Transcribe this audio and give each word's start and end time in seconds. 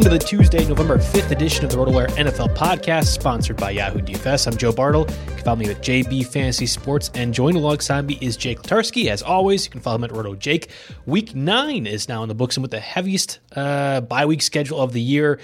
Welcome 0.00 0.18
to 0.18 0.24
the 0.24 0.30
Tuesday, 0.30 0.64
November 0.66 0.96
5th 0.96 1.30
edition 1.30 1.62
of 1.62 1.70
the 1.70 1.76
RotoWire 1.76 2.08
NFL 2.12 2.56
podcast, 2.56 3.08
sponsored 3.08 3.58
by 3.58 3.72
Yahoo 3.72 3.98
DFS. 3.98 4.46
I'm 4.46 4.56
Joe 4.56 4.72
Bartel. 4.72 5.02
You 5.02 5.06
can 5.26 5.44
follow 5.44 5.56
me 5.56 5.68
at 5.68 5.82
JB 5.82 6.26
Fantasy 6.26 6.64
Sports, 6.64 7.10
and 7.14 7.34
join 7.34 7.54
alongside 7.54 8.06
me 8.06 8.16
is 8.22 8.38
Jake 8.38 8.62
Letarski. 8.62 9.10
As 9.10 9.20
always, 9.20 9.66
you 9.66 9.70
can 9.70 9.82
follow 9.82 9.96
him 9.96 10.04
at 10.04 10.12
Roto 10.12 10.34
Jake. 10.34 10.70
Week 11.04 11.34
9 11.34 11.86
is 11.86 12.08
now 12.08 12.22
in 12.22 12.30
the 12.30 12.34
books, 12.34 12.56
and 12.56 12.62
with 12.62 12.70
the 12.70 12.80
heaviest 12.80 13.40
uh, 13.54 14.00
bye 14.00 14.24
week 14.24 14.40
schedule 14.40 14.80
of 14.80 14.94
the 14.94 15.02
year, 15.02 15.38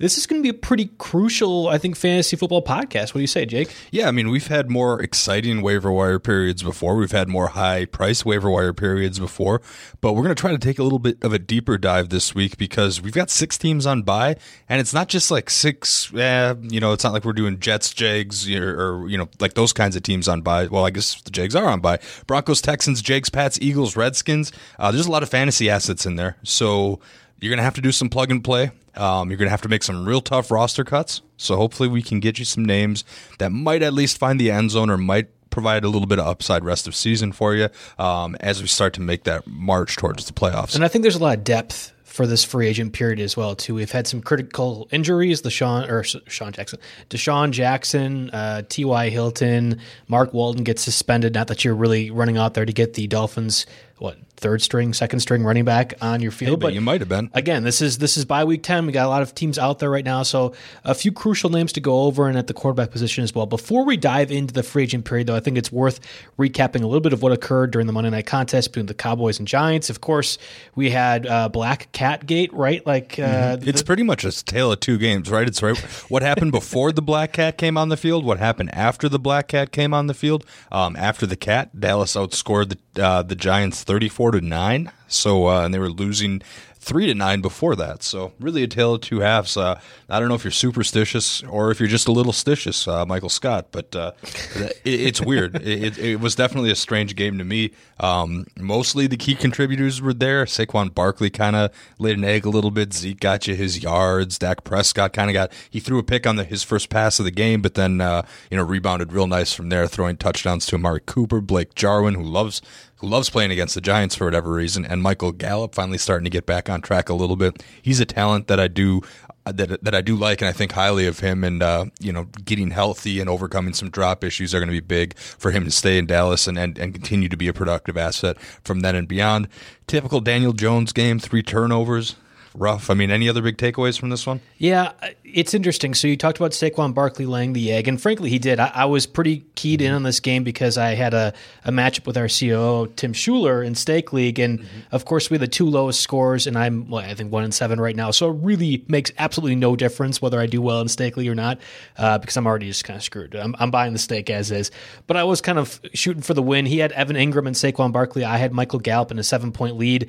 this 0.00 0.16
is 0.16 0.26
going 0.26 0.42
to 0.42 0.42
be 0.42 0.48
a 0.48 0.58
pretty 0.58 0.90
crucial, 0.96 1.68
I 1.68 1.76
think, 1.76 1.94
fantasy 1.94 2.34
football 2.34 2.62
podcast. 2.62 3.08
What 3.08 3.16
do 3.16 3.20
you 3.20 3.26
say, 3.26 3.44
Jake? 3.44 3.70
Yeah, 3.90 4.08
I 4.08 4.12
mean, 4.12 4.30
we've 4.30 4.46
had 4.46 4.70
more 4.70 5.00
exciting 5.00 5.60
waiver 5.60 5.92
wire 5.92 6.18
periods 6.18 6.62
before. 6.62 6.96
We've 6.96 7.12
had 7.12 7.28
more 7.28 7.48
high 7.48 7.84
price 7.84 8.24
waiver 8.24 8.48
wire 8.48 8.72
periods 8.72 9.18
before, 9.18 9.60
but 10.00 10.14
we're 10.14 10.22
going 10.22 10.34
to 10.34 10.40
try 10.40 10.52
to 10.52 10.58
take 10.58 10.78
a 10.78 10.82
little 10.82 10.98
bit 10.98 11.22
of 11.22 11.34
a 11.34 11.38
deeper 11.38 11.76
dive 11.76 12.08
this 12.08 12.34
week 12.34 12.56
because 12.56 13.02
we've 13.02 13.12
got 13.12 13.28
six 13.28 13.58
teams 13.58 13.86
on 13.86 14.02
bye, 14.02 14.36
and 14.70 14.80
it's 14.80 14.94
not 14.94 15.08
just 15.08 15.30
like 15.30 15.50
six. 15.50 16.10
Eh, 16.14 16.54
you 16.62 16.80
know, 16.80 16.94
it's 16.94 17.04
not 17.04 17.12
like 17.12 17.26
we're 17.26 17.34
doing 17.34 17.60
Jets, 17.60 17.92
Jags, 17.92 18.50
or, 18.50 18.80
or 18.80 19.08
you 19.08 19.18
know, 19.18 19.28
like 19.38 19.52
those 19.52 19.74
kinds 19.74 19.96
of 19.96 20.02
teams 20.02 20.28
on 20.28 20.40
bye. 20.40 20.66
Well, 20.66 20.86
I 20.86 20.90
guess 20.90 21.20
the 21.20 21.30
Jags 21.30 21.54
are 21.54 21.66
on 21.66 21.80
bye. 21.80 21.98
Broncos, 22.26 22.62
Texans, 22.62 23.02
Jags, 23.02 23.28
Pats, 23.28 23.58
Eagles, 23.60 23.96
Redskins. 23.96 24.50
Uh, 24.78 24.90
there's 24.90 25.06
a 25.06 25.10
lot 25.10 25.22
of 25.22 25.28
fantasy 25.28 25.68
assets 25.68 26.06
in 26.06 26.16
there, 26.16 26.38
so 26.42 27.00
you're 27.40 27.50
going 27.50 27.58
to 27.58 27.64
have 27.64 27.74
to 27.74 27.80
do 27.80 27.92
some 27.92 28.08
plug 28.08 28.30
and 28.30 28.42
play. 28.42 28.70
Um, 28.96 29.30
you're 29.30 29.38
going 29.38 29.46
to 29.46 29.50
have 29.50 29.62
to 29.62 29.68
make 29.68 29.82
some 29.82 30.06
real 30.06 30.20
tough 30.20 30.50
roster 30.50 30.84
cuts. 30.84 31.22
So 31.36 31.56
hopefully 31.56 31.88
we 31.88 32.02
can 32.02 32.20
get 32.20 32.38
you 32.38 32.44
some 32.44 32.64
names 32.64 33.04
that 33.38 33.50
might 33.50 33.82
at 33.82 33.92
least 33.92 34.18
find 34.18 34.38
the 34.38 34.50
end 34.50 34.70
zone 34.70 34.90
or 34.90 34.98
might 34.98 35.28
provide 35.50 35.84
a 35.84 35.88
little 35.88 36.06
bit 36.06 36.18
of 36.18 36.26
upside 36.26 36.64
rest 36.64 36.86
of 36.86 36.94
season 36.94 37.32
for 37.32 37.54
you 37.54 37.68
um, 37.98 38.36
as 38.40 38.62
we 38.62 38.68
start 38.68 38.94
to 38.94 39.00
make 39.00 39.24
that 39.24 39.46
march 39.46 39.96
towards 39.96 40.24
the 40.26 40.32
playoffs. 40.32 40.74
And 40.74 40.84
I 40.84 40.88
think 40.88 41.02
there's 41.02 41.16
a 41.16 41.22
lot 41.22 41.38
of 41.38 41.44
depth 41.44 41.92
for 42.04 42.26
this 42.26 42.42
free 42.42 42.66
agent 42.66 42.92
period 42.92 43.20
as 43.20 43.36
well 43.36 43.54
too. 43.54 43.74
We've 43.74 43.90
had 43.90 44.06
some 44.06 44.20
critical 44.20 44.88
injuries. 44.90 45.42
The 45.42 45.50
Sean 45.50 45.88
or 45.88 46.02
Sean 46.02 46.52
Jackson, 46.52 46.80
DeSean 47.08 47.52
Jackson, 47.52 48.30
uh, 48.30 48.62
T.Y. 48.68 49.08
Hilton, 49.10 49.80
Mark 50.08 50.34
Walton 50.34 50.64
gets 50.64 50.82
suspended. 50.82 51.34
Not 51.34 51.46
that 51.48 51.64
you're 51.64 51.74
really 51.74 52.10
running 52.10 52.36
out 52.36 52.54
there 52.54 52.64
to 52.64 52.72
get 52.72 52.94
the 52.94 53.06
Dolphins 53.06 53.64
what 54.00 54.16
third 54.40 54.62
string, 54.62 54.94
second 54.94 55.20
string 55.20 55.44
running 55.44 55.64
back 55.64 55.94
on 56.00 56.20
your 56.20 56.32
field. 56.32 56.58
Hey, 56.58 56.66
but 56.66 56.72
you 56.72 56.80
might 56.80 57.00
have 57.00 57.08
been. 57.08 57.30
Again, 57.34 57.62
this 57.62 57.82
is 57.82 57.98
this 57.98 58.16
is 58.16 58.24
bye 58.24 58.44
week 58.44 58.62
ten. 58.62 58.86
We 58.86 58.92
got 58.92 59.06
a 59.06 59.08
lot 59.08 59.22
of 59.22 59.34
teams 59.34 59.58
out 59.58 59.78
there 59.78 59.90
right 59.90 60.04
now, 60.04 60.22
so 60.22 60.54
a 60.84 60.94
few 60.94 61.12
crucial 61.12 61.50
names 61.50 61.72
to 61.74 61.80
go 61.80 62.02
over, 62.02 62.26
and 62.26 62.36
at 62.36 62.46
the 62.46 62.54
quarterback 62.54 62.90
position 62.90 63.22
as 63.22 63.34
well. 63.34 63.46
Before 63.46 63.84
we 63.84 63.96
dive 63.96 64.32
into 64.32 64.52
the 64.54 64.62
free 64.62 64.84
agent 64.84 65.04
period, 65.04 65.26
though, 65.26 65.36
I 65.36 65.40
think 65.40 65.58
it's 65.58 65.70
worth 65.70 66.00
recapping 66.38 66.82
a 66.82 66.86
little 66.86 67.00
bit 67.00 67.12
of 67.12 67.22
what 67.22 67.32
occurred 67.32 67.70
during 67.70 67.86
the 67.86 67.92
Monday 67.92 68.10
Night 68.10 68.26
Contest 68.26 68.70
between 68.70 68.86
the 68.86 68.94
Cowboys 68.94 69.38
and 69.38 69.46
Giants. 69.46 69.90
Of 69.90 70.00
course, 70.00 70.38
we 70.74 70.90
had 70.90 71.26
uh, 71.26 71.48
Black 71.50 71.92
Cat 71.92 72.26
Gate, 72.26 72.52
right? 72.54 72.84
Like 72.86 73.18
uh, 73.18 73.56
mm-hmm. 73.56 73.68
it's 73.68 73.82
the, 73.82 73.86
pretty 73.86 74.02
much 74.02 74.24
a 74.24 74.44
tale 74.44 74.72
of 74.72 74.80
two 74.80 74.96
games, 74.98 75.30
right? 75.30 75.46
It's 75.46 75.62
right. 75.62 75.78
what 76.08 76.22
happened 76.22 76.52
before 76.52 76.92
the 76.92 77.02
Black 77.02 77.34
Cat 77.34 77.58
came 77.58 77.76
on 77.76 77.90
the 77.90 77.96
field? 77.96 78.24
What 78.24 78.38
happened 78.38 78.74
after 78.74 79.08
the 79.08 79.18
Black 79.18 79.48
Cat 79.48 79.70
came 79.70 79.92
on 79.92 80.06
the 80.06 80.14
field? 80.14 80.46
Um, 80.72 80.96
after 80.96 81.26
the 81.26 81.36
Cat, 81.36 81.78
Dallas 81.78 82.14
outscored 82.14 82.70
the 82.70 82.78
uh, 83.00 83.22
the 83.22 83.36
Giants 83.36 83.84
thirty 83.90 84.08
four 84.08 84.30
to 84.30 84.40
nine. 84.40 84.92
So 85.08 85.48
uh, 85.48 85.64
and 85.64 85.74
they 85.74 85.80
were 85.80 85.90
losing 85.90 86.42
three 86.80 87.06
to 87.06 87.14
nine 87.14 87.40
before 87.40 87.74
that. 87.76 88.04
So 88.04 88.32
really 88.40 88.62
a 88.62 88.68
tale 88.68 88.94
of 88.94 89.00
two 89.00 89.20
halves. 89.20 89.56
Uh, 89.56 89.80
I 90.08 90.18
don't 90.18 90.28
know 90.28 90.34
if 90.34 90.44
you're 90.44 90.50
superstitious 90.50 91.42
or 91.42 91.70
if 91.72 91.78
you're 91.78 91.88
just 91.88 92.08
a 92.08 92.12
little 92.12 92.32
stitious, 92.32 92.88
uh, 92.88 93.04
Michael 93.04 93.28
Scott, 93.28 93.66
but 93.70 93.94
uh, 93.94 94.12
it, 94.56 94.80
it's 94.84 95.20
weird. 95.20 95.56
It, 95.56 95.98
it, 95.98 96.20
was 96.20 96.34
definitely 96.34 96.70
a 96.70 96.76
strange 96.76 97.16
game 97.16 97.38
to 97.38 97.44
me. 97.44 97.72
Um, 97.98 98.46
mostly 98.56 99.06
the 99.06 99.16
key 99.16 99.34
contributors 99.34 100.00
were 100.00 100.14
there. 100.14 100.44
Saquon 100.46 100.94
Barkley 100.94 101.28
kind 101.28 101.54
of 101.54 101.70
laid 101.98 102.16
an 102.16 102.24
egg 102.24 102.46
a 102.46 102.50
little 102.50 102.70
bit. 102.70 102.94
Zeke 102.94 103.20
got 103.20 103.46
you 103.46 103.54
his 103.54 103.82
yards. 103.82 104.38
Dak 104.38 104.64
Prescott 104.64 105.12
kind 105.12 105.28
of 105.28 105.34
got 105.34 105.52
he 105.68 105.80
threw 105.80 105.98
a 105.98 106.02
pick 106.02 106.26
on 106.26 106.36
the, 106.36 106.44
his 106.44 106.62
first 106.62 106.88
pass 106.88 107.18
of 107.18 107.24
the 107.26 107.30
game, 107.30 107.60
but 107.60 107.74
then 107.74 108.00
uh, 108.00 108.22
you 108.50 108.56
know 108.56 108.64
rebounded 108.64 109.12
real 109.12 109.26
nice 109.26 109.52
from 109.52 109.68
there, 109.68 109.86
throwing 109.86 110.16
touchdowns 110.16 110.64
to 110.66 110.76
Amari 110.76 111.02
Cooper, 111.04 111.40
Blake 111.40 111.74
Jarwin, 111.74 112.14
who 112.14 112.22
loves 112.22 112.62
who 113.00 113.08
loves 113.08 113.30
playing 113.30 113.50
against 113.50 113.74
the 113.74 113.80
Giants 113.80 114.14
for 114.14 114.26
whatever 114.26 114.52
reason, 114.52 114.84
and 114.84 115.02
Michael 115.02 115.32
Gallup 115.32 115.74
finally 115.74 115.98
starting 115.98 116.24
to 116.24 116.30
get 116.30 116.46
back 116.46 116.68
on 116.68 116.82
track 116.82 117.08
a 117.08 117.14
little 117.14 117.36
bit. 117.36 117.62
He's 117.80 117.98
a 117.98 118.04
talent 118.04 118.46
that 118.48 118.60
I 118.60 118.68
do 118.68 119.02
that 119.46 119.82
that 119.82 119.94
I 119.94 120.02
do 120.02 120.16
like, 120.16 120.42
and 120.42 120.48
I 120.48 120.52
think 120.52 120.72
highly 120.72 121.06
of 121.06 121.20
him. 121.20 121.42
And 121.42 121.62
uh, 121.62 121.86
you 121.98 122.12
know, 122.12 122.24
getting 122.44 122.70
healthy 122.70 123.20
and 123.20 123.30
overcoming 123.30 123.72
some 123.72 123.90
drop 123.90 124.22
issues 124.22 124.54
are 124.54 124.58
going 124.58 124.68
to 124.68 124.72
be 124.72 124.80
big 124.80 125.16
for 125.16 125.50
him 125.50 125.64
to 125.64 125.70
stay 125.70 125.98
in 125.98 126.06
Dallas 126.06 126.46
and, 126.46 126.58
and 126.58 126.78
and 126.78 126.92
continue 126.92 127.28
to 127.28 127.36
be 127.36 127.48
a 127.48 127.52
productive 127.52 127.96
asset 127.96 128.38
from 128.40 128.80
then 128.80 128.94
and 128.94 129.08
beyond. 129.08 129.48
Typical 129.86 130.20
Daniel 130.20 130.52
Jones 130.52 130.92
game, 130.92 131.18
three 131.18 131.42
turnovers 131.42 132.16
rough. 132.54 132.90
I 132.90 132.94
mean, 132.94 133.10
any 133.10 133.28
other 133.28 133.42
big 133.42 133.56
takeaways 133.56 133.98
from 133.98 134.10
this 134.10 134.26
one? 134.26 134.40
Yeah, 134.58 134.92
it's 135.24 135.54
interesting. 135.54 135.94
So 135.94 136.08
you 136.08 136.16
talked 136.16 136.38
about 136.38 136.50
Saquon 136.50 136.94
Barkley 136.94 137.26
laying 137.26 137.52
the 137.52 137.72
egg, 137.72 137.88
and 137.88 138.00
frankly, 138.00 138.30
he 138.30 138.38
did. 138.38 138.58
I, 138.58 138.70
I 138.74 138.84
was 138.86 139.06
pretty 139.06 139.44
keyed 139.54 139.80
in 139.80 139.92
on 139.92 140.02
this 140.02 140.20
game 140.20 140.44
because 140.44 140.76
I 140.76 140.94
had 140.94 141.14
a, 141.14 141.32
a 141.64 141.70
matchup 141.70 142.06
with 142.06 142.16
our 142.16 142.28
COO 142.28 142.92
Tim 142.96 143.12
Schuler 143.12 143.62
in 143.62 143.74
Stake 143.74 144.12
League, 144.12 144.38
and 144.38 144.60
mm-hmm. 144.60 144.80
of 144.92 145.04
course, 145.04 145.30
we 145.30 145.36
had 145.36 145.42
the 145.42 145.48
two 145.48 145.66
lowest 145.66 146.00
scores, 146.00 146.46
and 146.46 146.58
I'm 146.58 146.88
well, 146.90 147.04
I 147.04 147.14
think 147.14 147.32
one 147.32 147.44
and 147.44 147.54
seven 147.54 147.80
right 147.80 147.96
now. 147.96 148.10
So 148.10 148.30
it 148.30 148.36
really 148.42 148.84
makes 148.88 149.12
absolutely 149.18 149.56
no 149.56 149.76
difference 149.76 150.20
whether 150.20 150.40
I 150.40 150.46
do 150.46 150.60
well 150.60 150.80
in 150.80 150.88
Stake 150.88 151.16
League 151.16 151.28
or 151.28 151.34
not, 151.34 151.58
uh, 151.96 152.18
because 152.18 152.36
I'm 152.36 152.46
already 152.46 152.66
just 152.66 152.84
kind 152.84 152.96
of 152.96 153.02
screwed. 153.02 153.34
I'm, 153.34 153.54
I'm 153.58 153.70
buying 153.70 153.92
the 153.92 153.98
stake 153.98 154.30
as 154.30 154.50
is, 154.50 154.70
but 155.06 155.16
I 155.16 155.24
was 155.24 155.40
kind 155.40 155.58
of 155.58 155.80
shooting 155.94 156.22
for 156.22 156.34
the 156.34 156.42
win. 156.42 156.66
He 156.66 156.78
had 156.78 156.92
Evan 156.92 157.16
Engram 157.16 157.46
and 157.46 157.56
Saquon 157.56 157.92
Barkley. 157.92 158.24
I 158.24 158.36
had 158.36 158.52
Michael 158.52 158.80
Gallup 158.80 159.10
in 159.10 159.18
a 159.18 159.24
seven 159.24 159.52
point 159.52 159.76
lead, 159.76 160.08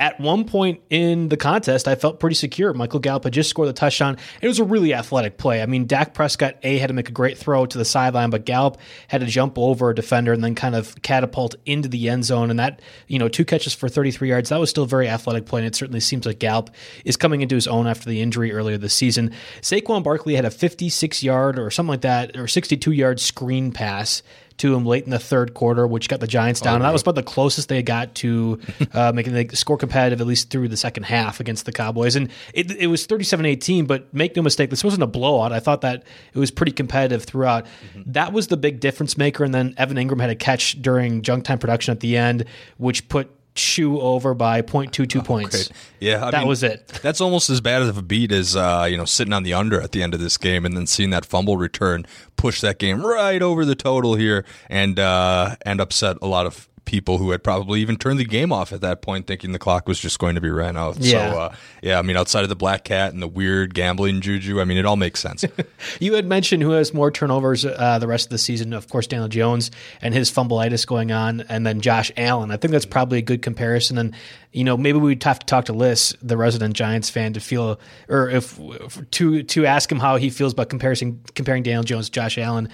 at 0.00 0.20
one 0.20 0.44
point 0.44 0.80
in 0.90 1.28
the 1.28 1.36
contest, 1.36 1.88
I 1.88 1.96
felt 1.96 2.20
pretty 2.20 2.36
secure. 2.36 2.72
Michael 2.72 3.00
Gallup 3.00 3.24
had 3.24 3.32
just 3.32 3.50
scored 3.50 3.68
the 3.68 3.72
touchdown. 3.72 4.16
It 4.40 4.46
was 4.46 4.60
a 4.60 4.64
really 4.64 4.94
athletic 4.94 5.38
play. 5.38 5.60
I 5.60 5.66
mean, 5.66 5.86
Dak 5.86 6.14
Prescott, 6.14 6.56
A, 6.62 6.78
had 6.78 6.86
to 6.86 6.94
make 6.94 7.08
a 7.08 7.12
great 7.12 7.36
throw 7.36 7.66
to 7.66 7.78
the 7.78 7.84
sideline, 7.84 8.30
but 8.30 8.44
Gallup 8.44 8.78
had 9.08 9.22
to 9.22 9.26
jump 9.26 9.58
over 9.58 9.90
a 9.90 9.94
defender 9.94 10.32
and 10.32 10.42
then 10.42 10.54
kind 10.54 10.76
of 10.76 11.00
catapult 11.02 11.56
into 11.66 11.88
the 11.88 12.08
end 12.08 12.24
zone. 12.24 12.50
And 12.50 12.60
that, 12.60 12.80
you 13.08 13.18
know, 13.18 13.28
two 13.28 13.44
catches 13.44 13.74
for 13.74 13.88
33 13.88 14.28
yards, 14.28 14.50
that 14.50 14.60
was 14.60 14.70
still 14.70 14.84
a 14.84 14.88
very 14.88 15.08
athletic 15.08 15.46
play. 15.46 15.60
And 15.60 15.66
it 15.66 15.74
certainly 15.74 16.00
seems 16.00 16.26
like 16.26 16.38
Gallup 16.38 16.70
is 17.04 17.16
coming 17.16 17.40
into 17.40 17.56
his 17.56 17.66
own 17.66 17.88
after 17.88 18.08
the 18.08 18.22
injury 18.22 18.52
earlier 18.52 18.78
this 18.78 18.94
season. 18.94 19.32
Saquon 19.62 20.04
Barkley 20.04 20.36
had 20.36 20.44
a 20.44 20.50
56 20.50 21.24
yard 21.24 21.58
or 21.58 21.70
something 21.72 21.90
like 21.90 22.02
that, 22.02 22.36
or 22.36 22.46
62 22.46 22.92
yard 22.92 23.18
screen 23.18 23.72
pass 23.72 24.22
to 24.58 24.74
him 24.74 24.84
late 24.84 25.04
in 25.04 25.10
the 25.10 25.18
third 25.18 25.54
quarter, 25.54 25.86
which 25.86 26.08
got 26.08 26.20
the 26.20 26.26
Giants 26.26 26.60
down. 26.60 26.80
Oh, 26.80 26.84
that 26.84 26.92
was 26.92 27.02
about 27.02 27.14
the 27.14 27.22
closest 27.22 27.68
they 27.68 27.82
got 27.82 28.14
to 28.16 28.60
uh, 28.92 29.12
making 29.14 29.32
the 29.34 29.56
score 29.56 29.76
competitive, 29.76 30.20
at 30.20 30.26
least 30.26 30.50
through 30.50 30.68
the 30.68 30.76
second 30.76 31.04
half 31.04 31.40
against 31.40 31.64
the 31.64 31.72
Cowboys. 31.72 32.16
And 32.16 32.30
it, 32.54 32.70
it 32.72 32.86
was 32.88 33.06
37 33.06 33.46
18, 33.46 33.86
but 33.86 34.12
make 34.12 34.36
no 34.36 34.42
mistake, 34.42 34.70
this 34.70 34.84
wasn't 34.84 35.02
a 35.02 35.06
blowout. 35.06 35.52
I 35.52 35.60
thought 35.60 35.80
that 35.82 36.04
it 36.32 36.38
was 36.38 36.50
pretty 36.50 36.72
competitive 36.72 37.24
throughout. 37.24 37.64
Mm-hmm. 37.64 38.12
That 38.12 38.32
was 38.32 38.48
the 38.48 38.56
big 38.56 38.80
difference 38.80 39.16
maker. 39.16 39.44
And 39.44 39.54
then 39.54 39.74
Evan 39.76 39.96
Engram 39.96 40.20
had 40.20 40.30
a 40.30 40.36
catch 40.36 40.80
during 40.80 41.22
junk 41.22 41.44
time 41.44 41.58
production 41.58 41.92
at 41.92 42.00
the 42.00 42.16
end, 42.16 42.44
which 42.76 43.08
put 43.08 43.30
shoe 43.54 44.00
over 44.00 44.34
by 44.34 44.62
0.22 44.62 45.24
points. 45.24 45.70
Yeah, 46.00 46.24
I 46.26 46.30
that 46.30 46.38
mean, 46.40 46.48
was 46.48 46.62
it. 46.62 46.86
That's 47.02 47.20
almost 47.20 47.50
as 47.50 47.60
bad 47.60 47.82
of 47.82 47.98
a 47.98 48.02
beat 48.02 48.32
as 48.32 48.54
uh, 48.56 48.86
you 48.88 48.96
know 48.96 49.04
sitting 49.04 49.32
on 49.32 49.42
the 49.42 49.54
under 49.54 49.80
at 49.80 49.92
the 49.92 50.02
end 50.02 50.14
of 50.14 50.20
this 50.20 50.36
game 50.36 50.64
and 50.64 50.76
then 50.76 50.86
seeing 50.86 51.10
that 51.10 51.24
fumble 51.24 51.56
return 51.56 52.06
push 52.36 52.60
that 52.60 52.78
game 52.78 53.04
right 53.04 53.42
over 53.42 53.64
the 53.64 53.74
total 53.74 54.14
here 54.14 54.44
and 54.70 54.98
uh, 54.98 55.56
and 55.62 55.80
upset 55.80 56.16
a 56.22 56.26
lot 56.26 56.46
of 56.46 56.68
people 56.88 57.18
who 57.18 57.32
had 57.32 57.44
probably 57.44 57.82
even 57.82 57.98
turned 57.98 58.18
the 58.18 58.24
game 58.24 58.50
off 58.50 58.72
at 58.72 58.80
that 58.80 59.02
point, 59.02 59.26
thinking 59.26 59.52
the 59.52 59.58
clock 59.58 59.86
was 59.86 60.00
just 60.00 60.18
going 60.18 60.34
to 60.36 60.40
be 60.40 60.48
ran 60.48 60.74
out. 60.74 60.96
Yeah. 60.98 61.30
So, 61.30 61.38
uh, 61.38 61.54
yeah, 61.82 61.98
I 61.98 62.02
mean, 62.02 62.16
outside 62.16 62.44
of 62.44 62.48
the 62.48 62.56
black 62.56 62.82
cat 62.82 63.12
and 63.12 63.20
the 63.22 63.28
weird 63.28 63.74
gambling 63.74 64.22
juju, 64.22 64.58
I 64.58 64.64
mean, 64.64 64.78
it 64.78 64.86
all 64.86 64.96
makes 64.96 65.20
sense. 65.20 65.44
you 66.00 66.14
had 66.14 66.24
mentioned 66.24 66.62
who 66.62 66.70
has 66.70 66.94
more 66.94 67.10
turnovers 67.10 67.66
uh, 67.66 67.98
the 67.98 68.06
rest 68.06 68.28
of 68.28 68.30
the 68.30 68.38
season. 68.38 68.72
Of 68.72 68.88
course, 68.88 69.06
Daniel 69.06 69.28
Jones 69.28 69.70
and 70.00 70.14
his 70.14 70.30
fumbleitis 70.30 70.86
going 70.86 71.12
on, 71.12 71.42
and 71.42 71.66
then 71.66 71.82
Josh 71.82 72.10
Allen. 72.16 72.50
I 72.50 72.56
think 72.56 72.72
that's 72.72 72.86
probably 72.86 73.18
a 73.18 73.22
good 73.22 73.42
comparison. 73.42 73.98
And 73.98 74.14
you 74.52 74.64
know, 74.64 74.78
maybe 74.78 74.98
we'd 74.98 75.22
have 75.24 75.40
to 75.40 75.46
talk 75.46 75.66
to 75.66 75.74
Liss, 75.74 76.14
the 76.22 76.38
resident 76.38 76.74
Giants 76.74 77.10
fan, 77.10 77.34
to 77.34 77.40
feel 77.40 77.78
or 78.08 78.30
if 78.30 78.58
to 79.10 79.42
to 79.42 79.66
ask 79.66 79.92
him 79.92 79.98
how 79.98 80.16
he 80.16 80.30
feels 80.30 80.54
about 80.54 80.70
comparing 80.70 81.22
comparing 81.34 81.62
Daniel 81.62 81.82
Jones 81.82 82.06
to 82.06 82.12
Josh 82.12 82.38
Allen. 82.38 82.70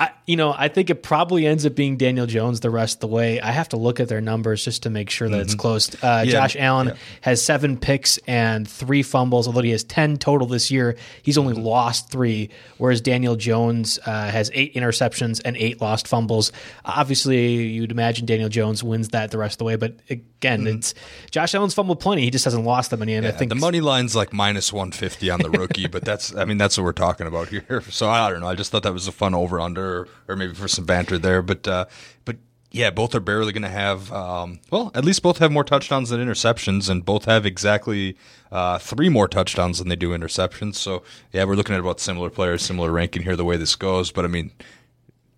I, 0.00 0.10
you 0.26 0.36
know, 0.36 0.54
I 0.56 0.68
think 0.68 0.88
it 0.88 1.02
probably 1.02 1.46
ends 1.46 1.66
up 1.66 1.74
being 1.74 1.96
Daniel 1.96 2.26
Jones 2.26 2.60
the 2.60 2.70
rest 2.70 2.96
of 2.96 3.00
the 3.00 3.08
way. 3.08 3.40
I 3.40 3.50
have 3.50 3.68
to 3.70 3.76
look 3.76 3.98
at 3.98 4.08
their 4.08 4.20
numbers 4.20 4.64
just 4.64 4.84
to 4.84 4.90
make 4.90 5.10
sure 5.10 5.28
that 5.28 5.34
mm-hmm. 5.34 5.42
it's 5.42 5.54
close. 5.54 5.92
Uh, 6.02 6.22
yeah, 6.24 6.32
Josh 6.32 6.56
Allen 6.56 6.88
yeah. 6.88 6.94
has 7.22 7.42
seven 7.42 7.76
picks 7.76 8.18
and 8.18 8.68
three 8.68 9.02
fumbles, 9.02 9.48
although 9.48 9.62
he 9.62 9.70
has 9.70 9.82
ten 9.82 10.16
total 10.16 10.46
this 10.46 10.70
year. 10.70 10.96
He's 11.22 11.38
only 11.38 11.54
mm-hmm. 11.54 11.64
lost 11.64 12.10
three, 12.10 12.50
whereas 12.78 13.00
Daniel 13.00 13.34
Jones 13.34 13.98
uh, 14.06 14.30
has 14.30 14.50
eight 14.54 14.74
interceptions 14.74 15.40
and 15.44 15.56
eight 15.56 15.80
lost 15.80 16.06
fumbles. 16.06 16.52
Obviously, 16.84 17.64
you'd 17.64 17.90
imagine 17.90 18.24
Daniel 18.24 18.48
Jones 18.48 18.84
wins 18.84 19.08
that 19.08 19.32
the 19.32 19.38
rest 19.38 19.54
of 19.54 19.58
the 19.58 19.64
way, 19.64 19.76
but 19.76 19.96
again, 20.08 20.60
mm-hmm. 20.60 20.78
it's 20.78 20.94
Josh 21.32 21.54
Allen's 21.54 21.74
fumbled 21.74 21.98
plenty. 21.98 22.22
He 22.22 22.30
just 22.30 22.44
hasn't 22.44 22.64
lost 22.64 22.90
them 22.90 23.02
any. 23.02 23.14
And 23.14 23.24
yeah, 23.24 23.32
I 23.32 23.34
think 23.34 23.48
the 23.48 23.56
money 23.56 23.80
line's 23.80 24.14
like 24.14 24.32
minus 24.32 24.72
one 24.72 24.92
fifty 24.92 25.30
on 25.30 25.40
the 25.40 25.50
rookie, 25.50 25.88
but 25.88 26.04
that's 26.04 26.32
I 26.34 26.44
mean 26.44 26.58
that's 26.58 26.78
what 26.78 26.84
we're 26.84 26.92
talking 26.92 27.26
about 27.26 27.48
here. 27.48 27.82
So 27.92 28.08
I 28.08 28.30
don't 28.30 28.40
know. 28.40 28.48
I 28.48 28.54
just 28.54 28.70
thought 28.70 28.84
that 28.84 28.92
was 28.92 29.06
a 29.06 29.12
fun 29.12 29.34
over 29.34 29.60
under, 29.60 30.08
or, 30.28 30.36
maybe 30.36 30.54
for 30.54 30.68
some 30.68 30.84
banter 30.84 31.18
there. 31.18 31.42
But 31.42 31.66
uh, 31.66 31.86
but 32.24 32.36
yeah, 32.70 32.90
both 32.90 33.14
are 33.14 33.20
barely 33.20 33.52
going 33.52 33.62
to 33.62 33.68
have. 33.68 34.12
Um, 34.12 34.60
well, 34.70 34.90
at 34.94 35.04
least 35.04 35.22
both 35.22 35.38
have 35.38 35.52
more 35.52 35.64
touchdowns 35.64 36.08
than 36.10 36.20
interceptions, 36.20 36.88
and 36.88 37.04
both 37.04 37.26
have 37.26 37.44
exactly 37.44 38.16
uh, 38.50 38.78
three 38.78 39.08
more 39.08 39.28
touchdowns 39.28 39.78
than 39.78 39.88
they 39.88 39.96
do 39.96 40.10
interceptions. 40.10 40.76
So 40.76 41.02
yeah, 41.32 41.44
we're 41.44 41.56
looking 41.56 41.74
at 41.74 41.80
about 41.80 42.00
similar 42.00 42.30
players, 42.30 42.62
similar 42.62 42.90
ranking 42.90 43.22
here 43.22 43.36
the 43.36 43.44
way 43.44 43.56
this 43.56 43.76
goes. 43.76 44.10
But 44.10 44.24
I 44.24 44.28
mean, 44.28 44.52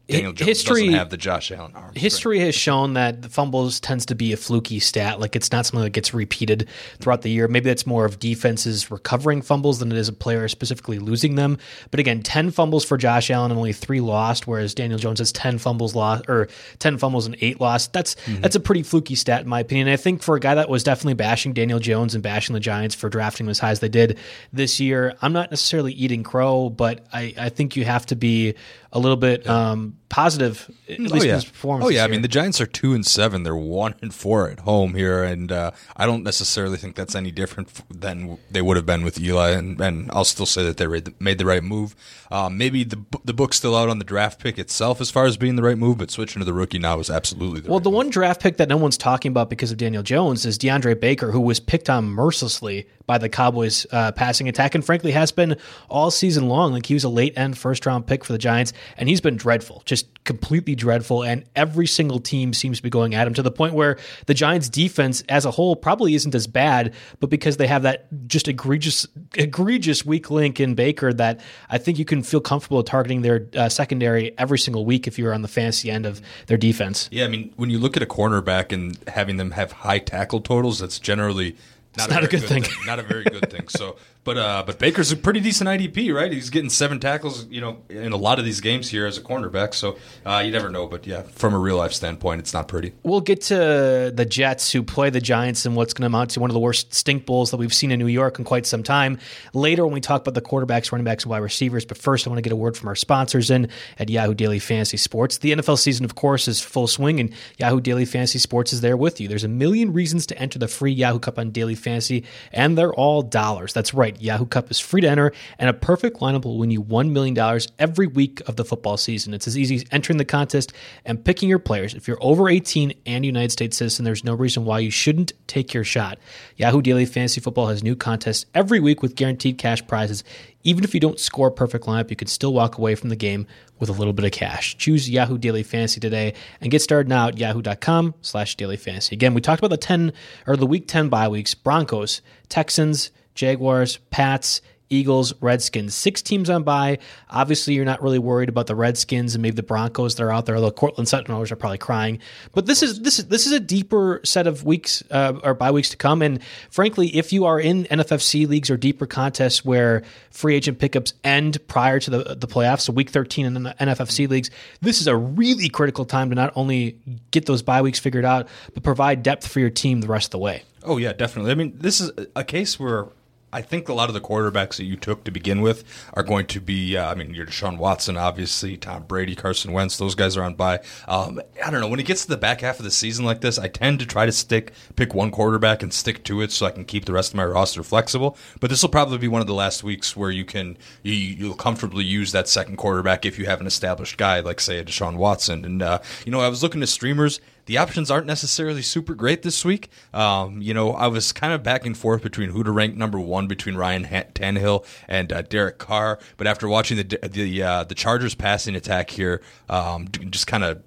Daniel 0.06 0.32
Jones 0.32 0.48
history, 0.48 0.82
doesn't 0.82 0.98
have 0.98 1.10
the 1.10 1.16
Josh 1.16 1.50
Allen 1.50 1.72
arm. 1.74 1.92
History 1.94 2.38
has 2.40 2.54
shown 2.54 2.92
that 2.94 3.22
the 3.22 3.30
fumbles 3.30 3.80
tends 3.80 4.04
to 4.06 4.14
be 4.14 4.32
a 4.34 4.36
fluky 4.36 4.78
stat. 4.78 5.18
Like 5.18 5.34
it's 5.34 5.50
not 5.50 5.64
something 5.64 5.82
that 5.82 5.90
gets 5.90 6.12
repeated 6.12 6.68
throughout 7.00 7.22
the 7.22 7.30
year. 7.30 7.48
Maybe 7.48 7.70
that's 7.70 7.86
more 7.86 8.04
of 8.04 8.18
defenses 8.18 8.90
recovering 8.90 9.40
fumbles 9.40 9.78
than 9.78 9.90
it 9.90 9.96
is 9.96 10.08
a 10.08 10.12
player 10.12 10.46
specifically 10.48 10.98
losing 10.98 11.36
them. 11.36 11.56
But 11.90 12.00
again, 12.00 12.22
ten 12.22 12.50
fumbles 12.50 12.84
for 12.84 12.98
Josh 12.98 13.30
Allen 13.30 13.50
and 13.50 13.58
only 13.58 13.72
three 13.72 14.00
lost, 14.00 14.46
whereas 14.46 14.74
Daniel 14.74 14.98
Jones 14.98 15.20
has 15.20 15.32
ten 15.32 15.56
fumbles 15.58 15.94
lost 15.94 16.28
or 16.28 16.48
ten 16.78 16.98
fumbles 16.98 17.24
and 17.24 17.36
eight 17.40 17.58
lost. 17.60 17.94
That's 17.94 18.14
mm-hmm. 18.14 18.42
that's 18.42 18.56
a 18.56 18.60
pretty 18.60 18.82
fluky 18.82 19.14
stat 19.14 19.42
in 19.42 19.48
my 19.48 19.60
opinion. 19.60 19.88
I 19.88 19.96
think 19.96 20.22
for 20.22 20.36
a 20.36 20.40
guy 20.40 20.54
that 20.54 20.68
was 20.68 20.84
definitely 20.84 21.14
bashing 21.14 21.54
Daniel 21.54 21.78
Jones 21.78 22.14
and 22.14 22.22
bashing 22.22 22.52
the 22.52 22.60
Giants 22.60 22.94
for 22.94 23.08
drafting 23.08 23.48
as 23.48 23.58
high 23.58 23.70
as 23.70 23.80
they 23.80 23.88
did 23.88 24.18
this 24.52 24.80
year, 24.80 25.14
I'm 25.22 25.32
not 25.32 25.50
necessarily 25.50 25.92
eating 25.92 26.22
crow, 26.22 26.68
but 26.68 27.06
I, 27.10 27.32
I 27.38 27.48
think 27.48 27.76
you 27.76 27.84
have 27.86 28.04
to 28.06 28.16
be 28.16 28.54
a 28.92 28.98
little 28.98 29.16
bit 29.16 29.46
um, 29.48 29.93
positive 30.08 30.70
at 30.88 31.00
oh, 31.00 31.16
yeah. 31.16 31.22
in 31.22 31.34
his 31.34 31.44
performance. 31.44 31.86
Oh 31.86 31.88
yeah, 31.88 32.04
I 32.04 32.06
mean 32.06 32.22
the 32.22 32.28
Giants 32.28 32.60
are 32.60 32.66
two 32.66 32.94
and 32.94 33.04
seven. 33.04 33.42
They're 33.42 33.56
one 33.56 33.94
and 34.00 34.14
four 34.14 34.48
at 34.48 34.60
home 34.60 34.94
here, 34.94 35.24
and 35.24 35.50
uh, 35.50 35.72
I 35.96 36.06
don't 36.06 36.22
necessarily 36.22 36.76
think 36.76 36.94
that's 36.94 37.14
any 37.14 37.30
different 37.30 37.82
than 37.90 38.38
they 38.50 38.62
would 38.62 38.76
have 38.76 38.86
been 38.86 39.04
with 39.04 39.20
Eli. 39.20 39.50
And, 39.50 39.80
and 39.80 40.10
I'll 40.12 40.24
still 40.24 40.46
say 40.46 40.62
that 40.64 40.76
they 40.76 40.86
made 41.18 41.38
the 41.38 41.46
right 41.46 41.62
move. 41.62 41.94
Um, 42.30 42.58
maybe 42.58 42.84
the 42.84 43.04
the 43.24 43.34
book's 43.34 43.56
still 43.56 43.76
out 43.76 43.88
on 43.88 43.98
the 43.98 44.04
draft 44.04 44.40
pick 44.40 44.58
itself 44.58 45.00
as 45.00 45.10
far 45.10 45.26
as 45.26 45.36
being 45.36 45.56
the 45.56 45.62
right 45.62 45.78
move, 45.78 45.98
but 45.98 46.10
switching 46.10 46.40
to 46.40 46.46
the 46.46 46.52
rookie 46.52 46.78
now 46.78 46.98
is 46.98 47.10
absolutely 47.10 47.60
the 47.60 47.68
well. 47.68 47.78
Right 47.78 47.84
the 47.84 47.90
move. 47.90 47.96
one 47.96 48.10
draft 48.10 48.42
pick 48.42 48.56
that 48.56 48.68
no 48.68 48.76
one's 48.76 48.98
talking 48.98 49.30
about 49.30 49.50
because 49.50 49.70
of 49.70 49.78
Daniel 49.78 50.02
Jones 50.02 50.44
is 50.44 50.58
DeAndre 50.58 50.98
Baker, 50.98 51.30
who 51.30 51.40
was 51.40 51.60
picked 51.60 51.88
on 51.88 52.06
mercilessly 52.06 52.86
by 53.06 53.18
the 53.18 53.28
Cowboys 53.28 53.86
uh, 53.92 54.12
passing 54.12 54.48
attack, 54.48 54.74
and 54.74 54.84
frankly 54.84 55.12
has 55.12 55.30
been 55.30 55.56
all 55.88 56.10
season 56.10 56.48
long. 56.48 56.72
Like 56.72 56.86
he 56.86 56.94
was 56.94 57.04
a 57.04 57.08
late 57.08 57.36
end 57.36 57.56
first 57.56 57.86
round 57.86 58.06
pick 58.06 58.24
for 58.24 58.32
the 58.32 58.38
Giants, 58.38 58.72
and 58.96 59.08
he's 59.08 59.20
been 59.20 59.36
dreadful, 59.36 59.82
just 59.84 59.93
completely 60.24 60.74
dreadful. 60.74 61.22
And 61.22 61.44
every 61.54 61.86
single 61.86 62.18
team 62.18 62.52
seems 62.52 62.78
to 62.78 62.82
be 62.82 62.90
going 62.90 63.14
at 63.14 63.26
him 63.26 63.34
to 63.34 63.42
the 63.42 63.50
point 63.50 63.74
where 63.74 63.98
the 64.26 64.34
Giants' 64.34 64.68
defense 64.68 65.22
as 65.28 65.44
a 65.44 65.50
whole 65.50 65.76
probably 65.76 66.14
isn't 66.14 66.34
as 66.34 66.46
bad, 66.46 66.94
but 67.20 67.30
because 67.30 67.56
they 67.56 67.66
have 67.66 67.82
that 67.82 68.06
just 68.26 68.48
egregious, 68.48 69.06
egregious 69.34 70.04
weak 70.04 70.30
link 70.30 70.60
in 70.60 70.74
Baker, 70.74 71.12
that 71.12 71.40
I 71.68 71.78
think 71.78 71.98
you 71.98 72.04
can 72.04 72.22
feel 72.22 72.40
comfortable 72.40 72.82
targeting 72.82 73.22
their 73.22 73.46
uh, 73.54 73.68
secondary 73.68 74.36
every 74.38 74.58
single 74.58 74.84
week 74.84 75.06
if 75.06 75.18
you're 75.18 75.34
on 75.34 75.42
the 75.42 75.48
fantasy 75.48 75.90
end 75.90 76.06
of 76.06 76.20
their 76.46 76.58
defense. 76.58 77.08
Yeah, 77.12 77.24
I 77.24 77.28
mean, 77.28 77.52
when 77.56 77.70
you 77.70 77.78
look 77.78 77.96
at 77.96 78.02
a 78.02 78.06
cornerback 78.06 78.72
and 78.72 78.98
having 79.08 79.36
them 79.36 79.52
have 79.52 79.72
high 79.72 79.98
tackle 79.98 80.40
totals, 80.40 80.78
that's 80.78 80.98
generally 80.98 81.56
not, 81.96 82.10
a, 82.10 82.14
not 82.14 82.24
a, 82.24 82.28
good, 82.28 82.40
good 82.40 82.48
thing. 82.48 82.62
thing. 82.64 82.86
Not 82.86 82.98
a 82.98 83.02
very 83.02 83.24
good 83.24 83.50
thing. 83.50 83.68
So 83.68 83.96
but 84.24 84.38
uh, 84.38 84.62
but 84.66 84.78
Baker's 84.78 85.12
a 85.12 85.16
pretty 85.16 85.40
decent 85.40 85.68
IDP, 85.68 86.14
right? 86.14 86.32
He's 86.32 86.50
getting 86.50 86.70
seven 86.70 86.98
tackles, 86.98 87.46
you 87.46 87.60
know, 87.60 87.82
in 87.88 88.12
a 88.12 88.16
lot 88.16 88.38
of 88.38 88.44
these 88.44 88.60
games 88.60 88.88
here 88.88 89.06
as 89.06 89.18
a 89.18 89.20
cornerback. 89.20 89.74
So 89.74 89.98
uh, 90.24 90.42
you 90.44 90.50
never 90.50 90.70
know. 90.70 90.86
But 90.86 91.06
yeah, 91.06 91.22
from 91.22 91.54
a 91.54 91.58
real 91.58 91.76
life 91.76 91.92
standpoint, 91.92 92.40
it's 92.40 92.52
not 92.52 92.66
pretty. 92.68 92.92
We'll 93.02 93.20
get 93.20 93.42
to 93.42 94.12
the 94.14 94.26
Jets 94.28 94.72
who 94.72 94.82
play 94.82 95.10
the 95.10 95.20
Giants 95.20 95.66
and 95.66 95.76
what's 95.76 95.92
going 95.92 96.02
to 96.02 96.06
amount 96.06 96.30
to 96.30 96.40
one 96.40 96.50
of 96.50 96.54
the 96.54 96.60
worst 96.60 96.94
stink 96.94 97.26
bowls 97.26 97.50
that 97.50 97.58
we've 97.58 97.74
seen 97.74 97.90
in 97.90 97.98
New 97.98 98.06
York 98.06 98.38
in 98.38 98.44
quite 98.44 98.66
some 98.66 98.82
time. 98.82 99.18
Later, 99.52 99.84
when 99.84 99.94
we 99.94 100.00
talk 100.00 100.22
about 100.22 100.34
the 100.34 100.42
quarterbacks, 100.42 100.90
running 100.90 101.04
backs, 101.04 101.24
and 101.24 101.30
wide 101.30 101.38
receivers. 101.38 101.84
But 101.84 101.98
first, 101.98 102.26
I 102.26 102.30
want 102.30 102.38
to 102.38 102.42
get 102.42 102.52
a 102.52 102.56
word 102.56 102.76
from 102.76 102.88
our 102.88 102.94
sponsors 102.94 103.50
in 103.50 103.68
at 103.98 104.08
Yahoo 104.08 104.34
Daily 104.34 104.58
Fantasy 104.58 104.96
Sports. 104.96 105.38
The 105.38 105.52
NFL 105.52 105.78
season, 105.78 106.04
of 106.04 106.14
course, 106.14 106.48
is 106.48 106.60
full 106.60 106.86
swing, 106.86 107.20
and 107.20 107.30
Yahoo 107.58 107.80
Daily 107.80 108.04
Fantasy 108.04 108.38
Sports 108.38 108.72
is 108.72 108.80
there 108.80 108.96
with 108.96 109.20
you. 109.20 109.28
There's 109.28 109.44
a 109.44 109.48
million 109.48 109.92
reasons 109.92 110.26
to 110.26 110.38
enter 110.38 110.58
the 110.58 110.68
free 110.68 110.92
Yahoo 110.92 111.18
Cup 111.18 111.38
on 111.38 111.50
Daily 111.50 111.74
Fantasy, 111.74 112.24
and 112.52 112.76
they're 112.78 112.94
all 112.94 113.22
dollars. 113.22 113.72
That's 113.72 113.92
right. 113.94 114.13
Yahoo 114.20 114.46
Cup 114.46 114.70
is 114.70 114.78
free 114.78 115.00
to 115.00 115.08
enter, 115.08 115.32
and 115.58 115.68
a 115.68 115.74
perfect 115.74 116.18
lineup 116.20 116.44
will 116.44 116.58
win 116.58 116.70
you 116.70 116.82
$1 116.82 117.10
million 117.10 117.60
every 117.78 118.06
week 118.06 118.40
of 118.48 118.56
the 118.56 118.64
football 118.64 118.96
season. 118.96 119.34
It's 119.34 119.46
as 119.46 119.58
easy 119.58 119.76
as 119.76 119.84
entering 119.90 120.18
the 120.18 120.24
contest 120.24 120.72
and 121.04 121.24
picking 121.24 121.48
your 121.48 121.58
players. 121.58 121.94
If 121.94 122.08
you're 122.08 122.18
over 122.20 122.48
18 122.48 122.94
and 123.06 123.24
United 123.24 123.52
States 123.52 123.76
citizen, 123.76 124.04
there's 124.04 124.24
no 124.24 124.34
reason 124.34 124.64
why 124.64 124.80
you 124.80 124.90
shouldn't 124.90 125.32
take 125.46 125.74
your 125.74 125.84
shot. 125.84 126.18
Yahoo 126.56 126.82
Daily 126.82 127.06
Fantasy 127.06 127.40
Football 127.40 127.68
has 127.68 127.82
new 127.82 127.96
contests 127.96 128.46
every 128.54 128.80
week 128.80 129.02
with 129.02 129.16
guaranteed 129.16 129.58
cash 129.58 129.86
prizes. 129.86 130.24
Even 130.62 130.82
if 130.82 130.94
you 130.94 131.00
don't 131.00 131.20
score 131.20 131.48
a 131.48 131.52
perfect 131.52 131.84
lineup, 131.84 132.08
you 132.08 132.16
can 132.16 132.26
still 132.26 132.54
walk 132.54 132.78
away 132.78 132.94
from 132.94 133.10
the 133.10 133.16
game 133.16 133.46
with 133.78 133.88
a 133.90 133.92
little 133.92 134.14
bit 134.14 134.24
of 134.24 134.32
cash. 134.32 134.76
Choose 134.78 135.10
Yahoo 135.10 135.36
Daily 135.36 135.62
Fantasy 135.62 136.00
today 136.00 136.34
and 136.60 136.70
get 136.70 136.80
started 136.80 137.08
now 137.08 137.28
at 137.28 137.38
yahoo.com 137.38 138.14
slash 138.22 138.54
daily 138.56 138.78
fantasy. 138.78 139.14
Again, 139.14 139.34
we 139.34 139.42
talked 139.42 139.60
about 139.60 139.68
the 139.68 139.76
10 139.76 140.12
or 140.46 140.56
the 140.56 140.66
week 140.66 140.88
10 140.88 141.10
bye 141.10 141.28
weeks, 141.28 141.54
Broncos, 141.54 142.22
Texans, 142.48 143.10
Jaguars, 143.34 143.98
Pats, 144.10 144.60
Eagles, 144.90 145.34
Redskins. 145.40 145.94
Six 145.94 146.22
teams 146.22 146.50
on 146.50 146.62
bye. 146.62 146.98
Obviously, 147.30 147.74
you're 147.74 147.84
not 147.84 148.02
really 148.02 148.18
worried 148.18 148.48
about 148.48 148.66
the 148.66 148.74
Redskins 148.74 149.34
and 149.34 149.42
maybe 149.42 149.56
the 149.56 149.62
Broncos 149.62 150.14
that 150.14 150.22
are 150.22 150.32
out 150.32 150.46
there. 150.46 150.56
Although 150.56 150.70
Courtland 150.70 151.08
Sutton 151.08 151.34
owners 151.34 151.50
are 151.50 151.56
probably 151.56 151.78
crying. 151.78 152.18
But 152.52 152.66
this 152.66 152.82
is 152.82 153.00
this 153.00 153.18
is 153.18 153.26
this 153.26 153.46
is 153.46 153.52
a 153.52 153.60
deeper 153.60 154.20
set 154.24 154.46
of 154.46 154.64
weeks 154.64 155.02
uh, 155.10 155.40
or 155.42 155.54
bye 155.54 155.70
weeks 155.70 155.90
to 155.90 155.96
come. 155.96 156.22
And 156.22 156.40
frankly, 156.70 157.08
if 157.16 157.32
you 157.32 157.44
are 157.46 157.58
in 157.58 157.84
NFFC 157.84 158.46
leagues 158.46 158.70
or 158.70 158.76
deeper 158.76 159.06
contests 159.06 159.64
where 159.64 160.02
free 160.30 160.54
agent 160.54 160.78
pickups 160.78 161.14
end 161.24 161.66
prior 161.66 161.98
to 162.00 162.10
the 162.10 162.36
the 162.36 162.46
playoffs, 162.46 162.82
so 162.82 162.92
week 162.92 163.10
13 163.10 163.46
in 163.46 163.54
the 163.54 163.74
NFFC 163.80 164.28
leagues, 164.28 164.50
this 164.80 165.00
is 165.00 165.06
a 165.06 165.16
really 165.16 165.68
critical 165.68 166.04
time 166.04 166.28
to 166.28 166.34
not 166.34 166.52
only 166.56 166.98
get 167.30 167.46
those 167.46 167.62
bye 167.62 167.82
weeks 167.82 167.98
figured 167.98 168.24
out, 168.24 168.48
but 168.74 168.82
provide 168.82 169.22
depth 169.22 169.46
for 169.46 169.60
your 169.60 169.70
team 169.70 170.00
the 170.00 170.08
rest 170.08 170.28
of 170.28 170.32
the 170.32 170.38
way. 170.38 170.62
Oh 170.82 170.98
yeah, 170.98 171.14
definitely. 171.14 171.50
I 171.50 171.54
mean, 171.54 171.72
this 171.78 172.00
is 172.00 172.10
a 172.36 172.44
case 172.44 172.78
where 172.78 173.06
I 173.54 173.62
think 173.62 173.88
a 173.88 173.94
lot 173.94 174.10
of 174.10 174.14
the 174.14 174.20
quarterbacks 174.20 174.78
that 174.78 174.84
you 174.84 174.96
took 174.96 175.22
to 175.24 175.30
begin 175.30 175.60
with 175.60 175.84
are 176.14 176.24
going 176.24 176.46
to 176.46 176.60
be. 176.60 176.96
Uh, 176.96 177.08
I 177.08 177.14
mean, 177.14 177.34
you're 177.34 177.46
Deshaun 177.46 177.78
Watson, 177.78 178.16
obviously, 178.16 178.76
Tom 178.76 179.04
Brady, 179.04 179.36
Carson 179.36 179.72
Wentz. 179.72 179.96
Those 179.96 180.16
guys 180.16 180.36
are 180.36 180.42
on 180.42 180.54
bye. 180.54 180.80
Um, 181.06 181.40
I 181.64 181.70
don't 181.70 181.80
know. 181.80 181.86
When 181.86 182.00
it 182.00 182.06
gets 182.06 182.24
to 182.24 182.28
the 182.28 182.36
back 182.36 182.62
half 182.62 182.80
of 182.80 182.84
the 182.84 182.90
season 182.90 183.24
like 183.24 183.42
this, 183.42 183.56
I 183.56 183.68
tend 183.68 184.00
to 184.00 184.06
try 184.06 184.26
to 184.26 184.32
stick, 184.32 184.72
pick 184.96 185.14
one 185.14 185.30
quarterback 185.30 185.84
and 185.84 185.94
stick 185.94 186.24
to 186.24 186.40
it, 186.40 186.50
so 186.50 186.66
I 186.66 186.72
can 186.72 186.84
keep 186.84 187.04
the 187.04 187.12
rest 187.12 187.30
of 187.30 187.36
my 187.36 187.44
roster 187.44 187.84
flexible. 187.84 188.36
But 188.58 188.70
this 188.70 188.82
will 188.82 188.88
probably 188.88 189.18
be 189.18 189.28
one 189.28 189.40
of 189.40 189.46
the 189.46 189.54
last 189.54 189.84
weeks 189.84 190.16
where 190.16 190.32
you 190.32 190.44
can 190.44 190.76
you, 191.04 191.12
you'll 191.12 191.54
comfortably 191.54 192.04
use 192.04 192.32
that 192.32 192.48
second 192.48 192.76
quarterback 192.76 193.24
if 193.24 193.38
you 193.38 193.46
have 193.46 193.60
an 193.60 193.68
established 193.68 194.16
guy 194.16 194.40
like 194.40 194.58
say 194.58 194.78
a 194.78 194.84
Deshaun 194.84 195.16
Watson. 195.16 195.64
And 195.64 195.80
uh, 195.80 196.00
you 196.26 196.32
know, 196.32 196.40
I 196.40 196.48
was 196.48 196.64
looking 196.64 196.82
at 196.82 196.88
streamers 196.88 197.40
the 197.66 197.78
options 197.78 198.10
aren't 198.10 198.26
necessarily 198.26 198.82
super 198.82 199.14
great 199.14 199.42
this 199.42 199.64
week. 199.64 199.88
Um, 200.12 200.60
you 200.60 200.74
know, 200.74 200.92
I 200.92 201.06
was 201.06 201.32
kind 201.32 201.52
of 201.52 201.62
back 201.62 201.86
and 201.86 201.96
forth 201.96 202.22
between 202.22 202.50
who 202.50 202.62
to 202.64 202.70
rank 202.70 202.96
number 202.96 203.18
one 203.18 203.46
between 203.46 203.76
Ryan 203.76 204.04
Tannehill 204.04 204.84
and 205.08 205.32
uh, 205.32 205.42
Derek 205.42 205.78
Carr. 205.78 206.18
But 206.36 206.46
after 206.46 206.68
watching 206.68 206.96
the 206.96 207.18
the 207.28 207.62
uh, 207.62 207.84
the 207.84 207.94
Chargers 207.94 208.34
passing 208.34 208.74
attack 208.74 209.10
here, 209.10 209.42
um, 209.68 210.08
just 210.08 210.46
kind 210.46 210.64
of 210.64 210.82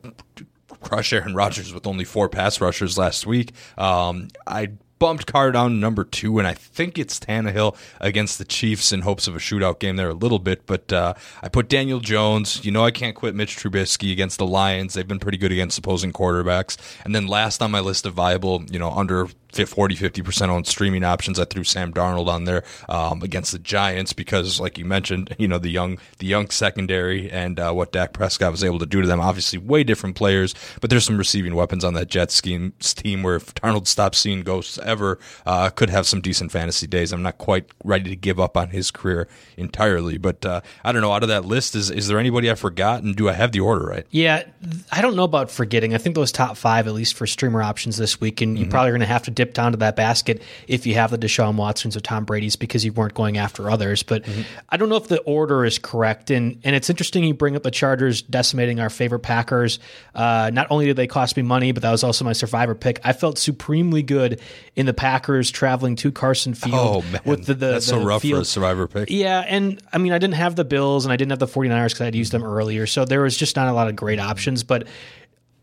crush 0.82 1.12
Aaron 1.14 1.36
Rodgers 1.36 1.74
with 1.74 1.88
only 1.88 2.06
four 2.06 2.30
pass 2.30 2.62
rushers 2.62 2.98
last 2.98 3.26
week. 3.26 3.54
Um, 3.78 4.30
I 4.46 4.72
bumped 5.00 5.26
Carr 5.28 5.52
down 5.52 5.80
number 5.80 6.04
two, 6.04 6.40
and 6.40 6.48
I 6.48 6.54
think 6.54 6.98
it's 6.98 7.20
Tannehill 7.20 7.76
against 8.00 8.38
the 8.38 8.46
Chiefs 8.46 8.92
in 8.92 9.02
hopes 9.02 9.28
of 9.28 9.36
a 9.36 9.40
shootout 9.40 9.80
game 9.80 9.96
there 9.96 10.10
a 10.10 10.14
little 10.14 10.40
bit. 10.40 10.66
But 10.66 10.92
uh, 10.92 11.14
I 11.42 11.50
put 11.50 11.70
Daniel 11.70 12.00
Jones. 12.00 12.66
You 12.66 12.72
know, 12.72 12.84
I 12.84 12.92
can't 12.92 13.16
quit 13.16 13.36
Mitch 13.36 13.58
Trubisky 13.58 14.12
against 14.12 14.38
the 14.38 14.48
Lions. 14.48 14.94
They've 14.94 15.08
been 15.08 15.20
pretty 15.20 15.38
good 15.38 15.52
against 15.52 15.78
opposing 15.78 16.14
quarterbacks. 16.14 16.78
And 17.04 17.14
then 17.14 17.28
last 17.28 17.62
on 17.62 17.72
my 17.72 17.80
list 17.80 18.06
of 18.06 18.14
viable, 18.14 18.64
you 18.70 18.80
know, 18.80 18.92
under 18.92 19.28
40, 19.66 19.96
50% 19.96 20.50
on 20.50 20.64
streaming 20.66 21.04
options. 21.04 21.40
I 21.40 21.46
threw 21.46 21.64
Sam 21.64 21.94
Darnold 21.94 22.28
on 22.28 22.44
there 22.44 22.64
um, 22.90 23.24
against 23.24 23.52
the 23.52 23.60
Giants 23.60 24.14
because, 24.14 24.60
like 24.60 24.78
you 24.78 24.86
mentioned, 24.86 25.36
you 25.40 25.48
know, 25.48 25.58
the 25.58 25.70
young 25.70 25.98
the 26.20 26.28
young 26.28 26.50
secondary 26.50 27.32
and 27.32 27.60
uh, 27.60 27.72
what 27.72 27.92
Dak 27.92 28.14
Prescott 28.14 28.52
was 28.52 28.64
able 28.64 28.80
to 28.80 28.86
do 28.86 29.02
to 29.02 29.08
them. 29.08 29.20
Obviously, 29.20 29.58
way 29.58 29.84
different 29.84 30.16
players, 30.16 30.54
but 30.82 30.90
there's 30.90 31.06
some 31.06 31.18
receiving 31.18 31.56
weapons 31.56 31.84
on 31.84 31.94
that 31.94 32.08
Jets 32.08 32.36
scheme, 32.36 32.74
team 32.80 33.24
where 33.24 33.36
if 33.36 33.54
Darnold 33.56 33.88
stops 33.88 34.18
seeing 34.18 34.42
ghosts 34.42 34.78
ever, 34.88 35.20
uh, 35.46 35.70
could 35.70 35.90
have 35.90 36.08
some 36.08 36.22
decent 36.22 36.52
fantasy 36.52 36.88
days. 36.88 37.12
I'm 37.12 37.22
not 37.22 37.38
quite 37.38 37.66
ready 37.84 38.10
to 38.10 38.16
give 38.16 38.40
up 38.40 38.58
on 38.58 38.70
his 38.70 38.92
career 38.92 39.28
entirely, 39.58 40.18
but 40.18 40.46
uh, 40.46 40.62
I 40.84 40.92
don't 40.92 41.02
know. 41.02 41.12
Out 41.12 41.24
of 41.24 41.30
that 41.30 41.46
list, 41.46 41.76
is, 41.76 41.90
is 41.90 42.08
there 42.08 42.20
anybody 42.20 42.50
I 42.50 42.56
forgot, 42.56 43.04
and 43.04 43.16
do 43.16 43.30
I 43.30 43.34
have 43.34 43.52
the 43.52 43.60
order 43.60 43.86
right? 43.86 44.06
Yeah, 44.12 44.44
I 44.92 45.02
don't 45.02 45.16
know 45.16 45.24
about 45.24 45.52
forgetting. 45.52 45.94
I 45.94 45.98
think 45.98 46.16
those 46.16 46.32
top 46.32 46.58
five, 46.58 46.88
at 46.88 46.94
least 46.94 47.16
for 47.16 47.28
streamer 47.28 47.62
options 47.62 47.98
this 47.98 48.20
week, 48.20 48.42
and 48.42 48.54
mm-hmm. 48.54 48.64
you're 48.64 48.72
probably 48.72 48.92
going 48.92 49.02
to 49.02 49.08
have 49.08 49.24
to 49.24 49.32
dip 49.32 49.54
down 49.54 49.72
to 49.72 49.78
that 49.80 49.96
basket 49.96 50.42
if 50.68 50.86
you 50.86 50.94
have 50.96 51.12
the 51.12 51.18
Deshaun 51.18 51.56
Watsons 51.56 51.96
or 51.96 52.00
Tom 52.00 52.26
Brady's 52.26 52.56
because 52.56 52.86
you 52.86 52.94
weren't 52.94 53.14
going 53.14 53.38
after 53.38 53.70
others. 53.70 54.04
But 54.04 54.24
mm-hmm. 54.24 54.42
I 54.70 54.78
don't 54.78 54.90
know 54.90 54.96
if 54.96 55.08
the 55.08 55.20
order 55.22 55.66
is 55.66 55.80
correct. 55.80 56.30
And 56.30 56.60
and 56.64 56.76
it's 56.76 56.90
interesting 56.90 57.24
you 57.24 57.34
bring 57.34 57.56
up 57.56 57.64
the 57.64 57.72
Chargers 57.72 58.22
decimating 58.22 58.80
our 58.80 58.90
favorite 58.90 59.20
Packers. 59.20 59.80
Uh, 60.16 60.52
not 60.54 60.68
only 60.70 60.86
did 60.86 60.96
they 60.96 61.08
cost 61.08 61.38
me 61.38 61.44
money, 61.44 61.72
but 61.72 61.84
that 61.84 61.92
was 61.92 62.04
also 62.04 62.26
my 62.26 62.34
survivor 62.34 62.76
pick. 62.76 63.00
I 63.04 63.14
felt 63.14 63.38
supremely 63.38 64.04
good 64.04 64.42
in 64.78 64.86
the 64.86 64.94
Packers 64.94 65.52
traveling 65.52 65.98
to 65.98 66.12
Carson 66.12 66.54
Field. 66.54 66.76
Oh, 66.76 67.02
man. 67.12 67.22
With 67.26 67.46
the, 67.48 67.56
the, 67.56 67.66
That's 67.72 67.88
the 67.88 67.94
so 67.94 68.04
rough 68.04 68.22
field. 68.22 68.38
for 68.38 68.42
a 68.44 68.46
survivor 68.46 68.88
pick. 68.88 69.10
Yeah. 69.10 69.44
And 69.46 69.82
I 69.92 69.98
mean, 69.98 70.14
I 70.14 70.20
didn't 70.20 70.36
have 70.36 70.56
the 70.56 70.64
Bills 70.64 71.04
and 71.04 71.12
I 71.12 71.18
didn't 71.18 71.32
have 71.32 71.40
the 71.40 71.48
49ers 71.48 71.90
because 71.90 72.02
I'd 72.02 72.16
used 72.16 72.32
them 72.32 72.44
earlier. 72.44 72.86
So 72.86 73.04
there 73.04 73.22
was 73.22 73.36
just 73.36 73.56
not 73.56 73.68
a 73.68 73.74
lot 73.74 73.90
of 73.90 73.96
great 73.96 74.20
options. 74.20 74.64
But 74.64 74.88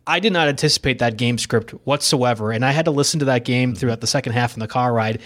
I 0.07 0.21
did 0.21 0.33
not 0.33 0.49
anticipate 0.49 0.99
that 0.99 1.17
game 1.17 1.39
script 1.39 1.71
whatsoever, 1.85 2.53
and 2.53 2.65
I 2.65 2.73
had 2.73 2.87
to 2.87 2.91
listen 2.91 3.21
to 3.21 3.27
that 3.27 3.45
game 3.45 3.71
mm-hmm. 3.71 3.79
throughout 3.79 4.01
the 4.01 4.07
second 4.07 4.33
half 4.33 4.55
in 4.55 4.61
the 4.61 4.67
car 4.67 4.93
ride, 4.93 5.23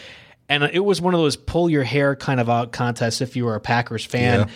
and 0.48 0.62
it 0.62 0.84
was 0.84 1.00
one 1.00 1.14
of 1.14 1.20
those 1.20 1.36
pull 1.36 1.68
your 1.68 1.82
hair 1.82 2.14
kind 2.14 2.38
of 2.40 2.48
out 2.48 2.72
contests 2.72 3.20
if 3.20 3.34
you 3.36 3.44
were 3.44 3.54
a 3.54 3.60
Packers 3.60 4.04
fan. 4.04 4.40
Yeah. 4.40 4.54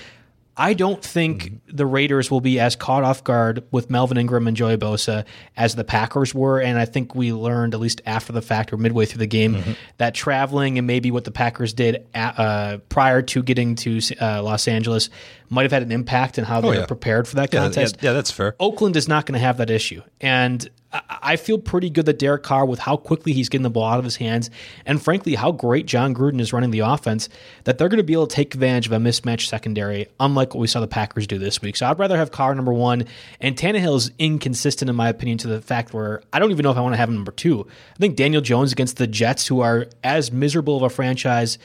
I 0.57 0.75
don't 0.75 1.03
think 1.03 1.45
mm-hmm. 1.45 1.77
the 1.77 1.87
Raiders 1.87 2.31
will 2.31 2.43
be 2.43 2.61
as 2.61 2.77
caught 2.77 3.05
off 3.05 3.25
guard 3.25 3.65
with 3.71 3.89
Melvin 3.89 4.19
Ingram 4.19 4.47
and 4.47 4.57
Joey 4.57 4.77
Bosa 4.77 5.25
as 5.57 5.75
the 5.75 5.85
Packers 5.85 6.35
were. 6.35 6.61
And 6.61 6.79
I 6.79 6.85
think 6.85 7.15
we 7.15 7.33
learned, 7.33 7.75
at 7.75 7.81
least 7.81 8.03
after 8.05 8.33
the 8.33 8.43
fact 8.43 8.73
or 8.73 8.77
midway 8.77 9.07
through 9.07 9.21
the 9.21 9.27
game, 9.27 9.55
mm-hmm. 9.55 9.73
that 9.97 10.15
traveling 10.15 10.77
and 10.77 10.87
maybe 10.87 11.11
what 11.11 11.25
the 11.25 11.31
Packers 11.31 11.73
did 11.73 12.07
at, 12.15 12.39
uh, 12.39 12.79
prior 12.89 13.23
to 13.23 13.43
getting 13.43 13.77
to 13.77 14.01
uh, 14.21 14.43
Los 14.43 14.69
Angeles 14.69 15.09
might 15.53 15.63
have 15.63 15.73
had 15.73 15.83
an 15.83 15.93
impact 15.93 16.39
in 16.39 16.45
how 16.45 16.59
oh, 16.59 16.71
they 16.71 16.79
yeah. 16.79 16.87
prepared 16.87 17.29
for 17.29 17.37
that 17.37 17.51
contest. 17.51 17.99
Yeah, 18.01 18.11
yeah, 18.11 18.15
that's 18.15 18.31
fair. 18.31 18.57
Oakland 18.59 18.97
is 18.97 19.07
not 19.07 19.27
going 19.27 19.35
to 19.35 19.45
have 19.45 19.59
that 19.59 19.71
issue. 19.71 20.03
And 20.21 20.69
I 21.09 21.37
feel 21.37 21.59
pretty 21.59 21.89
good 21.89 22.07
that 22.07 22.19
Derek 22.19 22.43
Carr, 22.43 22.67
with 22.67 22.79
how 22.79 22.97
quickly 22.97 23.33
he's 23.33 23.49
getting 23.49 23.63
the 23.63 23.71
ball 23.71 23.85
out 23.85 23.99
of 23.99 24.05
his 24.05 24.17
hands, 24.17 24.51
and 24.85 25.03
frankly, 25.03 25.35
how 25.35 25.51
great 25.53 25.87
Jon 25.87 26.15
Gruden 26.15 26.41
is 26.41 26.53
running 26.53 26.71
the 26.71 26.81
offense, 26.81 27.31
that 27.65 27.79
they're 27.79 27.89
going 27.89 27.99
to 27.99 28.05
be 28.05 28.13
able 28.13 28.27
to 28.27 28.35
take 28.35 28.55
advantage 28.55 28.87
of 28.87 28.93
a 28.93 29.01
mismatched 29.01 29.49
secondary, 29.49 30.09
unlike 30.21 30.55
what 30.55 30.61
we 30.61 30.67
saw 30.67 30.81
the 30.81 30.87
Packers 30.87 31.27
do 31.27 31.39
this 31.39 31.63
week. 31.63 31.77
So 31.77 31.87
I'd 31.87 31.99
rather 31.99 32.17
have 32.17 32.31
Carr 32.31 32.55
number 32.55 32.73
one, 32.73 33.07
and 33.41 33.57
Tannehill 33.57 33.97
is 33.97 34.11
inconsistent, 34.19 34.91
in 34.91 34.97
my 34.97 35.09
opinion, 35.09 35.39
to 35.39 35.49
the 35.49 35.63
fact 35.63 35.95
where 35.95 36.23
I 36.33 36.39
don't 36.39 36.51
even 36.51 36.63
know 36.63 36.71
if 36.71 36.77
I 36.77 36.83
want 36.83 36.93
to 36.93 36.99
have 36.99 37.09
him 37.09 37.15
number 37.15 37.33
two. 37.33 37.67
I 37.95 37.99
think 37.99 38.17
Daniel 38.17 38.43
Jones 38.43 38.73
against 38.73 38.99
the 38.99 39.07
Jets, 39.07 39.47
who 39.47 39.61
are 39.61 39.87
as 40.05 40.31
miserable 40.31 40.77
of 40.77 40.83
a 40.83 40.91
franchise 40.91 41.59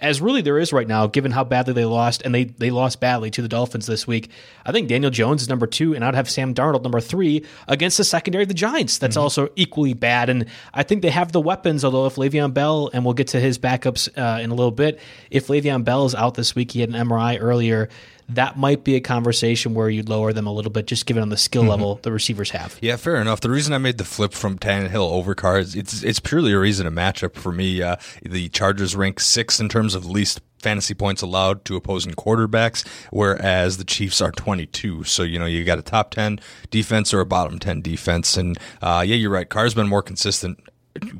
as 0.00 0.20
really 0.20 0.40
there 0.40 0.58
is 0.58 0.72
right 0.72 0.88
now, 0.88 1.06
given 1.06 1.30
how 1.30 1.44
badly 1.44 1.74
they 1.74 1.84
lost, 1.84 2.22
and 2.22 2.34
they 2.34 2.44
they 2.44 2.70
lost 2.70 3.00
badly 3.00 3.30
to 3.32 3.42
the 3.42 3.48
Dolphins 3.48 3.86
this 3.86 4.06
week. 4.06 4.30
I 4.64 4.72
think 4.72 4.88
Daniel 4.88 5.10
Jones 5.10 5.42
is 5.42 5.48
number 5.48 5.66
two, 5.66 5.94
and 5.94 6.04
I'd 6.04 6.14
have 6.14 6.28
Sam 6.28 6.54
Darnold 6.54 6.82
number 6.82 7.00
three 7.00 7.44
against 7.68 7.98
the 7.98 8.04
secondary 8.04 8.42
of 8.42 8.48
the 8.48 8.54
Giants. 8.54 8.98
That's 8.98 9.16
mm-hmm. 9.16 9.22
also 9.22 9.48
equally 9.56 9.94
bad, 9.94 10.30
and 10.30 10.46
I 10.72 10.82
think 10.82 11.02
they 11.02 11.10
have 11.10 11.32
the 11.32 11.40
weapons. 11.40 11.84
Although 11.84 12.06
if 12.06 12.16
Le'Veon 12.16 12.54
Bell, 12.54 12.90
and 12.92 13.04
we'll 13.04 13.14
get 13.14 13.28
to 13.28 13.40
his 13.40 13.58
backups 13.58 14.08
uh, 14.16 14.40
in 14.40 14.50
a 14.50 14.54
little 14.54 14.72
bit, 14.72 14.98
if 15.30 15.48
Le'Veon 15.48 15.84
Bell 15.84 16.06
is 16.06 16.14
out 16.14 16.34
this 16.34 16.54
week, 16.54 16.72
he 16.72 16.80
had 16.80 16.90
an 16.90 17.06
MRI 17.08 17.38
earlier 17.40 17.88
that 18.34 18.56
might 18.56 18.84
be 18.84 18.96
a 18.96 19.00
conversation 19.00 19.74
where 19.74 19.88
you'd 19.88 20.08
lower 20.08 20.32
them 20.32 20.46
a 20.46 20.52
little 20.52 20.70
bit, 20.70 20.86
just 20.86 21.06
given 21.06 21.22
on 21.22 21.28
the 21.28 21.36
skill 21.36 21.62
mm-hmm. 21.62 21.70
level 21.70 22.00
the 22.02 22.12
receivers 22.12 22.50
have. 22.50 22.78
Yeah, 22.80 22.96
fair 22.96 23.16
enough. 23.16 23.40
The 23.40 23.50
reason 23.50 23.72
I 23.72 23.78
made 23.78 23.98
the 23.98 24.04
flip 24.04 24.32
from 24.32 24.58
Tannehill 24.58 25.10
over 25.10 25.34
Carr 25.34 25.58
is 25.58 25.74
it's 25.74 26.02
it's 26.02 26.20
purely 26.20 26.52
a 26.52 26.58
reason 26.58 26.86
a 26.86 26.90
matchup 26.90 27.34
for 27.34 27.52
me. 27.52 27.82
Uh, 27.82 27.96
the 28.22 28.48
Chargers 28.48 28.96
rank 28.96 29.20
sixth 29.20 29.60
in 29.60 29.68
terms 29.68 29.94
of 29.94 30.06
least 30.06 30.40
fantasy 30.60 30.94
points 30.94 31.22
allowed 31.22 31.64
to 31.64 31.76
opposing 31.76 32.12
quarterbacks, 32.12 32.86
whereas 33.10 33.78
the 33.78 33.84
Chiefs 33.84 34.20
are 34.20 34.30
22. 34.30 35.04
So, 35.04 35.22
you 35.22 35.38
know, 35.38 35.46
you 35.46 35.64
got 35.64 35.78
a 35.78 35.82
top 35.82 36.10
10 36.10 36.38
defense 36.70 37.14
or 37.14 37.20
a 37.20 37.26
bottom 37.26 37.58
10 37.58 37.80
defense. 37.80 38.36
And 38.36 38.58
uh, 38.82 39.02
yeah, 39.06 39.16
you're 39.16 39.30
right. 39.30 39.48
Carr's 39.48 39.74
been 39.74 39.88
more 39.88 40.02
consistent 40.02 40.60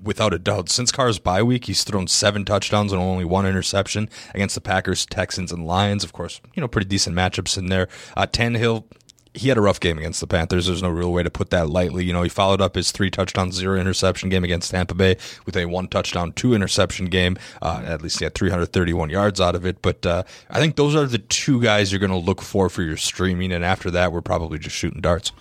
without 0.03 0.35
a 0.35 0.39
doubt. 0.39 0.69
Since 0.69 0.93
Carr's 0.93 1.19
bye 1.19 1.43
week, 1.43 1.67
he's 1.67 1.85
thrown 1.85 2.07
seven 2.07 2.45
touchdowns 2.45 2.93
and 2.93 3.01
only 3.01 3.25
one 3.25 3.47
interception 3.47 4.09
against 4.35 4.55
the 4.55 4.61
Packers, 4.61 5.07
Texans, 5.07 5.53
and 5.53 5.67
Lions. 5.67 6.05
Of 6.05 6.13
course, 6.13 6.41
you 6.55 6.61
know, 6.61 6.69
pretty 6.69 6.89
decent 6.89 7.17
matchups 7.17 7.57
in 7.57 7.67
there. 7.67 7.89
Uh, 8.17 8.27
Tannehill 8.27 8.85
he 9.35 9.49
had 9.49 9.57
a 9.57 9.61
rough 9.61 9.79
game 9.79 9.97
against 9.97 10.21
the 10.21 10.27
Panthers. 10.27 10.67
There's 10.67 10.83
no 10.83 10.89
real 10.89 11.13
way 11.13 11.23
to 11.23 11.31
put 11.31 11.51
that 11.51 11.69
lightly. 11.69 12.05
You 12.05 12.13
know, 12.13 12.23
he 12.23 12.29
followed 12.29 12.61
up 12.61 12.75
his 12.75 12.91
three 12.91 13.11
touchdown, 13.11 13.53
zero 13.53 13.79
interception 13.79 14.29
game 14.29 14.43
against 14.43 14.71
Tampa 14.71 14.95
Bay 14.95 15.17
with 15.47 15.57
a 15.57 15.67
one 15.67 15.87
touchdown, 15.87 16.33
two 16.33 16.55
interception 16.55 17.07
game. 17.07 17.37
Uh, 17.63 17.83
at 17.85 18.03
least 18.03 18.19
he 18.19 18.25
had 18.25 18.35
331 18.35 19.11
yards 19.11 19.41
out 19.41 19.55
of 19.55 19.65
it. 19.65 19.83
But 19.83 20.05
uh, 20.05 20.25
I 20.51 20.59
think 20.59 20.77
those 20.77 20.97
are 20.97 21.07
the 21.07 21.19
two 21.19 21.63
guys 21.63 21.93
you're 21.93 22.01
going 22.01 22.11
to 22.11 22.17
look 22.17 22.43
for 22.43 22.69
for 22.69 22.83
your 22.83 22.97
streaming. 22.97 23.53
And 23.53 23.65
after 23.65 23.91
that, 23.93 24.13
we're 24.13 24.21
probably 24.21 24.59
just 24.59 24.75
shooting 24.75 25.01
darts. 25.01 25.33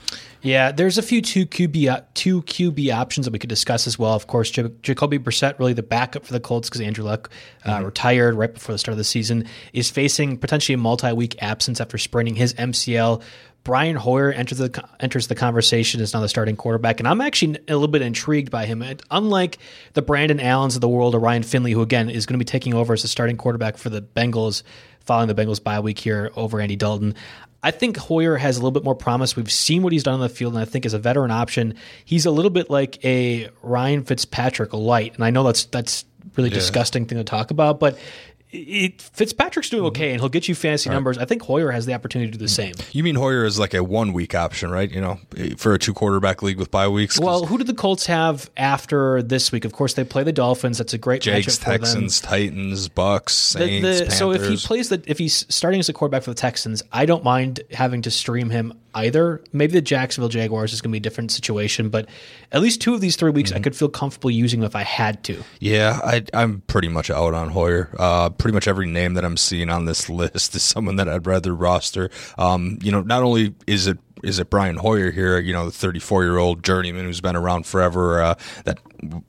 Yeah, 0.41 0.71
there's 0.71 0.97
a 0.97 1.01
few 1.01 1.21
two 1.21 1.45
QB 1.45 2.05
two 2.13 2.41
QB 2.43 2.93
options 2.93 3.25
that 3.25 3.33
we 3.33 3.39
could 3.39 3.49
discuss 3.49 3.87
as 3.87 3.99
well. 3.99 4.13
Of 4.13 4.27
course, 4.27 4.49
Jacoby 4.49 5.19
Brissett, 5.19 5.59
really 5.59 5.73
the 5.73 5.83
backup 5.83 6.25
for 6.25 6.31
the 6.31 6.39
Colts 6.39 6.69
because 6.69 6.79
Andrew 6.79 7.03
Luck 7.03 7.29
uh, 7.65 7.75
mm-hmm. 7.75 7.85
retired 7.85 8.35
right 8.35 8.53
before 8.53 8.73
the 8.73 8.79
start 8.79 8.93
of 8.93 8.97
the 8.97 9.03
season, 9.03 9.45
is 9.73 9.89
facing 9.89 10.37
potentially 10.37 10.75
a 10.75 10.77
multi-week 10.77 11.35
absence 11.41 11.81
after 11.81 11.97
spraining 11.97 12.35
his 12.35 12.53
MCL. 12.53 13.21
Brian 13.69 13.95
Hoyer 13.95 14.31
enters 14.31 14.57
the 14.57 14.83
enters 14.99 15.27
the 15.27 15.35
conversation 15.35 16.01
as 16.01 16.11
now 16.11 16.21
the 16.21 16.27
starting 16.27 16.55
quarterback, 16.55 16.99
and 16.99 17.07
I'm 17.07 17.21
actually 17.21 17.59
a 17.67 17.73
little 17.73 17.87
bit 17.87 18.01
intrigued 18.01 18.49
by 18.49 18.65
him. 18.65 18.83
Unlike 19.11 19.59
the 19.93 20.01
Brandon 20.01 20.39
Allens 20.39 20.73
of 20.73 20.81
the 20.81 20.89
world 20.89 21.13
or 21.13 21.19
Ryan 21.19 21.43
Finley, 21.43 21.73
who 21.73 21.83
again 21.83 22.09
is 22.09 22.25
going 22.25 22.33
to 22.33 22.43
be 22.43 22.49
taking 22.49 22.73
over 22.73 22.93
as 22.93 23.03
the 23.03 23.07
starting 23.07 23.37
quarterback 23.37 23.77
for 23.77 23.91
the 23.91 24.01
Bengals 24.01 24.63
following 25.01 25.27
the 25.27 25.35
Bengals 25.35 25.63
bye 25.63 25.79
week 25.81 25.99
here 25.99 26.31
over 26.35 26.59
Andy 26.59 26.77
Dalton. 26.77 27.13
I 27.61 27.69
think 27.69 27.97
Hoyer 27.97 28.37
has 28.37 28.57
a 28.57 28.59
little 28.59 28.71
bit 28.71 28.83
more 28.83 28.95
promise. 28.95 29.35
We've 29.35 29.51
seen 29.51 29.83
what 29.83 29.93
he's 29.93 30.01
done 30.01 30.15
on 30.15 30.19
the 30.19 30.29
field, 30.29 30.53
and 30.53 30.61
I 30.63 30.65
think 30.65 30.87
as 30.87 30.95
a 30.95 30.99
veteran 30.99 31.29
option, 31.29 31.75
he's 32.05 32.25
a 32.25 32.31
little 32.31 32.49
bit 32.49 32.71
like 32.71 33.05
a 33.05 33.51
Ryan 33.61 34.03
Fitzpatrick 34.03 34.73
light. 34.73 35.13
And 35.13 35.23
I 35.23 35.29
know 35.29 35.43
that's 35.43 35.65
that's 35.65 36.05
really 36.35 36.49
yeah. 36.49 36.55
disgusting 36.55 37.05
thing 37.05 37.19
to 37.19 37.23
talk 37.23 37.51
about, 37.51 37.79
but 37.79 37.99
it, 38.51 39.01
Fitzpatrick's 39.01 39.69
doing 39.69 39.85
okay, 39.85 40.11
and 40.11 40.19
he'll 40.19 40.29
get 40.29 40.47
you 40.47 40.55
fancy 40.55 40.89
right. 40.89 40.95
numbers. 40.95 41.17
I 41.17 41.25
think 41.25 41.43
Hoyer 41.43 41.71
has 41.71 41.85
the 41.85 41.93
opportunity 41.93 42.31
to 42.31 42.37
do 42.37 42.43
the 42.43 42.49
same. 42.49 42.73
You 42.91 43.03
mean 43.03 43.15
Hoyer 43.15 43.45
is 43.45 43.59
like 43.59 43.73
a 43.75 43.83
one 43.83 44.11
week 44.11 44.33
option, 44.33 44.71
right? 44.71 44.89
You 44.89 45.01
know, 45.01 45.19
for 45.57 45.73
a 45.73 45.79
two 45.79 45.93
quarterback 45.93 46.41
league 46.41 46.57
with 46.57 46.71
bye 46.71 46.87
weeks. 46.87 47.19
Well, 47.19 47.45
who 47.45 47.59
did 47.59 47.67
the 47.67 47.75
Colts 47.75 48.07
have 48.07 48.49
after 48.57 49.21
this 49.21 49.51
week? 49.51 49.65
Of 49.65 49.73
course, 49.73 49.93
they 49.93 50.03
play 50.03 50.23
the 50.23 50.31
Dolphins. 50.31 50.79
That's 50.79 50.93
a 50.93 50.97
great 50.97 51.21
Jags, 51.21 51.59
Texans, 51.59 52.19
Titans, 52.21 52.87
Bucks, 52.89 53.35
Saints. 53.35 53.99
The, 53.99 54.05
the, 54.05 54.11
so 54.11 54.31
if 54.31 54.47
he 54.47 54.57
plays 54.57 54.89
the 54.89 55.03
if 55.05 55.19
he's 55.19 55.45
starting 55.53 55.79
as 55.79 55.89
a 55.89 55.93
quarterback 55.93 56.23
for 56.23 56.31
the 56.31 56.35
Texans, 56.35 56.81
I 56.91 57.05
don't 57.05 57.23
mind 57.23 57.61
having 57.71 58.01
to 58.03 58.11
stream 58.11 58.49
him 58.49 58.73
either. 58.95 59.41
Maybe 59.51 59.73
the 59.73 59.81
Jacksonville 59.81 60.29
Jaguars 60.29 60.73
is 60.73 60.81
going 60.81 60.91
to 60.91 60.93
be 60.93 60.97
a 60.97 61.01
different 61.01 61.31
situation, 61.31 61.89
but 61.89 62.07
at 62.51 62.61
least 62.61 62.81
two 62.81 62.93
of 62.93 63.01
these 63.01 63.15
three 63.15 63.31
weeks, 63.31 63.51
mm-hmm. 63.51 63.59
I 63.59 63.61
could 63.61 63.75
feel 63.75 63.89
comfortable 63.89 64.31
using 64.31 64.59
them 64.59 64.67
if 64.67 64.75
I 64.75 64.83
had 64.83 65.23
to. 65.25 65.43
Yeah, 65.59 65.99
I, 66.03 66.23
am 66.33 66.61
pretty 66.67 66.87
much 66.87 67.09
out 67.09 67.33
on 67.33 67.49
Hoyer. 67.49 67.89
Uh, 67.97 68.29
pretty 68.29 68.53
much 68.53 68.67
every 68.67 68.87
name 68.87 69.13
that 69.13 69.25
I'm 69.25 69.37
seeing 69.37 69.69
on 69.69 69.85
this 69.85 70.09
list 70.09 70.55
is 70.55 70.63
someone 70.63 70.95
that 70.97 71.09
I'd 71.09 71.27
rather 71.27 71.53
roster. 71.53 72.09
Um, 72.37 72.79
you 72.81 72.91
know, 72.91 73.01
not 73.01 73.23
only 73.23 73.55
is 73.67 73.87
it 73.87 73.97
is 74.23 74.39
it 74.39 74.49
Brian 74.49 74.77
Hoyer 74.77 75.11
here? 75.11 75.39
You 75.39 75.53
know, 75.53 75.65
the 75.65 75.71
34 75.71 76.23
year 76.23 76.37
old 76.37 76.63
journeyman 76.63 77.05
who's 77.05 77.21
been 77.21 77.35
around 77.35 77.65
forever. 77.65 78.21
Uh, 78.21 78.35
that 78.65 78.79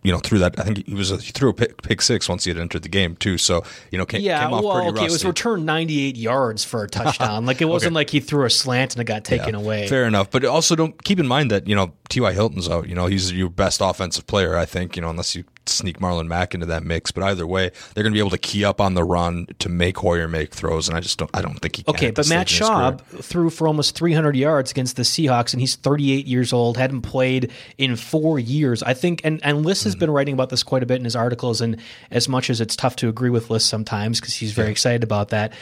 you 0.02 0.12
know 0.12 0.18
threw 0.18 0.38
that. 0.38 0.58
I 0.58 0.64
think 0.64 0.86
he 0.86 0.94
was 0.94 1.10
a, 1.10 1.16
he 1.18 1.32
threw 1.32 1.50
a 1.50 1.54
pick, 1.54 1.82
pick, 1.82 2.02
six 2.02 2.28
once 2.28 2.44
he 2.44 2.50
had 2.50 2.58
entered 2.58 2.82
the 2.82 2.88
game 2.88 3.16
too. 3.16 3.38
So 3.38 3.64
you 3.90 3.98
know, 3.98 4.06
came, 4.06 4.20
yeah, 4.20 4.42
came 4.42 4.54
off 4.54 4.64
well, 4.64 4.74
pretty 4.74 4.88
okay, 4.88 5.00
rusty. 5.02 5.06
it 5.06 5.12
was 5.12 5.24
returned 5.24 5.66
98 5.66 6.16
yards 6.16 6.64
for 6.64 6.82
a 6.84 6.88
touchdown. 6.90 7.46
like 7.46 7.60
it 7.60 7.66
wasn't 7.66 7.92
okay. 7.92 7.94
like 7.94 8.10
he 8.10 8.20
threw 8.20 8.44
a 8.44 8.50
slant 8.50 8.94
and 8.94 9.02
it 9.02 9.04
got 9.04 9.24
taken 9.24 9.54
yeah, 9.54 9.60
away. 9.60 9.88
Fair 9.88 10.04
enough, 10.04 10.30
but 10.30 10.44
also 10.44 10.74
don't 10.74 11.02
keep 11.04 11.18
in 11.20 11.26
mind 11.26 11.50
that 11.50 11.66
you 11.66 11.74
know 11.74 11.92
T.Y. 12.08 12.32
Hilton's 12.32 12.68
out. 12.68 12.88
You 12.88 12.94
know, 12.94 13.06
he's 13.06 13.32
your 13.32 13.50
best 13.50 13.80
offensive 13.80 14.26
player. 14.26 14.56
I 14.56 14.64
think 14.64 14.96
you 14.96 15.02
know 15.02 15.10
unless 15.10 15.34
you 15.34 15.44
sneak 15.70 15.98
Marlon 15.98 16.26
Mack 16.26 16.54
into 16.54 16.66
that 16.66 16.84
mix. 16.84 17.10
But 17.10 17.24
either 17.24 17.46
way, 17.46 17.70
they're 17.94 18.02
going 18.02 18.12
to 18.12 18.16
be 18.16 18.20
able 18.20 18.30
to 18.30 18.38
key 18.38 18.64
up 18.64 18.80
on 18.80 18.94
the 18.94 19.04
run 19.04 19.46
to 19.58 19.68
make 19.68 19.98
Hoyer 19.98 20.28
make 20.28 20.54
throws, 20.54 20.88
and 20.88 20.96
I 20.96 21.00
just 21.00 21.18
don't. 21.18 21.30
I 21.34 21.42
don't 21.42 21.58
think 21.58 21.76
he. 21.76 21.82
Can 21.82 21.94
okay, 21.94 22.10
but 22.10 22.28
Matt 22.28 22.46
Schaub 22.46 23.00
threw 23.22 23.50
for 23.50 23.66
almost 23.66 23.96
300 23.96 24.36
yards 24.36 24.70
against 24.70 24.96
the 24.96 25.02
Seahawks, 25.02 25.52
and 25.52 25.60
he's 25.60 25.76
38 25.76 26.26
years 26.26 26.52
old, 26.52 26.76
hadn't 26.76 27.02
played 27.02 27.50
in 27.78 27.96
four 27.96 28.38
years. 28.38 28.82
I 28.82 28.94
think, 28.94 29.20
and 29.24 29.40
and 29.44 29.64
Liss 29.64 29.84
has 29.84 29.96
mm. 29.96 30.00
been 30.00 30.10
writing 30.10 30.34
about 30.34 30.50
this 30.50 30.62
quite 30.62 30.82
a 30.82 30.86
bit 30.86 30.98
in 30.98 31.04
his 31.04 31.16
articles, 31.16 31.60
and 31.60 31.76
as 32.10 32.28
much 32.28 32.50
as 32.50 32.60
it's 32.60 32.76
tough 32.76 32.96
to 32.96 33.08
agree 33.08 33.30
with 33.30 33.50
Liss 33.50 33.64
sometimes 33.64 34.20
because 34.20 34.34
he's 34.34 34.52
very 34.52 34.68
yeah. 34.68 34.72
excited 34.72 35.02
about 35.02 35.30
that 35.30 35.52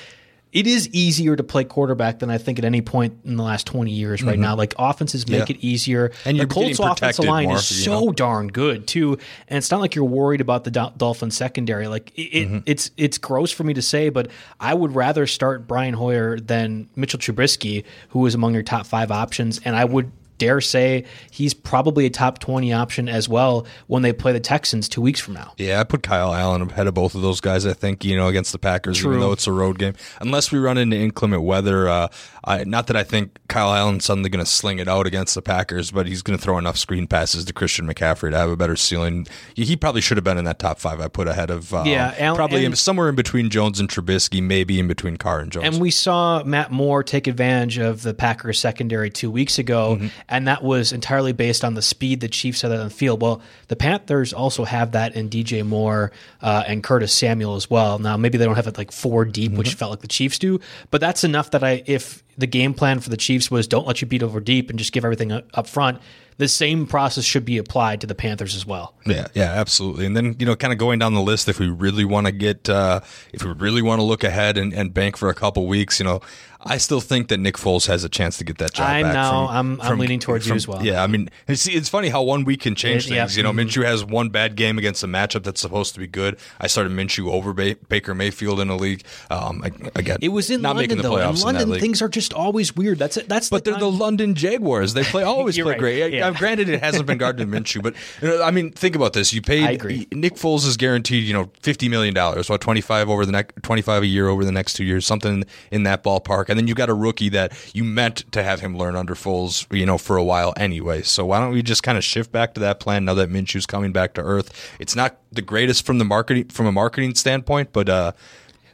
it 0.53 0.67
is 0.67 0.89
easier 0.89 1.37
to 1.37 1.43
play 1.45 1.65
quarterback 1.65 2.21
than 2.21 2.31
I 2.31 2.39
think 2.39 2.59
at 2.59 2.65
any 2.65 2.81
point 2.81 3.19
in 3.25 3.37
the 3.37 3.43
last 3.43 3.67
20 3.67 3.91
years 3.91 4.23
right 4.23 4.33
mm-hmm. 4.33 4.43
now. 4.43 4.57
Like 4.57 4.75
offenses 4.79 5.29
make 5.29 5.49
yeah. 5.49 5.57
it 5.57 5.65
easier. 5.65 6.13
And 6.25 6.41
the 6.41 6.47
Colts 6.47 6.79
offensive 6.79 7.27
line 7.27 7.49
more, 7.49 7.57
is 7.57 7.85
so 7.85 8.07
know? 8.07 8.13
darn 8.13 8.49
good 8.49 8.87
too. 8.87 9.19
And 9.49 9.59
it's 9.59 9.71
not 9.71 9.81
like 9.81 9.95
you're 9.95 10.05
worried 10.05 10.41
about 10.41 10.65
the 10.65 10.71
Dolphin 10.71 11.31
secondary. 11.31 11.87
Like 11.87 12.13
it, 12.17 12.47
mm-hmm. 12.47 12.59
it's 12.65 12.91
it's 12.97 13.19
gross 13.19 13.53
for 13.53 13.65
me 13.65 13.75
to 13.75 13.83
say, 13.83 14.09
but 14.09 14.31
I 14.59 14.73
would 14.73 14.95
rather 14.95 15.27
start 15.27 15.67
Brian 15.67 15.95
Hoyer 15.95 16.41
than 16.41 16.89
Mitchell 16.97 17.21
Trubisky, 17.21 17.85
who 18.11 18.25
is 18.25 18.35
among 18.35 18.55
your 18.55 18.63
top 18.63 18.87
five 18.87 19.11
options. 19.11 19.61
And 19.65 19.77
I 19.77 19.85
would 19.85 20.11
dare 20.39 20.61
say 20.61 21.05
he's 21.31 21.55
probably 21.55 22.07
a 22.07 22.11
top 22.11 22.39
20 22.39 22.73
option 22.73 23.09
as 23.09 23.29
well 23.29 23.67
when 23.87 24.03
they 24.03 24.13
play 24.13 24.33
the 24.33 24.41
Texans 24.41 24.89
two 24.89 25.01
weeks 25.01 25.21
from 25.21 25.35
now. 25.35 25.53
Yeah, 25.59 25.81
I 25.81 25.85
put 25.85 26.03
Kyle 26.03 26.35
Allen 26.35 26.63
ahead 26.63 26.87
of 26.87 26.95
both 26.95 27.15
of 27.15 27.23
those 27.23 27.41
guys, 27.41 27.67
I 27.67 27.73
think, 27.73 28.05
you 28.05 28.17
know, 28.17 28.29
against 28.29 28.53
the 28.53 28.59
Packers, 28.59 28.99
True. 28.99 29.11
even 29.11 29.21
though 29.21 29.33
it's 29.33 29.47
a 29.47 29.53
road 29.53 29.79
game. 29.79 29.95
Unless 30.21 30.53
we 30.53 30.59
run 30.59 30.79
into 30.79 30.97
inclement 30.97 31.43
weather, 31.43 31.89
uh, 31.89 32.09
I, 32.45 32.65
not 32.65 32.87
that 32.87 32.97
I 32.97 33.05
think 33.05 33.39
Kyle 33.49 33.75
Allen's 33.75 34.05
suddenly 34.05 34.31
going 34.31 34.45
to 34.45 34.51
sling 34.51 34.79
it 34.79 34.89
out 34.89 35.07
against 35.07 35.35
the 35.35 35.43
Packers, 35.43 35.91
but 35.91 36.07
he's 36.07 36.23
going 36.23 36.39
to 36.39 36.43
throw 36.43 36.59
enough 36.59 36.79
screen 36.79 37.07
passes 37.07 37.45
to 37.45 37.53
Christian 37.53 37.87
McCaffrey 37.87 38.31
to 38.31 38.39
have 38.39 38.51
a 38.51 38.57
better 38.57 38.77
ceiling. 38.77 39.27
He 39.55 39.77
probably 39.77 40.01
should 40.01 40.17
have 40.17 40.25
been 40.25 40.39
in 40.39 40.45
that 40.45 40.59
top 40.59 40.79
five 40.79 41.01
I 41.01 41.09
put 41.09 41.29
ahead 41.29 41.51
of, 41.51 41.75
uh, 41.75 41.85
yeah, 41.87 42.15
Allen, 42.19 42.37
probably 42.37 42.65
and, 42.65 42.79
somewhere 42.79 43.09
in 43.09 43.15
between 43.15 43.51
Jones 43.51 43.81
and 43.81 43.89
Trubisky, 43.89 44.43
maybe 44.43 44.79
in 44.79 44.89
between 44.89 45.17
Carr 45.17 45.41
and 45.41 45.53
Jones. 45.53 45.67
And 45.67 45.81
we 45.81 45.91
saw 45.91 46.43
Matt 46.45 46.71
Moore 46.71 47.03
take 47.03 47.27
advantage 47.27 47.79
of 47.79 48.03
the 48.03 48.15
Packers 48.15 48.59
secondary 48.59 49.11
two 49.11 49.31
weeks 49.31 49.59
ago, 49.59 49.97
mm-hmm. 49.97 50.07
And 50.29 50.47
that 50.47 50.63
was 50.63 50.93
entirely 50.93 51.33
based 51.33 51.65
on 51.65 51.75
the 51.75 51.83
speed 51.83 52.21
the 52.21 52.29
Chiefs 52.29 52.63
had 52.63 52.73
on 52.73 52.85
the 52.85 52.91
field. 52.91 53.23
Well, 53.23 53.41
the 53.69 53.77
Panthers 53.77 54.33
also 54.33 54.65
have 54.65 54.93
that 54.93 55.17
in 55.17 55.31
DJ 55.31 55.65
Moore 55.65 56.13
uh, 56.43 56.65
and 56.67 56.83
Curtis 56.83 57.13
Samuel 57.13 57.55
as 57.55 57.71
well. 57.71 57.99
Now, 57.99 58.17
maybe 58.17 58.39
they 58.39 58.45
don't 58.45 58.57
have 58.57 58.67
it 58.67 58.79
like 58.79 58.93
four 58.93 59.25
deep, 59.25 59.51
mm-hmm. 59.51 59.59
which 59.59 59.75
felt 59.75 59.91
like 59.91 60.01
the 60.01 60.09
Chiefs 60.09 60.39
do, 60.39 60.61
but 60.91 61.01
that's 61.01 61.25
enough 61.25 61.51
that 61.53 61.65
I, 61.65 61.83
if 61.87 62.23
the 62.37 62.47
game 62.47 62.75
plan 62.75 63.01
for 63.01 63.11
the 63.11 63.17
Chiefs 63.17 63.51
was 63.51 63.67
don't 63.67 63.87
let 63.87 64.01
you 64.01 64.07
beat 64.07 64.23
over 64.23 64.41
deep 64.41 64.71
and 64.71 64.79
just 64.79 64.93
give 64.93 65.05
everything 65.05 65.33
up 65.33 65.67
front. 65.67 66.01
The 66.39 66.49
same 66.49 66.87
process 66.87 67.25
should 67.25 67.45
be 67.45 67.59
applied 67.59 68.01
to 68.01 68.07
the 68.07 68.15
Panthers 68.15 68.55
as 68.55 68.65
well. 68.65 68.95
Yeah, 69.05 69.27
yeah, 69.35 69.53
absolutely. 69.53 70.07
And 70.07 70.17
then 70.17 70.37
you 70.39 70.47
know, 70.47 70.57
kind 70.57 70.73
of 70.73 70.79
going 70.79 70.99
down 70.99 71.15
the 71.15 71.21
list, 71.21 71.49
if 71.49 71.59
we 71.59 71.69
really 71.69 72.05
want 72.05 72.27
to 72.27 72.33
get, 72.33 72.69
uh, 72.69 73.01
if 73.33 73.45
we 73.45 73.53
really 73.53 73.83
want 73.83 73.99
to 74.01 74.05
look 74.05 74.25
ahead 74.25 74.57
and, 74.57 74.73
and 74.73 74.95
bank 74.95 75.17
for 75.17 75.29
a 75.29 75.35
couple 75.35 75.67
weeks, 75.67 75.99
you 75.99 76.05
know, 76.05 76.21
I 76.61 76.79
still 76.79 77.01
think 77.01 77.29
that 77.29 77.39
Nick 77.39 77.57
Foles 77.57 77.87
has 77.87 78.03
a 78.03 78.09
chance 78.09 78.39
to 78.39 78.45
get 78.45 78.59
that 78.59 78.75
job 78.75 78.89
I 78.89 79.03
back. 79.03 79.15
know. 79.15 79.47
From, 79.47 79.81
I'm, 79.81 79.81
I'm 79.81 79.99
leaning 79.99 80.19
towards 80.19 80.45
from, 80.45 80.55
you 80.55 80.57
as 80.57 80.67
well. 80.67 80.85
Yeah, 80.85 81.03
I 81.03 81.07
mean, 81.07 81.31
it's, 81.47 81.69
it's 81.69 81.89
funny 81.89 82.09
how 82.09 82.23
one 82.23 82.45
week 82.45 82.63
can 82.63 82.75
change 82.75 83.07
it, 83.07 83.11
things. 83.11 83.37
Yeah. 83.37 83.39
You 83.39 83.43
know. 83.45 83.53
Minshew 83.53 83.85
has 83.85 84.05
one 84.05 84.29
bad 84.31 84.57
game 84.57 84.77
against 84.77 85.05
a 85.05 85.07
matchup 85.07 85.45
that's 85.45 85.61
supposed 85.61 85.95
to 85.95 86.01
be 86.01 86.09
good. 86.09 86.37
I 86.61 86.67
started 86.67 86.93
Minshew 86.93 87.31
over 87.33 87.53
ba- 87.53 87.77
Baker 87.89 88.13
Mayfield 88.13 88.59
in 88.59 88.71
a 88.71 88.77
league. 88.77 89.05
Um, 89.31 89.63
again, 89.95 90.19
it 90.21 90.31
was 90.31 90.51
in 90.51 90.63
not 90.63 90.77
London 90.77 90.99
making 90.99 91.03
the 91.03 91.17
though. 91.17 91.31
in 91.31 91.37
London, 91.37 91.73
in 91.75 91.81
things 91.81 92.03
are 92.03 92.09
just 92.09 92.35
always 92.35 92.75
weird. 92.75 92.99
That's 92.99 93.17
it. 93.17 93.29
That's 93.29 93.51
but 93.51 93.65
the 93.65 93.71
they're 93.71 93.81
the 93.81 93.91
London 93.91 94.35
Jaguars. 94.35 94.95
They 94.95 95.05
play 95.05 95.23
always 95.25 95.57
play 95.57 95.71
right. 95.71 95.79
great. 95.79 96.13
Yeah. 96.13 96.28
Granted, 96.35 96.69
it 96.69 96.81
hasn't 96.81 97.07
been 97.07 97.19
Gardner 97.19 97.47
Minshew, 97.47 97.83
but 97.83 97.95
you 98.21 98.29
know, 98.29 98.43
I 98.43 98.51
mean, 98.51 98.71
think 98.73 98.97
about 98.97 99.13
this. 99.13 99.33
You 99.33 99.43
paid 99.43 99.83
Nick 100.13 100.35
Foles 100.35 100.67
is 100.67 100.77
guaranteed, 100.77 101.25
you 101.25 101.33
know, 101.33 101.51
fifty 101.63 101.89
million 101.89 102.15
dollars, 102.15 102.49
what 102.49 102.61
twenty 102.61 102.81
five 102.81 103.09
over 103.09 103.25
the 103.25 103.33
next 103.33 103.63
twenty 103.63 103.83
five 103.83 104.03
a 104.03 104.07
year 104.07 104.29
over 104.29 104.45
the 104.45 104.53
next 104.53 104.75
two 104.75 104.85
years, 104.85 105.07
something 105.07 105.45
in 105.71 105.83
that 105.85 106.03
ballpark, 106.03 106.49
and 106.49 106.59
then 106.59 106.67
you 106.67 106.75
got 106.75 106.89
a 106.89 106.95
rookie 106.95 107.29
that 107.31 107.53
you 107.75 107.85
meant 107.85 108.31
to 108.33 108.43
have 108.43 108.61
him 108.61 108.77
learn 108.77 108.97
under 108.97 109.15
Foles, 109.15 109.67
you 109.77 109.87
know, 109.87 109.99
for 109.99 110.17
a 110.17 110.25
while 110.25 110.53
anyway. 110.57 111.03
So 111.03 111.25
why 111.27 111.41
don't 111.41 111.53
we 111.53 111.63
just 111.63 111.83
kind 111.83 111.99
of 111.99 112.05
shift 112.05 112.33
back 112.33 112.55
to 112.55 112.61
that 112.61 112.81
plan 112.81 113.05
now 113.05 113.15
that 113.15 113.31
Minshew's 113.31 113.67
coming 113.67 113.93
back 113.93 114.15
to 114.15 114.23
earth? 114.23 114.77
It's 114.79 114.97
not 114.97 115.19
the 115.33 115.43
greatest 115.43 115.85
from 115.85 115.99
the 115.99 116.05
marketing 116.05 116.49
from 116.49 116.67
a 116.67 116.73
marketing 116.73 117.15
standpoint, 117.15 117.73
but 117.73 117.89
uh, 117.89 118.13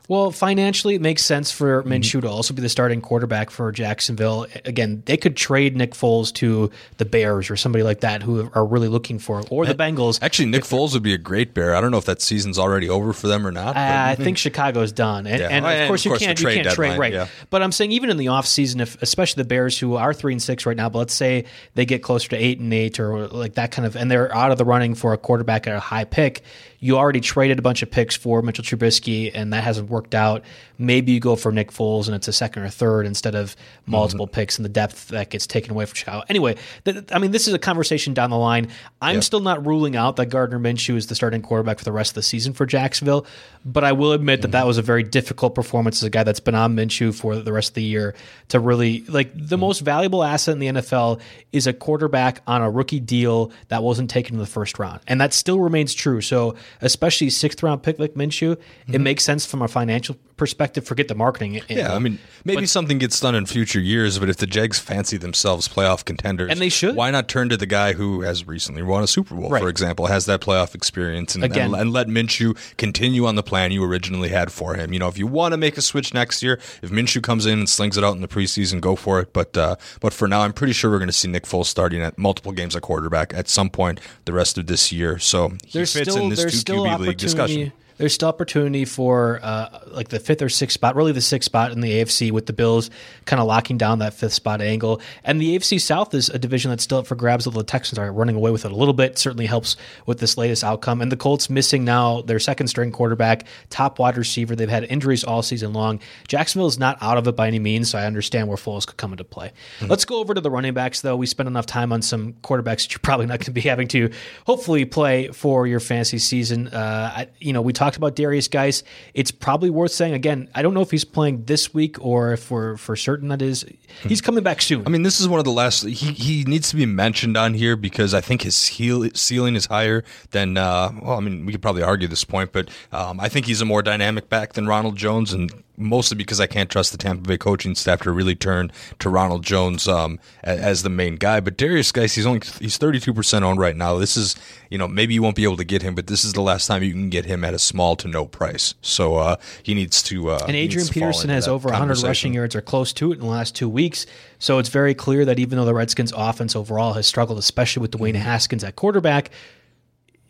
well, 0.06 0.30
financially, 0.30 0.94
it 0.94 1.00
makes 1.00 1.24
sense 1.24 1.50
for 1.50 1.82
mm-hmm. 1.82 1.92
Minshew 1.92 2.20
to 2.20 2.28
also 2.28 2.52
be 2.52 2.60
the 2.60 2.68
starting 2.68 3.00
quarterback 3.00 3.50
for 3.50 3.72
Jacksonville. 3.72 4.46
Again, 4.66 5.02
they 5.06 5.16
could 5.16 5.34
trade 5.34 5.76
Nick 5.76 5.92
Foles 5.92 6.32
to 6.34 6.70
the 6.98 7.06
Bears 7.06 7.50
or 7.50 7.56
somebody 7.56 7.82
like 7.82 8.00
that 8.00 8.22
who 8.22 8.50
are 8.54 8.66
really 8.66 8.88
looking 8.88 9.18
for 9.18 9.38
him, 9.38 9.46
or 9.48 9.64
the 9.64 9.74
Bengals. 9.74 10.18
Actually, 10.22 10.46
Nick 10.46 10.64
Foles 10.64 10.92
would 10.92 11.02
be 11.02 11.14
a 11.14 11.18
great 11.18 11.54
Bear. 11.54 11.74
I 11.74 11.80
don't 11.80 11.90
know 11.90 11.96
if 11.96 12.04
that 12.04 12.20
season's 12.20 12.58
already 12.58 12.88
over 12.88 13.14
for 13.14 13.28
them 13.28 13.46
or 13.46 13.52
not. 13.52 13.76
Uh, 13.76 13.80
I 13.80 14.14
think 14.14 14.36
Chicago's 14.36 14.92
done, 14.92 15.26
and, 15.26 15.40
yeah. 15.40 15.48
and, 15.48 15.64
of, 15.64 15.88
course, 15.88 16.04
of 16.04 16.10
course 16.10 16.20
you 16.20 16.26
can't 16.26 16.40
you 16.40 16.46
can't 16.48 16.64
deadline, 16.64 16.74
trade 16.74 16.98
right. 16.98 17.12
Yeah. 17.12 17.28
But 17.48 17.62
I'm 17.62 17.72
saying 17.72 17.92
even 17.92 18.10
in 18.10 18.18
the 18.18 18.26
offseason, 18.26 18.80
if 18.80 19.00
especially 19.02 19.42
the 19.42 19.48
Bears 19.48 19.78
who 19.78 19.96
are 19.96 20.12
three 20.12 20.32
and 20.32 20.42
six 20.42 20.66
right 20.66 20.76
now, 20.76 20.90
but 20.90 20.98
let's 20.98 21.14
say 21.14 21.46
they 21.74 21.86
get 21.86 22.02
closer 22.02 22.28
to 22.30 22.36
eight 22.36 22.60
and 22.60 22.72
eight 22.74 23.00
or 23.00 23.26
like 23.28 23.54
that 23.54 23.70
kind 23.70 23.86
of, 23.86 23.96
and 23.96 24.10
they're 24.10 24.34
out 24.34 24.50
of 24.50 24.58
the 24.58 24.64
running 24.66 24.94
for 24.94 25.14
a 25.14 25.18
quarterback 25.18 25.66
at 25.66 25.74
a 25.74 25.80
high 25.80 26.04
pick 26.04 26.42
You 26.84 26.98
already 26.98 27.20
traded 27.20 27.58
a 27.58 27.62
bunch 27.62 27.82
of 27.82 27.90
picks 27.90 28.14
for 28.14 28.42
Mitchell 28.42 28.62
Trubisky, 28.62 29.30
and 29.32 29.54
that 29.54 29.64
hasn't 29.64 29.88
worked 29.88 30.14
out. 30.14 30.44
Maybe 30.76 31.12
you 31.12 31.20
go 31.20 31.34
for 31.34 31.50
Nick 31.50 31.70
Foles, 31.70 32.08
and 32.08 32.14
it's 32.14 32.28
a 32.28 32.32
second 32.32 32.62
or 32.62 32.68
third 32.68 33.06
instead 33.06 33.34
of 33.34 33.56
multiple 33.86 34.26
mm-hmm. 34.26 34.34
picks, 34.34 34.58
and 34.58 34.66
the 34.66 34.68
depth 34.68 35.08
that 35.08 35.30
gets 35.30 35.46
taken 35.46 35.70
away 35.70 35.86
from 35.86 35.94
Chicago. 35.94 36.24
Anyway, 36.28 36.56
th- 36.84 37.04
I 37.10 37.18
mean, 37.20 37.30
this 37.30 37.48
is 37.48 37.54
a 37.54 37.58
conversation 37.58 38.12
down 38.12 38.28
the 38.28 38.36
line. 38.36 38.68
I'm 39.00 39.14
yep. 39.14 39.24
still 39.24 39.40
not 39.40 39.66
ruling 39.66 39.96
out 39.96 40.16
that 40.16 40.26
Gardner 40.26 40.58
Minshew 40.58 40.96
is 40.96 41.06
the 41.06 41.14
starting 41.14 41.40
quarterback 41.40 41.78
for 41.78 41.84
the 41.84 41.92
rest 41.92 42.10
of 42.10 42.14
the 42.16 42.22
season 42.22 42.52
for 42.52 42.66
Jacksonville, 42.66 43.24
but 43.64 43.82
I 43.82 43.92
will 43.92 44.12
admit 44.12 44.40
mm-hmm. 44.40 44.42
that 44.42 44.52
that 44.52 44.66
was 44.66 44.76
a 44.76 44.82
very 44.82 45.04
difficult 45.04 45.54
performance 45.54 46.02
as 46.02 46.02
a 46.02 46.10
guy 46.10 46.22
that's 46.22 46.40
been 46.40 46.54
on 46.54 46.76
Minshew 46.76 47.14
for 47.14 47.36
the 47.36 47.52
rest 47.52 47.70
of 47.70 47.74
the 47.76 47.82
year 47.82 48.14
to 48.48 48.60
really 48.60 49.04
like 49.08 49.32
the 49.32 49.40
mm-hmm. 49.40 49.60
most 49.60 49.80
valuable 49.80 50.22
asset 50.22 50.52
in 50.52 50.58
the 50.58 50.82
NFL 50.82 51.20
is 51.50 51.66
a 51.66 51.72
quarterback 51.72 52.42
on 52.46 52.60
a 52.60 52.70
rookie 52.70 53.00
deal 53.00 53.52
that 53.68 53.82
wasn't 53.82 54.10
taken 54.10 54.34
in 54.34 54.40
the 54.40 54.46
first 54.46 54.78
round, 54.78 55.00
and 55.06 55.18
that 55.20 55.32
still 55.32 55.60
remains 55.60 55.94
true. 55.94 56.20
So, 56.20 56.56
especially 56.80 57.30
sixth 57.30 57.62
round 57.62 57.82
pick 57.82 57.98
like 57.98 58.14
Minshew, 58.14 58.56
mm-hmm. 58.56 58.94
it 58.94 59.00
makes 59.00 59.24
sense 59.24 59.46
from 59.46 59.62
a 59.62 59.68
financial 59.68 60.16
perspective. 60.36 60.84
Forget 60.84 61.08
the 61.08 61.14
marketing. 61.14 61.60
Yeah, 61.68 61.94
I 61.94 61.98
mean, 61.98 62.18
maybe 62.44 62.62
but, 62.62 62.68
something 62.68 62.98
gets 62.98 63.18
done 63.20 63.34
in 63.34 63.46
future 63.46 63.80
years, 63.80 64.18
but 64.18 64.28
if 64.28 64.36
the 64.36 64.46
Jags 64.46 64.78
fancy 64.78 65.16
themselves 65.16 65.68
playoff 65.68 66.04
contenders, 66.04 66.50
and 66.50 66.60
they 66.60 66.68
should, 66.68 66.96
why 66.96 67.10
not 67.10 67.28
turn 67.28 67.48
to 67.48 67.56
the 67.56 67.66
guy 67.66 67.92
who 67.92 68.22
has 68.22 68.46
recently 68.46 68.82
won 68.82 69.02
a 69.02 69.06
Super 69.06 69.34
Bowl, 69.34 69.50
right. 69.50 69.62
for 69.62 69.68
example, 69.68 70.06
has 70.06 70.26
that 70.26 70.40
playoff 70.40 70.74
experience, 70.74 71.34
and, 71.34 71.44
Again, 71.44 71.72
and, 71.72 71.82
and 71.82 71.92
let 71.92 72.08
Minshew 72.08 72.56
continue 72.76 73.26
on 73.26 73.34
the 73.34 73.42
plan 73.42 73.72
you 73.72 73.84
originally 73.84 74.28
had 74.28 74.50
for 74.50 74.74
him. 74.74 74.92
You 74.92 74.98
know, 74.98 75.08
if 75.08 75.18
you 75.18 75.26
want 75.26 75.52
to 75.52 75.56
make 75.56 75.76
a 75.76 75.82
switch 75.82 76.12
next 76.12 76.42
year, 76.42 76.54
if 76.82 76.90
Minshew 76.90 77.22
comes 77.22 77.46
in 77.46 77.60
and 77.60 77.68
slings 77.68 77.96
it 77.96 78.04
out 78.04 78.14
in 78.14 78.20
the 78.20 78.28
preseason, 78.28 78.80
go 78.80 78.96
for 78.96 79.20
it. 79.20 79.32
But 79.32 79.56
uh, 79.56 79.76
but 80.00 80.12
for 80.12 80.28
now, 80.28 80.40
I'm 80.40 80.52
pretty 80.52 80.72
sure 80.72 80.90
we're 80.90 80.98
going 80.98 81.08
to 81.08 81.12
see 81.12 81.28
Nick 81.28 81.44
Foles 81.44 81.66
starting 81.66 82.02
at 82.02 82.18
multiple 82.18 82.52
games 82.52 82.74
at 82.76 82.82
quarterback 82.82 83.32
at 83.34 83.48
some 83.48 83.70
point 83.70 84.00
the 84.24 84.32
rest 84.32 84.58
of 84.58 84.66
this 84.66 84.92
year. 84.92 85.18
So 85.18 85.50
he 85.66 85.78
there's 85.78 85.92
fits 85.92 86.10
still, 86.10 86.24
in 86.24 86.30
this 86.30 86.44
two 86.44 86.58
QB 86.64 86.98
league 87.00 87.16
discussion 87.18 87.72
there's 87.96 88.14
still 88.14 88.28
opportunity 88.28 88.84
for 88.84 89.40
uh, 89.42 89.80
like 89.88 90.08
the 90.08 90.18
fifth 90.18 90.42
or 90.42 90.48
sixth 90.48 90.74
spot, 90.74 90.96
really 90.96 91.12
the 91.12 91.20
sixth 91.20 91.46
spot 91.46 91.72
in 91.72 91.80
the 91.80 91.92
AFC, 91.92 92.30
with 92.30 92.46
the 92.46 92.52
Bills 92.52 92.90
kind 93.24 93.40
of 93.40 93.46
locking 93.46 93.78
down 93.78 94.00
that 94.00 94.14
fifth 94.14 94.32
spot 94.32 94.60
angle. 94.60 95.00
And 95.22 95.40
the 95.40 95.56
AFC 95.56 95.80
South 95.80 96.14
is 96.14 96.28
a 96.28 96.38
division 96.38 96.70
that's 96.70 96.84
still 96.84 96.98
up 96.98 97.06
for 97.06 97.14
grabs. 97.14 97.46
Although 97.46 97.60
the 97.60 97.66
Texans 97.66 97.98
are 97.98 98.12
running 98.12 98.36
away 98.36 98.50
with 98.50 98.64
it 98.64 98.72
a 98.72 98.76
little 98.76 98.94
bit, 98.94 99.18
certainly 99.18 99.46
helps 99.46 99.76
with 100.06 100.18
this 100.18 100.36
latest 100.36 100.64
outcome. 100.64 101.00
And 101.00 101.12
the 101.12 101.16
Colts 101.16 101.48
missing 101.48 101.84
now 101.84 102.22
their 102.22 102.38
second 102.38 102.66
string 102.68 102.90
quarterback, 102.90 103.44
top 103.70 103.98
wide 103.98 104.16
receiver. 104.16 104.56
They've 104.56 104.68
had 104.68 104.84
injuries 104.84 105.24
all 105.24 105.42
season 105.42 105.72
long. 105.72 106.00
Jacksonville 106.26 106.66
is 106.66 106.78
not 106.78 106.98
out 107.00 107.18
of 107.18 107.28
it 107.28 107.36
by 107.36 107.46
any 107.46 107.58
means, 107.58 107.90
so 107.90 107.98
I 107.98 108.06
understand 108.06 108.48
where 108.48 108.56
Foles 108.56 108.86
could 108.86 108.96
come 108.96 109.12
into 109.12 109.24
play. 109.24 109.52
Mm-hmm. 109.78 109.86
Let's 109.86 110.04
go 110.04 110.18
over 110.18 110.34
to 110.34 110.40
the 110.40 110.50
running 110.50 110.74
backs, 110.74 111.00
though. 111.00 111.16
We 111.16 111.26
spent 111.26 111.46
enough 111.46 111.66
time 111.66 111.92
on 111.92 112.02
some 112.02 112.34
quarterbacks 112.34 112.82
that 112.82 112.92
you're 112.92 113.00
probably 113.00 113.26
not 113.26 113.38
going 113.38 113.46
to 113.46 113.50
be 113.52 113.60
having 113.74 113.88
to 113.88 114.10
hopefully 114.46 114.84
play 114.84 115.28
for 115.28 115.66
your 115.66 115.80
fantasy 115.80 116.18
season. 116.18 116.68
Uh, 116.68 117.12
I, 117.16 117.28
you 117.38 117.52
know, 117.52 117.62
we 117.62 117.72
talked 117.72 117.83
about 117.96 118.16
Darius 118.16 118.48
Guice. 118.48 118.82
It's 119.12 119.30
probably 119.30 119.70
worth 119.70 119.92
saying 119.92 120.14
again. 120.14 120.48
I 120.54 120.62
don't 120.62 120.74
know 120.74 120.80
if 120.80 120.90
he's 120.90 121.04
playing 121.04 121.44
this 121.44 121.74
week 121.74 122.02
or 122.04 122.32
if 122.32 122.50
we're 122.50 122.76
for 122.76 122.96
certain 122.96 123.28
that 123.28 123.42
is. 123.42 123.64
He's 124.02 124.20
coming 124.20 124.42
back 124.42 124.62
soon. 124.62 124.86
I 124.86 124.90
mean, 124.90 125.02
this 125.02 125.20
is 125.20 125.28
one 125.28 125.38
of 125.38 125.44
the 125.44 125.52
last. 125.52 125.82
He 125.82 126.12
he 126.12 126.44
needs 126.44 126.70
to 126.70 126.76
be 126.76 126.86
mentioned 126.86 127.36
on 127.36 127.54
here 127.54 127.76
because 127.76 128.14
I 128.14 128.20
think 128.20 128.42
his 128.42 128.66
heel, 128.66 129.08
ceiling 129.14 129.54
is 129.56 129.66
higher 129.66 130.04
than. 130.30 130.56
Uh, 130.56 130.92
well, 131.02 131.16
I 131.16 131.20
mean, 131.20 131.46
we 131.46 131.52
could 131.52 131.62
probably 131.62 131.82
argue 131.82 132.08
this 132.08 132.24
point, 132.24 132.52
but 132.52 132.70
um, 132.92 133.20
I 133.20 133.28
think 133.28 133.46
he's 133.46 133.60
a 133.60 133.64
more 133.64 133.82
dynamic 133.82 134.28
back 134.28 134.54
than 134.54 134.66
Ronald 134.66 134.96
Jones, 134.96 135.32
and 135.32 135.52
mostly 135.76 136.16
because 136.16 136.40
I 136.40 136.46
can't 136.46 136.70
trust 136.70 136.92
the 136.92 136.98
Tampa 136.98 137.26
Bay 137.28 137.38
coaching 137.38 137.74
staff 137.74 138.02
to 138.02 138.12
really 138.12 138.34
turn 138.34 138.70
to 138.98 139.08
Ronald 139.08 139.44
Jones 139.44 139.88
um, 139.88 140.18
as 140.42 140.82
the 140.82 140.90
main 140.90 141.16
guy. 141.16 141.40
But 141.40 141.56
Darius 141.56 141.92
Guice, 141.92 142.14
he's 142.14 142.26
only 142.26 142.42
he's 142.60 142.76
thirty 142.76 143.00
two 143.00 143.12
percent 143.12 143.44
owned 143.44 143.58
right 143.58 143.76
now. 143.76 143.98
This 143.98 144.16
is 144.16 144.36
you 144.70 144.78
know 144.78 144.88
maybe 144.88 145.14
you 145.14 145.22
won't 145.22 145.36
be 145.36 145.44
able 145.44 145.56
to 145.56 145.64
get 145.64 145.82
him, 145.82 145.94
but 145.94 146.06
this 146.06 146.24
is 146.24 146.32
the 146.32 146.42
last 146.42 146.66
time 146.66 146.82
you 146.82 146.92
can 146.92 147.10
get 147.10 147.24
him 147.24 147.44
at 147.44 147.54
a 147.54 147.58
small 147.58 147.96
to 147.96 148.08
no 148.08 148.26
price. 148.26 148.74
So 148.82 149.16
uh, 149.16 149.36
he 149.62 149.74
needs 149.74 150.02
to. 150.04 150.30
Uh, 150.30 150.44
and 150.46 150.56
Adrian 150.56 150.88
Peterson 150.88 151.30
has 151.30 151.48
over 151.48 151.68
100 151.68 152.02
rushing 152.02 152.34
yards 152.34 152.54
or 152.54 152.60
close 152.60 152.92
to 152.94 153.12
it 153.12 153.14
in 153.16 153.20
the 153.20 153.26
last 153.26 153.54
two 153.54 153.68
weeks. 153.68 154.06
So 154.38 154.58
it's 154.58 154.68
very 154.68 154.94
clear 154.94 155.24
that 155.24 155.38
even 155.38 155.58
though 155.58 155.64
the 155.64 155.74
Redskins' 155.74 156.12
offense 156.14 156.54
overall 156.54 156.92
has 156.94 157.06
struggled, 157.06 157.38
especially 157.38 157.80
with 157.82 157.92
Dwayne 157.92 158.14
Haskins 158.14 158.64
at 158.64 158.76
quarterback. 158.76 159.30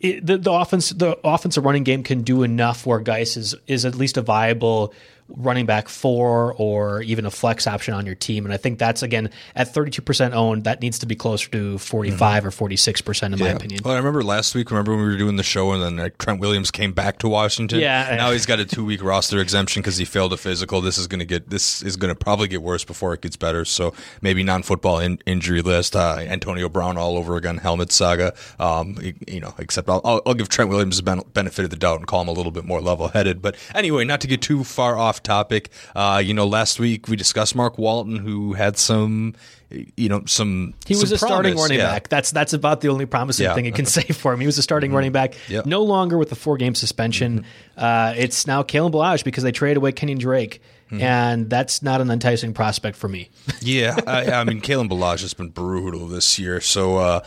It, 0.01 0.25
the, 0.25 0.37
the 0.37 0.51
offense, 0.51 0.89
the 0.89 1.17
offensive 1.23 1.63
running 1.63 1.83
game 1.83 2.03
can 2.03 2.21
do 2.23 2.43
enough 2.43 2.85
where 2.85 2.99
Guice 2.99 3.37
is 3.37 3.55
is 3.65 3.85
at 3.85 3.95
least 3.95 4.17
a 4.17 4.21
viable 4.21 4.93
running 5.27 5.65
back 5.65 5.89
four 5.89 6.53
or 6.57 7.01
even 7.01 7.25
a 7.25 7.31
flex 7.31 7.65
option 7.65 7.93
on 7.93 8.05
your 8.05 8.15
team. 8.15 8.45
And 8.45 8.53
I 8.53 8.57
think 8.57 8.77
that's 8.77 9.01
again 9.01 9.31
at 9.55 9.73
32% 9.73 10.33
owned, 10.33 10.65
that 10.65 10.81
needs 10.81 10.99
to 10.99 11.05
be 11.05 11.15
closer 11.15 11.49
to 11.51 11.77
45 11.79 12.43
mm-hmm. 12.43 12.63
or 12.63 12.69
46% 12.69 13.23
in 13.23 13.31
yeah. 13.33 13.43
my 13.43 13.49
opinion. 13.51 13.81
Well, 13.83 13.95
I 13.95 13.97
remember 13.97 14.23
last 14.23 14.53
week, 14.53 14.69
remember 14.69 14.95
when 14.95 15.01
we 15.01 15.11
were 15.11 15.17
doing 15.17 15.35
the 15.35 15.43
show 15.43 15.71
and 15.71 15.81
then 15.81 15.97
like, 15.97 16.17
Trent 16.19 16.39
Williams 16.39 16.69
came 16.69 16.93
back 16.93 17.17
to 17.19 17.29
Washington. 17.29 17.79
Yeah. 17.79 18.15
Now 18.15 18.31
he's 18.31 18.45
got 18.45 18.59
a 18.59 18.65
two 18.65 18.85
week 18.85 19.03
roster 19.03 19.39
exemption 19.39 19.81
because 19.81 19.97
he 19.97 20.05
failed 20.05 20.31
a 20.33 20.37
physical. 20.37 20.81
This 20.81 20.97
is 20.97 21.07
going 21.07 21.19
to 21.19 21.25
get, 21.25 21.49
this 21.49 21.81
is 21.81 21.97
going 21.97 22.13
to 22.13 22.15
probably 22.15 22.47
get 22.47 22.61
worse 22.61 22.83
before 22.83 23.13
it 23.13 23.21
gets 23.21 23.35
better. 23.35 23.65
So 23.65 23.93
maybe 24.21 24.43
non 24.43 24.61
football 24.61 24.99
in, 24.99 25.19
injury 25.25 25.61
list, 25.61 25.95
uh, 25.95 26.17
Antonio 26.19 26.69
Brown 26.69 26.97
all 26.97 27.17
over 27.17 27.35
again, 27.35 27.57
helmet 27.57 27.91
saga. 27.91 28.33
Um, 28.59 28.97
you 29.27 29.39
know, 29.39 29.55
except 29.57 29.89
I'll, 29.89 30.01
I'll, 30.05 30.21
I'll 30.25 30.33
give 30.35 30.49
Trent 30.49 30.69
Williams 30.69 31.01
the 31.01 31.23
benefit 31.33 31.65
of 31.65 31.71
the 31.71 31.77
doubt 31.77 31.97
and 31.97 32.07
call 32.07 32.21
him 32.21 32.27
a 32.27 32.33
little 32.33 32.51
bit 32.51 32.65
more 32.65 32.79
level 32.79 33.07
headed. 33.07 33.41
But 33.41 33.55
anyway, 33.73 34.05
not 34.05 34.21
to 34.21 34.27
get 34.27 34.41
too 34.41 34.63
far 34.63 34.97
off 34.97 35.14
topic. 35.23 35.69
Uh, 35.95 36.21
you 36.23 36.33
know, 36.33 36.45
last 36.45 36.79
week 36.79 37.07
we 37.07 37.15
discussed 37.15 37.55
Mark 37.55 37.77
Walton, 37.77 38.17
who 38.17 38.53
had 38.53 38.77
some, 38.77 39.33
you 39.69 40.09
know, 40.09 40.23
some. 40.25 40.73
He 40.85 40.95
was 40.95 41.09
some 41.09 41.15
a 41.15 41.19
promise. 41.19 41.19
starting 41.19 41.57
running 41.57 41.79
yeah. 41.79 41.91
back. 41.91 42.09
That's 42.09 42.31
that's 42.31 42.53
about 42.53 42.81
the 42.81 42.89
only 42.89 43.05
promising 43.05 43.45
yeah. 43.45 43.55
thing 43.55 43.65
you 43.65 43.71
can 43.71 43.85
say 43.85 44.03
for 44.03 44.33
him. 44.33 44.39
He 44.39 44.45
was 44.45 44.57
a 44.57 44.63
starting 44.63 44.89
mm-hmm. 44.89 44.95
running 44.95 45.11
back. 45.11 45.35
Yep. 45.49 45.65
No 45.65 45.83
longer 45.83 46.17
with 46.17 46.29
the 46.29 46.35
four 46.35 46.57
game 46.57 46.75
suspension. 46.75 47.39
Mm-hmm. 47.39 47.83
Uh, 47.83 48.13
it's 48.17 48.47
now 48.47 48.63
Kalen 48.63 48.91
Ballage 48.91 49.23
because 49.23 49.43
they 49.43 49.51
traded 49.51 49.77
away 49.77 49.91
Kenny 49.91 50.15
Drake. 50.15 50.61
Mm-hmm. 50.91 51.01
And 51.01 51.49
that's 51.49 51.81
not 51.81 51.99
an 51.99 52.11
enticing 52.11 52.53
prospect 52.53 52.95
for 52.95 53.07
me. 53.07 53.29
yeah, 53.61 53.97
I, 54.05 54.31
I, 54.31 54.43
mean, 54.43 54.61
Kalen 54.61 54.87
Ballage 54.87 55.21
has 55.21 55.33
been 55.33 55.49
brutal 55.49 56.07
this 56.07 56.37
year. 56.37 56.61
So, 56.61 56.97
uh, 56.97 57.21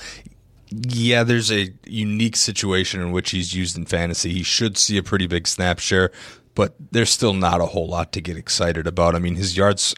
yeah, 0.70 1.24
there's 1.24 1.50
a 1.50 1.72
unique 1.86 2.36
situation 2.36 3.00
in 3.00 3.10
which 3.10 3.30
he's 3.30 3.54
used 3.54 3.76
in 3.76 3.86
fantasy. 3.86 4.32
He 4.32 4.42
should 4.42 4.76
see 4.76 4.98
a 4.98 5.02
pretty 5.02 5.26
big 5.26 5.46
snap 5.46 5.78
share 5.78 6.10
but 6.58 6.74
there's 6.90 7.08
still 7.08 7.34
not 7.34 7.60
a 7.60 7.66
whole 7.66 7.86
lot 7.86 8.10
to 8.10 8.20
get 8.20 8.36
excited 8.36 8.88
about. 8.88 9.14
I 9.14 9.20
mean, 9.20 9.36
his 9.36 9.56
yards, 9.56 9.94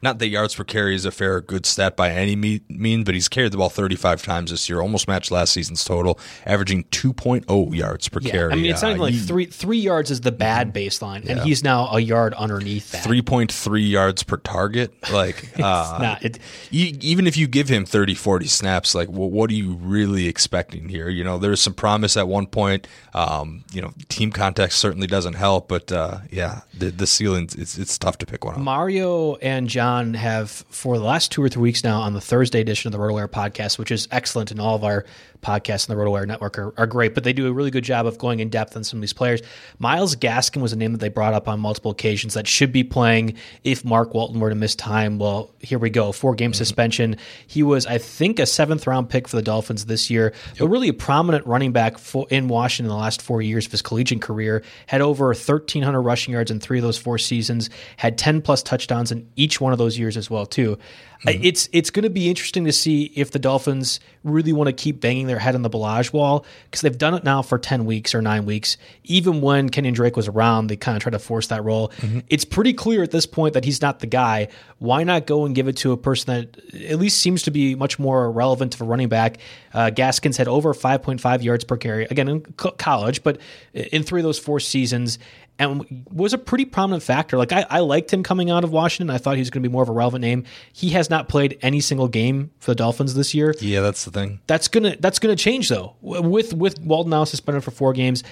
not 0.00 0.20
that 0.20 0.28
yards 0.28 0.54
per 0.54 0.62
carry 0.62 0.94
is 0.94 1.04
a 1.04 1.10
fair 1.10 1.40
good 1.40 1.66
stat 1.66 1.96
by 1.96 2.12
any 2.12 2.36
mean, 2.36 3.02
but 3.02 3.12
he's 3.12 3.26
carried 3.26 3.50
the 3.50 3.56
ball 3.56 3.70
35 3.70 4.22
times 4.22 4.52
this 4.52 4.68
year, 4.68 4.80
almost 4.80 5.08
matched 5.08 5.32
last 5.32 5.52
season's 5.52 5.84
total, 5.84 6.16
averaging 6.46 6.84
2.0 6.84 7.74
yards 7.74 8.08
per 8.08 8.20
yeah, 8.20 8.30
carry. 8.30 8.52
I 8.52 8.54
mean, 8.54 8.66
it's 8.66 8.82
not 8.82 8.98
uh, 8.98 9.00
like 9.00 9.16
three 9.16 9.46
three 9.46 9.80
yards 9.80 10.12
is 10.12 10.20
the 10.20 10.30
bad 10.30 10.72
baseline, 10.72 11.28
and 11.28 11.40
he's 11.40 11.64
now 11.64 11.88
a 11.88 11.98
yard 11.98 12.34
underneath 12.34 12.92
that. 12.92 13.04
3.3 13.04 13.90
yards 13.90 14.22
per 14.22 14.36
target. 14.36 14.92
Like, 15.10 15.50
uh, 15.58 15.98
not, 16.00 16.24
it, 16.24 16.38
even 16.70 17.26
if 17.26 17.36
you 17.36 17.48
give 17.48 17.68
him 17.68 17.84
30, 17.84 18.14
40 18.14 18.46
snaps, 18.46 18.94
like, 18.94 19.08
well, 19.08 19.28
what 19.28 19.50
are 19.50 19.54
you 19.54 19.72
really 19.74 20.28
expecting 20.28 20.88
here? 20.88 21.08
You 21.08 21.24
know, 21.24 21.38
there's 21.38 21.60
some 21.60 21.74
promise 21.74 22.16
at 22.16 22.28
one 22.28 22.46
point. 22.46 22.86
Um, 23.12 23.64
you 23.72 23.82
know, 23.82 23.92
team 24.08 24.30
context 24.30 24.78
certainly 24.78 25.08
doesn't 25.08 25.34
help, 25.34 25.66
but 25.66 25.79
but 25.86 25.94
uh, 25.94 26.18
yeah, 26.30 26.60
the, 26.76 26.90
the 26.90 27.06
ceiling 27.06 27.48
it's 27.56 27.78
it's 27.78 27.98
tough 27.98 28.18
to 28.18 28.26
pick 28.26 28.44
one 28.44 28.54
up. 28.54 28.60
Mario 28.60 29.36
and 29.36 29.68
John 29.68 30.14
have 30.14 30.50
for 30.50 30.98
the 30.98 31.04
last 31.04 31.32
two 31.32 31.42
or 31.42 31.48
three 31.48 31.62
weeks 31.62 31.84
now 31.84 32.00
on 32.00 32.12
the 32.12 32.20
Thursday 32.20 32.60
edition 32.60 32.88
of 32.88 32.92
the 32.92 32.98
RotoWire 32.98 33.28
podcast, 33.28 33.78
which 33.78 33.90
is 33.90 34.08
excellent 34.10 34.50
in 34.50 34.60
all 34.60 34.74
of 34.76 34.84
our 34.84 35.04
podcasts 35.40 35.88
in 35.88 35.96
the 35.96 36.02
RotoWire 36.02 36.26
network 36.26 36.58
are, 36.58 36.74
are, 36.76 36.86
great, 36.86 37.14
but 37.14 37.24
they 37.24 37.32
do 37.32 37.46
a 37.46 37.52
really 37.52 37.70
good 37.70 37.84
job 37.84 38.06
of 38.06 38.18
going 38.18 38.40
in 38.40 38.48
depth 38.48 38.76
on 38.76 38.84
some 38.84 38.98
of 38.98 39.00
these 39.00 39.12
players. 39.12 39.40
Myles 39.78 40.16
Gaskin 40.16 40.60
was 40.60 40.72
a 40.72 40.76
name 40.76 40.92
that 40.92 40.98
they 40.98 41.08
brought 41.08 41.34
up 41.34 41.48
on 41.48 41.60
multiple 41.60 41.90
occasions 41.90 42.34
that 42.34 42.46
should 42.46 42.72
be 42.72 42.84
playing 42.84 43.34
if 43.64 43.84
Mark 43.84 44.14
Walton 44.14 44.40
were 44.40 44.50
to 44.50 44.54
miss 44.54 44.74
time. 44.74 45.18
Well, 45.18 45.50
here 45.60 45.78
we 45.78 45.90
go. 45.90 46.12
Four 46.12 46.34
game 46.34 46.50
mm-hmm. 46.50 46.56
suspension. 46.56 47.16
He 47.46 47.62
was, 47.62 47.86
I 47.86 47.98
think, 47.98 48.38
a 48.38 48.46
seventh 48.46 48.86
round 48.86 49.08
pick 49.08 49.28
for 49.28 49.36
the 49.36 49.42
Dolphins 49.42 49.86
this 49.86 50.10
year, 50.10 50.32
yep. 50.48 50.58
but 50.58 50.68
really 50.68 50.88
a 50.88 50.94
prominent 50.94 51.46
running 51.46 51.72
back 51.72 51.98
for, 51.98 52.26
in 52.30 52.48
Washington 52.48 52.86
in 52.86 52.96
the 52.96 53.02
last 53.02 53.22
four 53.22 53.42
years 53.42 53.66
of 53.66 53.72
his 53.72 53.82
collegiate 53.82 54.22
career. 54.22 54.62
Had 54.86 55.00
over 55.00 55.26
1,300 55.26 56.00
rushing 56.00 56.32
yards 56.32 56.50
in 56.50 56.60
three 56.60 56.78
of 56.78 56.82
those 56.82 56.98
four 56.98 57.18
seasons, 57.18 57.70
had 57.96 58.18
10 58.18 58.42
plus 58.42 58.62
touchdowns 58.62 59.12
in 59.12 59.28
each 59.36 59.60
one 59.60 59.72
of 59.72 59.78
those 59.78 59.98
years 59.98 60.16
as 60.16 60.30
well, 60.30 60.46
too. 60.46 60.78
Mm-hmm. 61.24 61.44
It's 61.44 61.68
it's 61.72 61.90
going 61.90 62.04
to 62.04 62.10
be 62.10 62.28
interesting 62.28 62.64
to 62.64 62.72
see 62.72 63.12
if 63.14 63.30
the 63.30 63.38
Dolphins 63.38 64.00
really 64.24 64.52
want 64.52 64.68
to 64.68 64.72
keep 64.72 65.00
banging 65.00 65.26
their 65.26 65.38
head 65.38 65.54
on 65.54 65.62
the 65.62 65.70
Ballage 65.70 66.12
wall 66.12 66.46
because 66.64 66.80
they've 66.80 66.96
done 66.96 67.14
it 67.14 67.24
now 67.24 67.42
for 67.42 67.58
ten 67.58 67.84
weeks 67.84 68.14
or 68.14 68.22
nine 68.22 68.46
weeks. 68.46 68.78
Even 69.04 69.40
when 69.42 69.68
Kenyan 69.68 69.94
Drake 69.94 70.16
was 70.16 70.28
around, 70.28 70.68
they 70.68 70.76
kind 70.76 70.96
of 70.96 71.02
tried 71.02 71.12
to 71.12 71.18
force 71.18 71.48
that 71.48 71.62
role. 71.62 71.88
Mm-hmm. 71.98 72.20
It's 72.28 72.44
pretty 72.44 72.72
clear 72.72 73.02
at 73.02 73.10
this 73.10 73.26
point 73.26 73.54
that 73.54 73.64
he's 73.64 73.82
not 73.82 74.00
the 74.00 74.06
guy. 74.06 74.48
Why 74.78 75.04
not 75.04 75.26
go 75.26 75.44
and 75.44 75.54
give 75.54 75.68
it 75.68 75.76
to 75.78 75.92
a 75.92 75.96
person 75.96 76.34
that 76.34 76.84
at 76.84 76.98
least 76.98 77.18
seems 77.18 77.42
to 77.42 77.50
be 77.50 77.74
much 77.74 77.98
more 77.98 78.30
relevant 78.30 78.74
of 78.74 78.80
a 78.80 78.84
running 78.84 79.08
back? 79.08 79.38
Uh, 79.74 79.90
Gaskins 79.90 80.38
had 80.38 80.48
over 80.48 80.72
5.5 80.72 81.42
yards 81.42 81.64
per 81.64 81.76
carry 81.76 82.06
again 82.06 82.28
in 82.28 82.40
co- 82.40 82.72
college, 82.72 83.22
but 83.22 83.38
in 83.74 84.02
three 84.02 84.20
of 84.20 84.24
those 84.24 84.38
four 84.38 84.58
seasons, 84.58 85.18
and 85.60 86.06
was 86.10 86.32
a 86.32 86.38
pretty 86.38 86.64
prominent 86.64 87.02
factor. 87.02 87.36
Like 87.36 87.52
I, 87.52 87.66
I 87.68 87.80
liked 87.80 88.10
him 88.10 88.22
coming 88.22 88.50
out 88.50 88.64
of 88.64 88.72
Washington. 88.72 89.14
I 89.14 89.18
thought 89.18 89.34
he 89.34 89.42
was 89.42 89.50
going 89.50 89.62
to 89.62 89.68
be 89.68 89.72
more 89.72 89.82
of 89.82 89.90
a 89.90 89.92
relevant 89.92 90.22
name. 90.22 90.44
He 90.72 90.88
has 90.90 91.10
not 91.10 91.28
played 91.28 91.58
any 91.60 91.80
single 91.80 92.08
game 92.08 92.50
for 92.60 92.70
the 92.70 92.76
Dolphins 92.76 93.12
this 93.12 93.34
year. 93.34 93.54
Yeah, 93.60 93.82
that's 93.82 94.06
the 94.06 94.10
thing. 94.10 94.40
That's 94.46 94.68
gonna 94.68 94.96
that's 94.98 95.18
gonna 95.18 95.36
change 95.36 95.68
though. 95.68 95.96
With 96.00 96.54
with 96.54 96.80
Walton 96.80 97.10
now 97.10 97.24
suspended 97.24 97.62
for 97.62 97.72
four 97.72 97.92
games, 97.92 98.24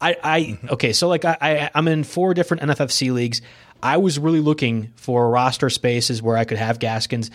I, 0.00 0.16
I 0.22 0.40
mm-hmm. 0.40 0.70
okay, 0.70 0.94
so 0.94 1.08
like 1.08 1.26
I, 1.26 1.36
I 1.40 1.70
I'm 1.74 1.86
in 1.88 2.04
four 2.04 2.32
different 2.32 2.62
NFFC 2.62 3.12
leagues. 3.12 3.42
I 3.82 3.98
was 3.98 4.18
really 4.18 4.40
looking 4.40 4.92
for 4.96 5.28
roster 5.28 5.68
spaces 5.68 6.22
where 6.22 6.38
I 6.38 6.44
could 6.44 6.58
have 6.58 6.78
Gaskins, 6.78 7.30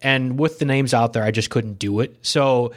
and 0.00 0.38
with 0.38 0.58
the 0.60 0.64
names 0.64 0.94
out 0.94 1.12
there, 1.12 1.24
I 1.24 1.30
just 1.30 1.50
couldn't 1.50 1.78
do 1.78 2.00
it. 2.00 2.16
So 2.22 2.72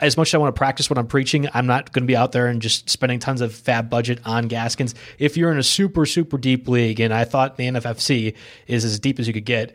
as 0.00 0.16
much 0.16 0.28
as 0.28 0.34
I 0.34 0.38
want 0.38 0.54
to 0.54 0.58
practice 0.58 0.88
what 0.88 0.98
I'm 0.98 1.06
preaching, 1.06 1.48
I'm 1.54 1.66
not 1.66 1.92
going 1.92 2.02
to 2.02 2.06
be 2.06 2.16
out 2.16 2.32
there 2.32 2.46
and 2.46 2.60
just 2.60 2.88
spending 2.88 3.18
tons 3.18 3.40
of 3.40 3.52
FAAB 3.52 3.90
budget 3.90 4.20
on 4.24 4.48
Gaskins. 4.48 4.94
If 5.18 5.36
you're 5.36 5.52
in 5.52 5.58
a 5.58 5.62
super 5.62 6.06
super 6.06 6.38
deep 6.38 6.68
league, 6.68 7.00
and 7.00 7.12
I 7.12 7.24
thought 7.24 7.56
the 7.56 7.64
NFFC 7.64 8.34
is 8.66 8.84
as 8.84 8.98
deep 8.98 9.18
as 9.18 9.26
you 9.26 9.32
could 9.32 9.44
get, 9.44 9.74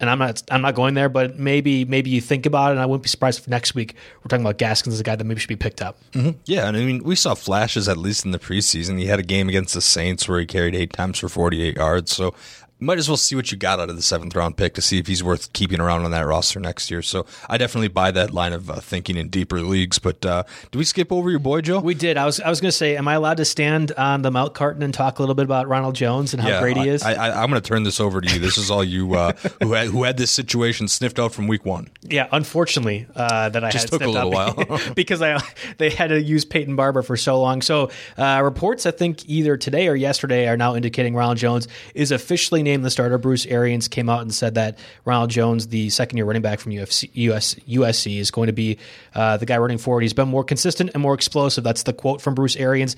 and 0.00 0.08
I'm 0.08 0.18
not 0.18 0.42
I'm 0.50 0.62
not 0.62 0.74
going 0.74 0.94
there, 0.94 1.08
but 1.08 1.38
maybe 1.38 1.84
maybe 1.84 2.10
you 2.10 2.20
think 2.20 2.46
about 2.46 2.68
it, 2.68 2.72
and 2.72 2.80
I 2.80 2.86
wouldn't 2.86 3.02
be 3.02 3.08
surprised 3.08 3.40
if 3.40 3.48
next 3.48 3.74
week 3.74 3.94
we're 4.18 4.28
talking 4.28 4.44
about 4.44 4.58
Gaskins 4.58 4.94
as 4.94 5.00
a 5.00 5.04
guy 5.04 5.16
that 5.16 5.24
maybe 5.24 5.40
should 5.40 5.48
be 5.48 5.56
picked 5.56 5.82
up. 5.82 5.98
Mm-hmm. 6.12 6.38
Yeah, 6.44 6.68
and 6.68 6.76
I 6.76 6.84
mean 6.84 7.02
we 7.02 7.16
saw 7.16 7.34
flashes 7.34 7.88
at 7.88 7.96
least 7.96 8.24
in 8.24 8.30
the 8.30 8.38
preseason. 8.38 8.98
He 8.98 9.06
had 9.06 9.18
a 9.18 9.24
game 9.24 9.48
against 9.48 9.74
the 9.74 9.80
Saints 9.80 10.28
where 10.28 10.38
he 10.38 10.46
carried 10.46 10.74
eight 10.74 10.92
times 10.92 11.18
for 11.18 11.28
48 11.28 11.76
yards. 11.76 12.14
So 12.14 12.34
might 12.80 12.98
as 12.98 13.08
well 13.08 13.16
see 13.16 13.34
what 13.34 13.50
you 13.50 13.58
got 13.58 13.80
out 13.80 13.90
of 13.90 13.96
the 13.96 14.02
seventh 14.02 14.34
round 14.34 14.56
pick 14.56 14.74
to 14.74 14.82
see 14.82 14.98
if 14.98 15.06
he's 15.06 15.22
worth 15.22 15.52
keeping 15.52 15.80
around 15.80 16.04
on 16.04 16.10
that 16.12 16.26
roster 16.26 16.60
next 16.60 16.90
year. 16.90 17.02
So 17.02 17.26
I 17.48 17.58
definitely 17.58 17.88
buy 17.88 18.10
that 18.12 18.32
line 18.32 18.52
of 18.52 18.70
uh, 18.70 18.76
thinking 18.76 19.16
in 19.16 19.28
deeper 19.28 19.60
leagues. 19.60 19.98
But 19.98 20.24
uh, 20.24 20.44
do 20.70 20.78
we 20.78 20.84
skip 20.84 21.12
over 21.12 21.30
your 21.30 21.40
boy 21.40 21.60
Joe? 21.60 21.80
We 21.80 21.94
did. 21.94 22.16
I 22.16 22.24
was 22.24 22.40
I 22.40 22.48
was 22.48 22.60
going 22.60 22.70
to 22.70 22.76
say, 22.76 22.96
am 22.96 23.08
I 23.08 23.14
allowed 23.14 23.38
to 23.38 23.44
stand 23.44 23.92
on 23.92 24.22
the 24.22 24.30
milk 24.30 24.54
carton 24.54 24.82
and 24.82 24.94
talk 24.94 25.18
a 25.18 25.22
little 25.22 25.34
bit 25.34 25.44
about 25.44 25.68
Ronald 25.68 25.94
Jones 25.94 26.34
and 26.34 26.42
how 26.42 26.48
yeah, 26.48 26.60
great 26.60 26.76
he 26.76 26.88
is? 26.88 27.02
I, 27.02 27.42
am 27.42 27.50
going 27.50 27.60
to 27.60 27.66
turn 27.68 27.82
this 27.82 28.00
over 28.00 28.20
to 28.20 28.32
you. 28.32 28.38
This 28.38 28.58
is 28.58 28.70
all 28.70 28.84
you 28.84 29.14
uh, 29.14 29.32
who 29.62 29.72
had, 29.72 29.88
who 29.88 30.04
had 30.04 30.16
this 30.16 30.30
situation 30.30 30.88
sniffed 30.88 31.18
out 31.18 31.32
from 31.32 31.48
week 31.48 31.64
one. 31.64 31.90
Yeah, 32.02 32.28
unfortunately, 32.30 33.06
uh, 33.16 33.48
that 33.48 33.64
I 33.64 33.70
just 33.70 33.88
took 33.88 34.02
a 34.02 34.08
little 34.08 34.30
while 34.30 34.80
because 34.94 35.20
I 35.22 35.40
they 35.78 35.90
had 35.90 36.08
to 36.08 36.20
use 36.20 36.44
Peyton 36.44 36.76
Barber 36.76 37.02
for 37.02 37.16
so 37.16 37.40
long. 37.40 37.62
So 37.62 37.90
uh, 38.16 38.40
reports 38.44 38.86
I 38.86 38.92
think 38.92 39.28
either 39.28 39.56
today 39.56 39.88
or 39.88 39.96
yesterday 39.96 40.48
are 40.48 40.56
now 40.56 40.74
indicating 40.76 41.14
Ronald 41.14 41.38
Jones 41.38 41.66
is 41.94 42.12
officially 42.12 42.62
named 42.68 42.84
the 42.84 42.90
starter. 42.90 43.18
Bruce 43.18 43.46
Arians 43.46 43.88
came 43.88 44.08
out 44.08 44.22
and 44.22 44.32
said 44.32 44.54
that 44.54 44.78
Ronald 45.04 45.30
Jones, 45.30 45.68
the 45.68 45.90
second 45.90 46.18
year 46.18 46.26
running 46.26 46.42
back 46.42 46.60
from 46.60 46.72
UFC, 46.72 47.10
US, 47.14 47.54
USC, 47.54 48.18
is 48.18 48.30
going 48.30 48.46
to 48.46 48.52
be 48.52 48.78
uh, 49.14 49.36
the 49.36 49.46
guy 49.46 49.58
running 49.58 49.78
forward. 49.78 50.02
He's 50.02 50.12
been 50.12 50.28
more 50.28 50.44
consistent 50.44 50.90
and 50.94 51.02
more 51.02 51.14
explosive. 51.14 51.64
That's 51.64 51.82
the 51.82 51.92
quote 51.92 52.20
from 52.20 52.34
Bruce 52.34 52.56
Arians. 52.56 52.94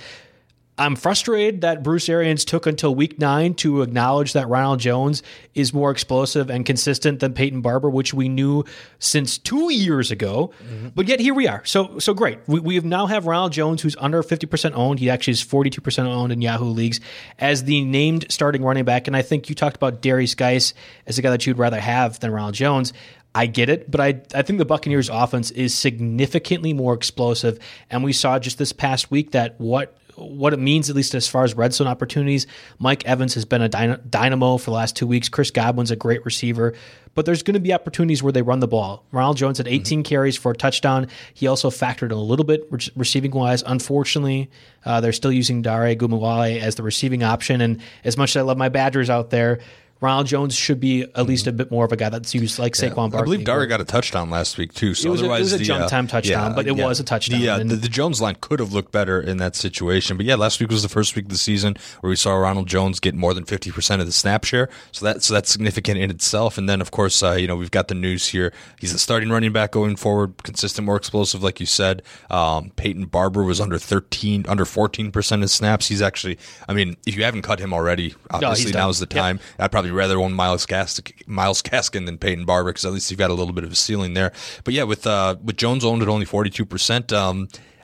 I'm 0.80 0.96
frustrated 0.96 1.60
that 1.60 1.82
Bruce 1.82 2.08
Arians 2.08 2.42
took 2.46 2.64
until 2.64 2.94
week 2.94 3.18
nine 3.18 3.52
to 3.56 3.82
acknowledge 3.82 4.32
that 4.32 4.48
Ronald 4.48 4.80
Jones 4.80 5.22
is 5.54 5.74
more 5.74 5.90
explosive 5.90 6.48
and 6.48 6.64
consistent 6.64 7.20
than 7.20 7.34
Peyton 7.34 7.60
Barber, 7.60 7.90
which 7.90 8.14
we 8.14 8.30
knew 8.30 8.64
since 8.98 9.36
two 9.36 9.70
years 9.70 10.10
ago. 10.10 10.54
Mm-hmm. 10.64 10.88
But 10.94 11.06
yet 11.06 11.20
here 11.20 11.34
we 11.34 11.46
are. 11.46 11.62
So 11.66 11.98
so 11.98 12.14
great. 12.14 12.38
We, 12.46 12.60
we 12.60 12.80
now 12.80 13.04
have 13.06 13.26
Ronald 13.26 13.52
Jones, 13.52 13.82
who's 13.82 13.94
under 13.98 14.22
50% 14.22 14.72
owned. 14.74 15.00
He 15.00 15.10
actually 15.10 15.32
is 15.32 15.44
42% 15.44 16.06
owned 16.06 16.32
in 16.32 16.40
Yahoo 16.40 16.64
leagues 16.64 16.98
as 17.38 17.64
the 17.64 17.84
named 17.84 18.24
starting 18.30 18.62
running 18.62 18.84
back. 18.84 19.06
And 19.06 19.14
I 19.14 19.20
think 19.20 19.50
you 19.50 19.54
talked 19.54 19.76
about 19.76 20.00
Darius 20.00 20.34
Guice 20.34 20.72
as 21.06 21.18
a 21.18 21.22
guy 21.22 21.28
that 21.28 21.46
you'd 21.46 21.58
rather 21.58 21.78
have 21.78 22.20
than 22.20 22.30
Ronald 22.30 22.54
Jones. 22.54 22.94
I 23.34 23.46
get 23.46 23.68
it, 23.68 23.90
but 23.90 24.00
I 24.00 24.22
I 24.34 24.40
think 24.40 24.58
the 24.58 24.64
Buccaneers 24.64 25.10
offense 25.10 25.50
is 25.50 25.74
significantly 25.74 26.72
more 26.72 26.94
explosive 26.94 27.58
and 27.90 28.02
we 28.02 28.14
saw 28.14 28.38
just 28.38 28.56
this 28.56 28.72
past 28.72 29.10
week 29.10 29.32
that 29.32 29.60
what 29.60 29.94
what 30.20 30.52
it 30.52 30.58
means, 30.58 30.90
at 30.90 30.96
least 30.96 31.14
as 31.14 31.26
far 31.26 31.44
as 31.44 31.54
red 31.54 31.72
zone 31.74 31.86
opportunities. 31.86 32.46
Mike 32.78 33.04
Evans 33.06 33.34
has 33.34 33.44
been 33.44 33.62
a 33.62 33.68
dynamo 33.68 34.56
for 34.56 34.66
the 34.66 34.76
last 34.76 34.96
two 34.96 35.06
weeks. 35.06 35.28
Chris 35.28 35.50
Godwin's 35.50 35.90
a 35.90 35.96
great 35.96 36.24
receiver, 36.24 36.74
but 37.14 37.26
there's 37.26 37.42
going 37.42 37.54
to 37.54 37.60
be 37.60 37.72
opportunities 37.72 38.22
where 38.22 38.32
they 38.32 38.42
run 38.42 38.60
the 38.60 38.68
ball. 38.68 39.04
Ronald 39.12 39.36
Jones 39.36 39.58
had 39.58 39.66
18 39.66 39.98
mm-hmm. 39.98 40.08
carries 40.08 40.36
for 40.36 40.52
a 40.52 40.56
touchdown. 40.56 41.08
He 41.34 41.46
also 41.46 41.70
factored 41.70 42.06
in 42.06 42.12
a 42.12 42.22
little 42.22 42.44
bit 42.44 42.70
receiving 42.94 43.32
wise. 43.32 43.62
Unfortunately, 43.66 44.50
uh, 44.84 45.00
they're 45.00 45.12
still 45.12 45.32
using 45.32 45.62
Dare 45.62 45.94
Ogunbowale 45.94 46.60
as 46.60 46.76
the 46.76 46.82
receiving 46.82 47.22
option. 47.22 47.60
And 47.60 47.80
as 48.04 48.16
much 48.16 48.30
as 48.30 48.36
I 48.36 48.42
love 48.42 48.58
my 48.58 48.68
Badgers 48.68 49.10
out 49.10 49.30
there, 49.30 49.60
Ronald 50.00 50.26
Jones 50.26 50.54
should 50.54 50.80
be 50.80 51.02
at 51.02 51.26
least 51.26 51.46
a 51.46 51.52
bit 51.52 51.70
more 51.70 51.84
of 51.84 51.92
a 51.92 51.96
guy 51.96 52.08
that's 52.08 52.34
used 52.34 52.58
like 52.58 52.72
Saquon 52.72 52.88
yeah. 52.88 52.94
Barkley. 52.94 53.18
I 53.18 53.22
believe 53.24 53.44
Dare 53.44 53.66
got 53.66 53.80
a 53.80 53.84
touchdown 53.84 54.30
last 54.30 54.56
week 54.56 54.72
too. 54.72 54.94
So 54.94 55.08
it 55.08 55.12
was, 55.12 55.20
otherwise, 55.20 55.38
a, 55.38 55.40
it 55.40 55.42
was 55.42 55.52
a 55.52 55.58
the, 55.58 55.64
jump 55.64 55.84
uh, 55.84 55.88
time 55.88 56.06
touchdown, 56.06 56.50
yeah, 56.50 56.56
but 56.56 56.66
it 56.66 56.76
yeah. 56.76 56.86
was 56.86 57.00
a 57.00 57.04
touchdown. 57.04 57.40
The, 57.40 57.48
uh, 57.48 57.58
the, 57.58 57.76
the, 57.76 57.88
Jones 57.88 58.20
line 58.20 58.36
could 58.40 58.60
have 58.60 58.72
looked 58.72 58.92
better 58.92 59.20
in 59.20 59.36
that 59.38 59.56
situation, 59.56 60.16
but 60.16 60.24
yeah, 60.24 60.36
last 60.36 60.58
week 60.58 60.70
was 60.70 60.82
the 60.82 60.88
first 60.88 61.14
week 61.16 61.26
of 61.26 61.30
the 61.30 61.38
season 61.38 61.76
where 62.00 62.08
we 62.08 62.16
saw 62.16 62.34
Ronald 62.34 62.66
Jones 62.66 62.98
get 62.98 63.14
more 63.14 63.34
than 63.34 63.44
fifty 63.44 63.70
percent 63.70 64.00
of 64.00 64.06
the 64.06 64.12
snap 64.12 64.44
share. 64.44 64.70
So 64.92 65.04
that's 65.04 65.26
so 65.26 65.34
that's 65.34 65.50
significant 65.50 65.98
in 65.98 66.10
itself. 66.10 66.56
And 66.56 66.68
then 66.68 66.80
of 66.80 66.90
course, 66.90 67.22
uh, 67.22 67.32
you 67.32 67.46
know, 67.46 67.56
we've 67.56 67.70
got 67.70 67.88
the 67.88 67.94
news 67.94 68.28
here. 68.28 68.54
He's 68.78 68.94
a 68.94 68.98
starting 68.98 69.28
running 69.28 69.52
back 69.52 69.72
going 69.72 69.96
forward, 69.96 70.42
consistent, 70.42 70.86
more 70.86 70.96
explosive, 70.96 71.42
like 71.42 71.60
you 71.60 71.66
said. 71.66 72.02
Um, 72.30 72.70
Peyton 72.76 73.04
Barber 73.04 73.42
was 73.42 73.60
under 73.60 73.78
thirteen, 73.78 74.46
under 74.48 74.64
fourteen 74.64 75.12
percent 75.12 75.42
of 75.42 75.50
snaps. 75.50 75.88
He's 75.88 76.00
actually, 76.00 76.38
I 76.66 76.72
mean, 76.72 76.96
if 77.06 77.16
you 77.16 77.24
haven't 77.24 77.42
cut 77.42 77.58
him 77.58 77.74
already, 77.74 78.14
obviously 78.30 78.72
no, 78.72 78.78
now's 78.78 78.98
the 78.98 79.06
time. 79.06 79.36
Yep. 79.36 79.44
I'd 79.58 79.70
probably 79.70 79.89
rather 79.92 80.18
own 80.18 80.32
Myles 80.32 80.66
Gaskin. 80.66 81.26
Myles 81.26 81.62
Gaskin 81.62 82.06
than 82.06 82.18
Peyton 82.18 82.44
Barber 82.44 82.70
because 82.70 82.84
at 82.84 82.92
least 82.92 83.10
you've 83.10 83.18
got 83.18 83.30
a 83.30 83.34
little 83.34 83.54
bit 83.54 83.64
of 83.64 83.72
a 83.72 83.76
ceiling 83.76 84.14
there. 84.14 84.32
But 84.64 84.74
yeah, 84.74 84.84
with 84.84 85.06
uh, 85.06 85.36
with 85.42 85.56
Jones 85.56 85.84
owned 85.84 86.02
at 86.02 86.08
only 86.08 86.26
forty 86.26 86.50
two 86.50 86.66
percent. 86.66 87.12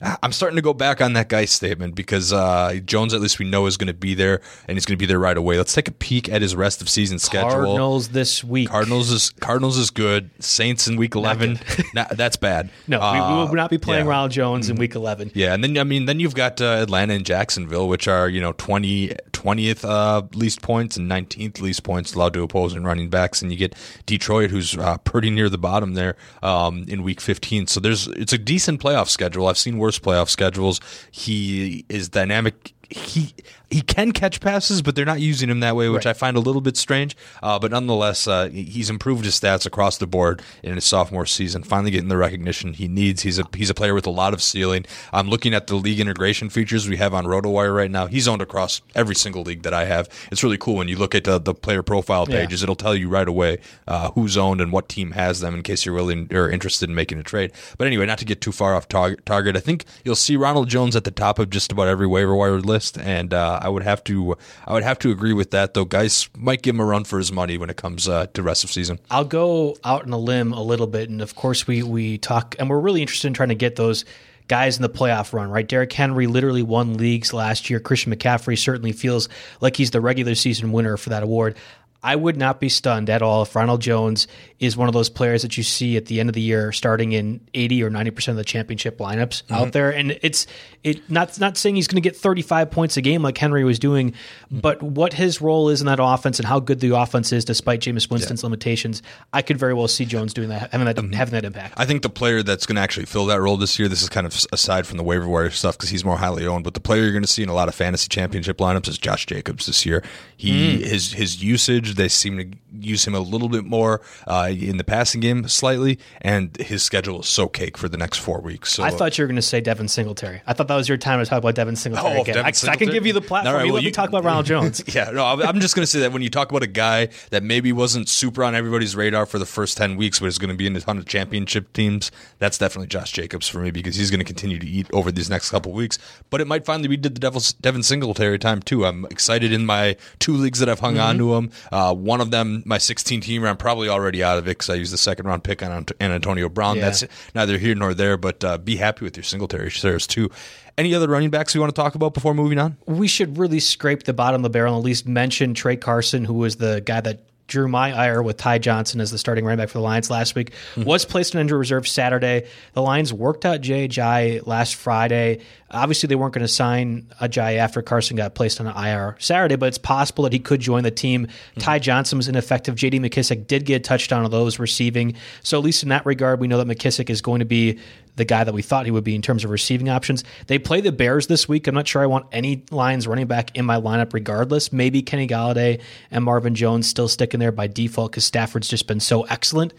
I'm 0.00 0.32
starting 0.32 0.56
to 0.56 0.62
go 0.62 0.74
back 0.74 1.00
on 1.00 1.14
that 1.14 1.28
guy's 1.28 1.50
statement 1.50 1.94
because 1.94 2.32
uh, 2.32 2.78
Jones, 2.84 3.14
at 3.14 3.20
least 3.20 3.38
we 3.38 3.48
know, 3.48 3.66
is 3.66 3.76
going 3.76 3.86
to 3.88 3.94
be 3.94 4.14
there 4.14 4.40
and 4.68 4.76
he's 4.76 4.84
going 4.84 4.96
to 4.96 5.02
be 5.02 5.06
there 5.06 5.18
right 5.18 5.36
away. 5.36 5.56
Let's 5.56 5.74
take 5.74 5.88
a 5.88 5.92
peek 5.92 6.28
at 6.28 6.42
his 6.42 6.54
rest 6.54 6.82
of 6.82 6.88
season 6.88 7.18
schedule. 7.18 7.50
Cardinals 7.50 8.08
this 8.08 8.44
week. 8.44 8.68
Cardinals 8.68 9.10
is 9.10 9.30
Cardinals 9.30 9.78
is 9.78 9.90
good. 9.90 10.30
Saints 10.38 10.86
in 10.86 10.96
week 10.96 11.14
eleven. 11.14 11.58
nah, 11.94 12.06
that's 12.10 12.36
bad. 12.36 12.70
No, 12.86 13.00
uh, 13.00 13.12
we, 13.12 13.18
we, 13.20 13.48
will 13.48 13.54
not 13.54 13.70
be 13.70 13.78
playing 13.78 14.04
yeah. 14.04 14.10
Ronald 14.10 14.32
Jones 14.32 14.68
in 14.68 14.74
mm-hmm. 14.74 14.80
week 14.80 14.94
eleven. 14.94 15.30
Yeah, 15.34 15.54
and 15.54 15.64
then 15.64 15.78
I 15.78 15.84
mean, 15.84 16.04
then 16.06 16.20
you've 16.20 16.34
got 16.34 16.60
uh, 16.60 16.78
Atlanta 16.82 17.14
and 17.14 17.24
Jacksonville, 17.24 17.88
which 17.88 18.06
are 18.08 18.28
you 18.28 18.40
know 18.40 18.52
20, 18.52 19.08
20th 19.32 19.84
uh, 19.84 20.26
least 20.34 20.62
points 20.62 20.96
and 20.96 21.08
nineteenth 21.08 21.60
least 21.60 21.82
points 21.82 22.14
allowed 22.14 22.34
to 22.34 22.42
opposing 22.42 22.84
running 22.84 23.08
backs, 23.08 23.40
and 23.40 23.50
you 23.50 23.58
get 23.58 23.74
Detroit, 24.04 24.50
who's 24.50 24.76
uh, 24.76 24.98
pretty 24.98 25.30
near 25.30 25.48
the 25.48 25.58
bottom 25.58 25.94
there 25.94 26.16
um, 26.42 26.84
in 26.88 27.02
week 27.02 27.20
fifteen. 27.20 27.66
So 27.66 27.80
there's 27.80 28.08
it's 28.08 28.32
a 28.32 28.38
decent 28.38 28.80
playoff 28.82 29.08
schedule. 29.08 29.46
I've 29.46 29.58
seen 29.58 29.78
worse 29.86 29.98
playoff 30.00 30.28
schedules. 30.28 30.80
He 31.12 31.84
is 31.88 32.08
dynamic. 32.08 32.74
He 32.88 33.34
he 33.70 33.80
can 33.80 34.12
catch 34.12 34.40
passes, 34.40 34.80
but 34.80 34.94
they're 34.94 35.04
not 35.04 35.20
using 35.20 35.50
him 35.50 35.60
that 35.60 35.74
way, 35.74 35.88
which 35.88 36.04
right. 36.04 36.10
I 36.10 36.18
find 36.18 36.36
a 36.36 36.40
little 36.40 36.60
bit 36.60 36.76
strange. 36.76 37.16
Uh, 37.42 37.58
but 37.58 37.72
nonetheless, 37.72 38.28
uh, 38.28 38.48
he's 38.48 38.88
improved 38.88 39.24
his 39.24 39.38
stats 39.38 39.66
across 39.66 39.98
the 39.98 40.06
board 40.06 40.40
in 40.62 40.74
his 40.74 40.84
sophomore 40.84 41.26
season. 41.26 41.62
Finally, 41.64 41.90
getting 41.90 42.08
the 42.08 42.16
recognition 42.16 42.74
he 42.74 42.86
needs. 42.86 43.22
He's 43.22 43.38
a 43.38 43.44
he's 43.54 43.70
a 43.70 43.74
player 43.74 43.94
with 43.94 44.06
a 44.06 44.10
lot 44.10 44.32
of 44.32 44.42
ceiling. 44.42 44.86
I'm 45.12 45.28
looking 45.28 45.52
at 45.52 45.66
the 45.66 45.74
league 45.74 46.00
integration 46.00 46.48
features 46.48 46.88
we 46.88 46.96
have 46.98 47.12
on 47.12 47.24
RotoWire 47.24 47.74
right 47.74 47.90
now. 47.90 48.06
He's 48.06 48.28
owned 48.28 48.42
across 48.42 48.82
every 48.94 49.14
single 49.14 49.42
league 49.42 49.62
that 49.62 49.74
I 49.74 49.86
have. 49.86 50.08
It's 50.30 50.44
really 50.44 50.58
cool 50.58 50.76
when 50.76 50.88
you 50.88 50.96
look 50.96 51.14
at 51.14 51.26
uh, 51.26 51.38
the 51.38 51.54
player 51.54 51.82
profile 51.82 52.26
pages. 52.26 52.60
Yeah. 52.60 52.66
It'll 52.66 52.76
tell 52.76 52.94
you 52.94 53.08
right 53.08 53.28
away 53.28 53.58
uh, 53.88 54.10
who's 54.12 54.36
owned 54.36 54.60
and 54.60 54.70
what 54.70 54.88
team 54.88 55.12
has 55.12 55.40
them 55.40 55.54
in 55.54 55.62
case 55.62 55.84
you're 55.84 55.94
willing 55.94 56.28
or 56.32 56.48
interested 56.48 56.88
in 56.88 56.94
making 56.94 57.18
a 57.18 57.22
trade. 57.22 57.52
But 57.78 57.88
anyway, 57.88 58.06
not 58.06 58.18
to 58.18 58.24
get 58.24 58.40
too 58.40 58.52
far 58.52 58.74
off 58.74 58.88
target. 58.88 59.56
I 59.56 59.60
think 59.60 59.84
you'll 60.04 60.14
see 60.14 60.36
Ronald 60.36 60.68
Jones 60.68 60.94
at 60.94 61.04
the 61.04 61.10
top 61.10 61.38
of 61.38 61.50
just 61.50 61.72
about 61.72 61.88
every 61.88 62.06
waiver 62.06 62.34
wire 62.34 62.60
list, 62.60 62.75
and 62.98 63.32
uh, 63.32 63.60
I 63.62 63.68
would 63.68 63.82
have 63.82 64.02
to 64.04 64.36
I 64.66 64.72
would 64.72 64.82
have 64.82 64.98
to 65.00 65.10
agree 65.10 65.32
with 65.32 65.50
that, 65.52 65.74
though. 65.74 65.84
Guice 65.84 66.28
might 66.36 66.62
give 66.62 66.74
him 66.74 66.80
a 66.80 66.84
run 66.84 67.04
for 67.04 67.18
his 67.18 67.32
money 67.32 67.58
when 67.58 67.70
it 67.70 67.76
comes 67.76 68.08
uh, 68.08 68.26
to 68.34 68.42
rest 68.42 68.64
of 68.64 68.70
season. 68.70 68.98
I'll 69.10 69.24
go 69.24 69.76
out 69.84 70.04
on 70.04 70.12
a 70.12 70.18
limb 70.18 70.52
a 70.52 70.62
little 70.62 70.86
bit, 70.86 71.08
and 71.08 71.20
of 71.20 71.34
course 71.34 71.66
we 71.66 71.82
we 71.82 72.18
talk, 72.18 72.56
and 72.58 72.68
we're 72.68 72.80
really 72.80 73.00
interested 73.00 73.28
in 73.28 73.34
trying 73.34 73.48
to 73.50 73.54
get 73.54 73.76
those 73.76 74.04
guys 74.48 74.76
in 74.76 74.82
the 74.82 74.88
playoff 74.88 75.32
run, 75.32 75.50
right? 75.50 75.66
Derrick 75.66 75.92
Henry 75.92 76.26
literally 76.26 76.62
won 76.62 76.96
leagues 76.96 77.32
last 77.32 77.68
year. 77.68 77.80
Christian 77.80 78.14
McCaffrey 78.14 78.58
certainly 78.58 78.92
feels 78.92 79.28
like 79.60 79.76
he's 79.76 79.90
the 79.90 80.00
regular 80.00 80.34
season 80.34 80.72
winner 80.72 80.96
for 80.96 81.10
that 81.10 81.22
award. 81.22 81.56
I 82.02 82.16
would 82.16 82.36
not 82.36 82.60
be 82.60 82.68
stunned 82.68 83.10
at 83.10 83.22
all 83.22 83.42
if 83.42 83.54
Ronald 83.54 83.80
Jones 83.80 84.26
is 84.58 84.76
one 84.76 84.88
of 84.88 84.94
those 84.94 85.10
players 85.10 85.42
that 85.42 85.56
you 85.56 85.62
see 85.62 85.96
at 85.96 86.06
the 86.06 86.18
end 86.18 86.30
of 86.30 86.34
the 86.34 86.40
year 86.40 86.72
starting 86.72 87.12
in 87.12 87.40
80 87.52 87.82
or 87.82 87.90
90% 87.90 88.28
of 88.28 88.36
the 88.36 88.44
championship 88.44 88.98
lineups 88.98 89.42
mm-hmm. 89.42 89.54
out 89.54 89.72
there. 89.72 89.90
And 89.90 90.18
it's 90.22 90.46
it 90.82 91.10
not 91.10 91.38
not 91.38 91.56
saying 91.56 91.76
he's 91.76 91.88
going 91.88 92.00
to 92.02 92.08
get 92.08 92.16
35 92.16 92.70
points 92.70 92.96
a 92.96 93.02
game 93.02 93.22
like 93.22 93.36
Henry 93.36 93.64
was 93.64 93.78
doing, 93.78 94.12
mm-hmm. 94.12 94.60
but 94.60 94.82
what 94.82 95.12
his 95.12 95.40
role 95.40 95.68
is 95.68 95.80
in 95.80 95.86
that 95.86 95.98
offense 96.00 96.38
and 96.38 96.46
how 96.46 96.60
good 96.60 96.80
the 96.80 96.96
offense 96.96 97.32
is 97.32 97.44
despite 97.44 97.80
Jameis 97.80 98.10
Winston's 98.10 98.42
yeah. 98.42 98.46
limitations, 98.46 99.02
I 99.32 99.42
could 99.42 99.58
very 99.58 99.74
well 99.74 99.88
see 99.88 100.04
Jones 100.04 100.32
doing 100.32 100.48
that 100.48 100.70
having 100.72 100.86
that 100.86 100.96
mm-hmm. 100.96 101.12
having 101.12 101.32
that 101.32 101.44
impact. 101.44 101.74
I 101.76 101.84
think 101.84 102.02
the 102.02 102.10
player 102.10 102.42
that's 102.42 102.66
going 102.66 102.76
to 102.76 102.82
actually 102.82 103.06
fill 103.06 103.26
that 103.26 103.40
role 103.40 103.56
this 103.56 103.78
year, 103.78 103.88
this 103.88 104.02
is 104.02 104.08
kind 104.08 104.26
of 104.26 104.46
aside 104.52 104.86
from 104.86 104.96
the 104.96 105.04
waiver 105.04 105.28
wire 105.28 105.50
stuff 105.50 105.76
because 105.76 105.90
he's 105.90 106.04
more 106.04 106.16
highly 106.16 106.46
owned, 106.46 106.64
but 106.64 106.74
the 106.74 106.80
player 106.80 107.02
you're 107.02 107.12
going 107.12 107.22
to 107.22 107.28
see 107.28 107.42
in 107.42 107.48
a 107.48 107.54
lot 107.54 107.68
of 107.68 107.74
fantasy 107.74 108.08
championship 108.08 108.58
lineups 108.58 108.88
is 108.88 108.96
Josh 108.96 109.26
Jacobs 109.26 109.66
this 109.66 109.84
year. 109.84 110.02
He 110.36 110.78
mm. 110.78 110.80
his 110.80 111.12
his 111.12 111.42
usage 111.42 111.85
They 111.94 112.08
seem 112.08 112.38
to 112.38 112.58
use 112.78 113.06
him 113.06 113.14
a 113.14 113.20
little 113.20 113.48
bit 113.48 113.64
more 113.64 114.00
uh, 114.26 114.50
in 114.52 114.76
the 114.76 114.84
passing 114.84 115.20
game 115.20 115.46
slightly, 115.48 115.98
and 116.20 116.56
his 116.58 116.82
schedule 116.82 117.20
is 117.20 117.26
so 117.28 117.48
cake 117.48 117.76
for 117.78 117.88
the 117.88 117.96
next 117.96 118.18
four 118.18 118.40
weeks. 118.40 118.72
So 118.72 118.82
I 118.82 118.90
thought 118.90 119.16
you 119.18 119.22
were 119.24 119.28
going 119.28 119.36
to 119.36 119.42
say 119.42 119.60
Devin 119.60 119.88
Singletary. 119.88 120.42
I 120.46 120.52
thought 120.52 120.68
that 120.68 120.74
was 120.76 120.88
your 120.88 120.98
time 120.98 121.18
to 121.20 121.26
talk 121.26 121.38
about 121.38 121.54
Devin 121.54 121.76
Singletary 121.76 122.18
Oh, 122.18 122.22
again. 122.22 122.34
Devin 122.36 122.68
I, 122.68 122.72
I 122.72 122.76
can 122.76 122.90
give 122.90 123.06
you 123.06 123.12
the 123.12 123.20
platform. 123.20 123.54
All 123.54 123.58
right, 123.58 123.66
you 123.66 123.72
well, 123.72 123.82
let 123.82 123.86
me 123.86 123.92
talk 123.92 124.08
about 124.08 124.24
Ronald 124.24 124.46
Jones. 124.52 124.82
Yeah, 124.96 125.10
no, 125.10 125.26
I'm 125.26 125.42
I'm 125.42 125.60
just 125.60 125.74
going 125.74 125.82
to 125.82 125.86
say 125.90 126.00
that 126.00 126.12
when 126.12 126.22
you 126.22 126.30
talk 126.30 126.50
about 126.50 126.62
a 126.62 126.66
guy 126.68 127.08
that 127.30 127.42
maybe 127.42 127.70
wasn't 127.72 128.08
super 128.08 128.42
on 128.44 128.54
everybody's 128.54 128.96
radar 128.96 129.26
for 129.26 129.38
the 129.38 129.44
first 129.44 129.76
10 129.76 129.96
weeks, 129.96 130.20
but 130.20 130.26
is 130.26 130.38
going 130.38 130.50
to 130.50 130.56
be 130.56 130.66
in 130.66 130.74
a 130.74 130.80
ton 130.80 130.96
of 130.96 131.06
championship 131.06 131.72
teams, 131.72 132.10
that's 132.38 132.56
definitely 132.56 132.86
Josh 132.86 133.12
Jacobs 133.12 133.46
for 133.48 133.58
me 133.58 133.70
because 133.70 133.96
he's 133.96 134.10
going 134.10 134.20
to 134.20 134.24
continue 134.24 134.58
to 134.58 134.66
eat 134.66 134.86
over 134.92 135.12
these 135.12 135.28
next 135.28 135.50
couple 135.50 135.72
weeks. 135.72 135.98
But 136.30 136.40
it 136.40 136.46
might 136.46 136.64
finally 136.64 136.88
be 136.88 136.96
the 136.96 137.10
Devil's, 137.10 137.52
Devin 137.54 137.82
Singletary 137.82 138.38
time, 138.38 138.60
too. 138.62 138.86
I'm 138.86 139.04
excited 139.06 139.52
in 139.52 139.66
my 139.66 139.96
two 140.18 140.32
leagues 140.34 140.60
that 140.60 140.68
I've 140.68 140.80
hung 140.80 140.98
on 140.98 141.18
to 141.18 141.34
him. 141.34 141.50
Uh, 141.70 141.75
one 141.94 142.20
of 142.20 142.30
them, 142.30 142.62
my 142.64 142.78
16 142.78 143.20
teamer, 143.22 143.48
I'm 143.48 143.56
probably 143.56 143.88
already 143.88 144.22
out 144.22 144.38
of 144.38 144.46
it 144.46 144.50
because 144.50 144.70
I 144.70 144.74
used 144.74 144.92
the 144.92 144.98
second 144.98 145.26
round 145.26 145.44
pick 145.44 145.62
on 145.62 145.72
Ant- 145.72 145.92
on 146.00 146.10
Antonio 146.10 146.48
Brown. 146.48 146.76
Yeah. 146.76 146.82
That's 146.82 147.04
neither 147.34 147.58
here 147.58 147.74
nor 147.74 147.92
there, 147.94 148.16
but 148.16 148.42
uh, 148.44 148.58
be 148.58 148.76
happy 148.76 149.04
with 149.04 149.16
your 149.16 149.24
Singletary 149.24 149.70
shares, 149.70 150.06
too. 150.06 150.30
Any 150.78 150.94
other 150.94 151.08
running 151.08 151.30
backs 151.30 151.54
we 151.54 151.60
want 151.60 151.74
to 151.74 151.80
talk 151.80 151.94
about 151.94 152.12
before 152.14 152.34
moving 152.34 152.58
on? 152.58 152.76
we 152.86 153.08
should 153.08 153.38
really 153.38 153.60
scrape 153.60 154.04
the 154.04 154.12
bottom 154.12 154.40
of 154.40 154.42
the 154.42 154.50
barrel 154.50 154.74
and 154.74 154.82
at 154.82 154.84
least 154.84 155.06
mention 155.06 155.54
Trey 155.54 155.76
Carson, 155.76 156.24
who 156.24 156.34
was 156.34 156.56
the 156.56 156.82
guy 156.84 157.00
that 157.00 157.20
drew 157.46 157.68
my 157.68 157.92
ire 157.96 158.22
with 158.22 158.36
Ty 158.36 158.58
Johnson 158.58 159.00
as 159.00 159.10
the 159.10 159.18
starting 159.18 159.44
running 159.44 159.58
back 159.58 159.68
for 159.68 159.78
the 159.78 159.84
Lions 159.84 160.10
last 160.10 160.34
week. 160.34 160.52
Mm-hmm. 160.74 160.84
Was 160.84 161.04
placed 161.04 161.34
on 161.34 161.40
injury 161.40 161.58
reserve 161.58 161.86
Saturday. 161.86 162.46
The 162.72 162.82
Lions 162.82 163.12
worked 163.12 163.44
out 163.44 163.60
Jay 163.60 163.88
Ajayi 163.88 164.46
last 164.46 164.74
Friday. 164.74 165.40
Obviously, 165.70 166.06
they 166.06 166.14
weren't 166.14 166.32
going 166.32 166.46
to 166.46 166.52
sign 166.52 167.06
Ajayi 167.20 167.56
after 167.56 167.82
Carson 167.82 168.16
got 168.16 168.34
placed 168.34 168.60
on 168.60 168.66
an 168.66 168.76
IR 168.76 169.16
Saturday, 169.18 169.56
but 169.56 169.66
it's 169.66 169.78
possible 169.78 170.24
that 170.24 170.32
he 170.32 170.38
could 170.38 170.60
join 170.60 170.82
the 170.82 170.90
team. 170.90 171.26
Mm-hmm. 171.26 171.60
Ty 171.60 171.78
Johnson 171.80 172.18
was 172.18 172.28
ineffective. 172.28 172.74
J.D. 172.74 173.00
McKissic 173.00 173.46
did 173.46 173.64
get 173.64 173.76
a 173.76 173.80
touchdown 173.80 174.24
of 174.24 174.30
those 174.30 174.58
receiving. 174.58 175.14
So 175.42 175.58
at 175.58 175.64
least 175.64 175.82
in 175.82 175.88
that 175.90 176.06
regard, 176.06 176.40
we 176.40 176.48
know 176.48 176.62
that 176.62 176.66
McKissic 176.66 177.10
is 177.10 177.20
going 177.20 177.40
to 177.40 177.44
be 177.44 177.78
the 178.16 178.24
guy 178.24 178.44
that 178.44 178.52
we 178.54 178.62
thought 178.62 178.84
he 178.86 178.90
would 178.90 179.04
be 179.04 179.14
in 179.14 179.22
terms 179.22 179.44
of 179.44 179.50
receiving 179.50 179.88
options. 179.88 180.24
They 180.46 180.58
play 180.58 180.80
the 180.80 180.92
Bears 180.92 181.26
this 181.26 181.48
week. 181.48 181.66
I'm 181.66 181.74
not 181.74 181.86
sure 181.86 182.02
I 182.02 182.06
want 182.06 182.26
any 182.32 182.64
Lions 182.70 183.06
running 183.06 183.26
back 183.26 183.54
in 183.56 183.64
my 183.64 183.76
lineup 183.76 184.12
regardless. 184.12 184.72
Maybe 184.72 185.02
Kenny 185.02 185.26
Golladay 185.28 185.80
and 186.10 186.24
Marvin 186.24 186.54
Jones 186.54 186.88
still 186.88 187.08
sticking 187.08 187.40
there 187.40 187.52
by 187.52 187.66
default 187.66 188.12
because 188.12 188.24
Stafford's 188.24 188.68
just 188.68 188.86
been 188.86 189.00
so 189.00 189.22
excellent. 189.24 189.72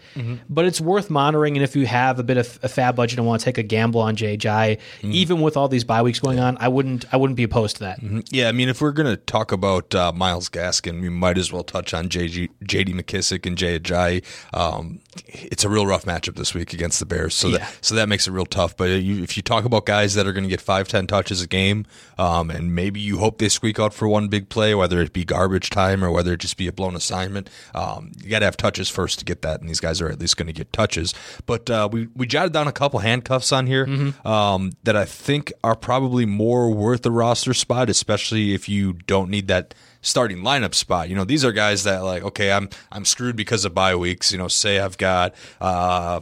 But 0.48 0.64
it's 0.64 0.80
worth 0.80 1.10
monitoring. 1.10 1.56
And 1.56 1.64
if 1.64 1.74
you 1.76 1.86
have 1.86 2.18
a 2.18 2.22
bit 2.22 2.36
of 2.36 2.58
a 2.62 2.68
FAAB 2.68 2.94
budget 2.96 3.18
and 3.18 3.26
want 3.26 3.40
to 3.40 3.44
take 3.44 3.58
a 3.58 3.62
gamble 3.62 4.00
on 4.00 4.16
Jay 4.16 4.36
Ajayi, 4.36 4.78
even 5.02 5.40
with 5.40 5.56
all 5.56 5.68
these 5.68 5.84
bye 5.84 6.02
weeks 6.02 6.20
going 6.20 6.38
on, 6.38 6.56
I 6.60 6.68
wouldn't 6.68 7.04
I 7.12 7.16
wouldn't 7.16 7.36
be 7.36 7.42
opposed 7.44 7.76
to 7.76 7.80
that. 7.84 7.98
Yeah, 8.30 8.48
I 8.48 8.52
mean, 8.52 8.68
if 8.68 8.80
we're 8.80 8.92
going 8.92 9.08
to 9.08 9.16
talk 9.16 9.52
about 9.52 9.94
uh, 9.94 10.12
Myles 10.12 10.48
Gaskin, 10.48 11.00
we 11.00 11.08
might 11.08 11.38
as 11.38 11.52
well 11.52 11.64
touch 11.64 11.92
on 11.94 12.08
JG, 12.08 12.50
JD 12.64 12.94
McKissic 13.00 13.46
and 13.46 13.56
Jay 13.58 13.78
Ajayi. 13.78 14.24
Um, 14.54 15.00
it's 15.26 15.64
a 15.64 15.68
real 15.68 15.86
rough 15.86 16.04
matchup 16.04 16.36
this 16.36 16.54
week 16.54 16.72
against 16.72 17.00
the 17.00 17.06
Bears, 17.06 17.34
so 17.34 17.48
Yeah. 17.48 17.58
that 17.58 17.78
so 17.80 17.94
that 17.94 18.08
makes 18.08 18.27
it 18.28 18.32
real 18.32 18.46
tough. 18.46 18.76
But 18.76 18.84
you, 18.90 19.22
if 19.22 19.36
you 19.36 19.42
talk 19.42 19.64
about 19.64 19.86
guys 19.86 20.14
that 20.14 20.26
are 20.26 20.32
going 20.32 20.44
to 20.44 20.50
get 20.50 20.60
five, 20.60 20.86
ten 20.86 21.06
touches 21.06 21.42
a 21.42 21.46
game, 21.48 21.86
um, 22.18 22.50
and 22.50 22.74
maybe 22.74 23.00
you 23.00 23.18
hope 23.18 23.38
they 23.38 23.48
squeak 23.48 23.80
out 23.80 23.92
for 23.92 24.06
one 24.06 24.28
big 24.28 24.48
play, 24.48 24.74
whether 24.74 25.00
it 25.00 25.12
be 25.12 25.24
garbage 25.24 25.70
time 25.70 26.04
or 26.04 26.10
whether 26.10 26.34
it 26.34 26.40
just 26.40 26.56
be 26.56 26.68
a 26.68 26.72
blown 26.72 26.94
assignment, 26.94 27.50
um, 27.74 28.12
you 28.22 28.30
got 28.30 28.40
to 28.40 28.44
have 28.44 28.56
touches 28.56 28.88
first 28.88 29.18
to 29.18 29.24
get 29.24 29.42
that, 29.42 29.60
and 29.60 29.68
these 29.68 29.80
guys 29.80 30.00
are 30.00 30.08
at 30.08 30.20
least 30.20 30.36
going 30.36 30.46
to 30.46 30.52
get 30.52 30.72
touches. 30.72 31.14
But 31.46 31.68
uh, 31.68 31.88
we 31.90 32.08
we 32.14 32.26
jotted 32.26 32.52
down 32.52 32.68
a 32.68 32.72
couple 32.72 33.00
handcuffs 33.00 33.50
on 33.52 33.66
here 33.66 33.86
um, 34.24 34.72
that 34.84 34.96
I 34.96 35.04
think 35.04 35.52
are 35.64 35.74
probably 35.76 36.26
more 36.26 36.70
worth 36.70 37.04
a 37.06 37.10
roster 37.10 37.54
spot, 37.54 37.90
especially 37.90 38.54
if 38.54 38.68
you 38.68 38.92
don't 38.92 39.30
need 39.30 39.48
that 39.48 39.74
starting 40.08 40.38
lineup 40.38 40.74
spot. 40.74 41.08
You 41.08 41.14
know, 41.16 41.24
these 41.24 41.44
are 41.44 41.52
guys 41.52 41.84
that 41.84 41.98
like, 42.02 42.22
okay, 42.22 42.50
I'm 42.50 42.68
I'm 42.90 43.04
screwed 43.04 43.36
because 43.36 43.64
of 43.64 43.74
bye 43.74 43.94
weeks. 43.94 44.32
You 44.32 44.38
know, 44.38 44.48
say 44.48 44.78
I've 44.80 44.98
got, 44.98 45.34
uh, 45.60 46.20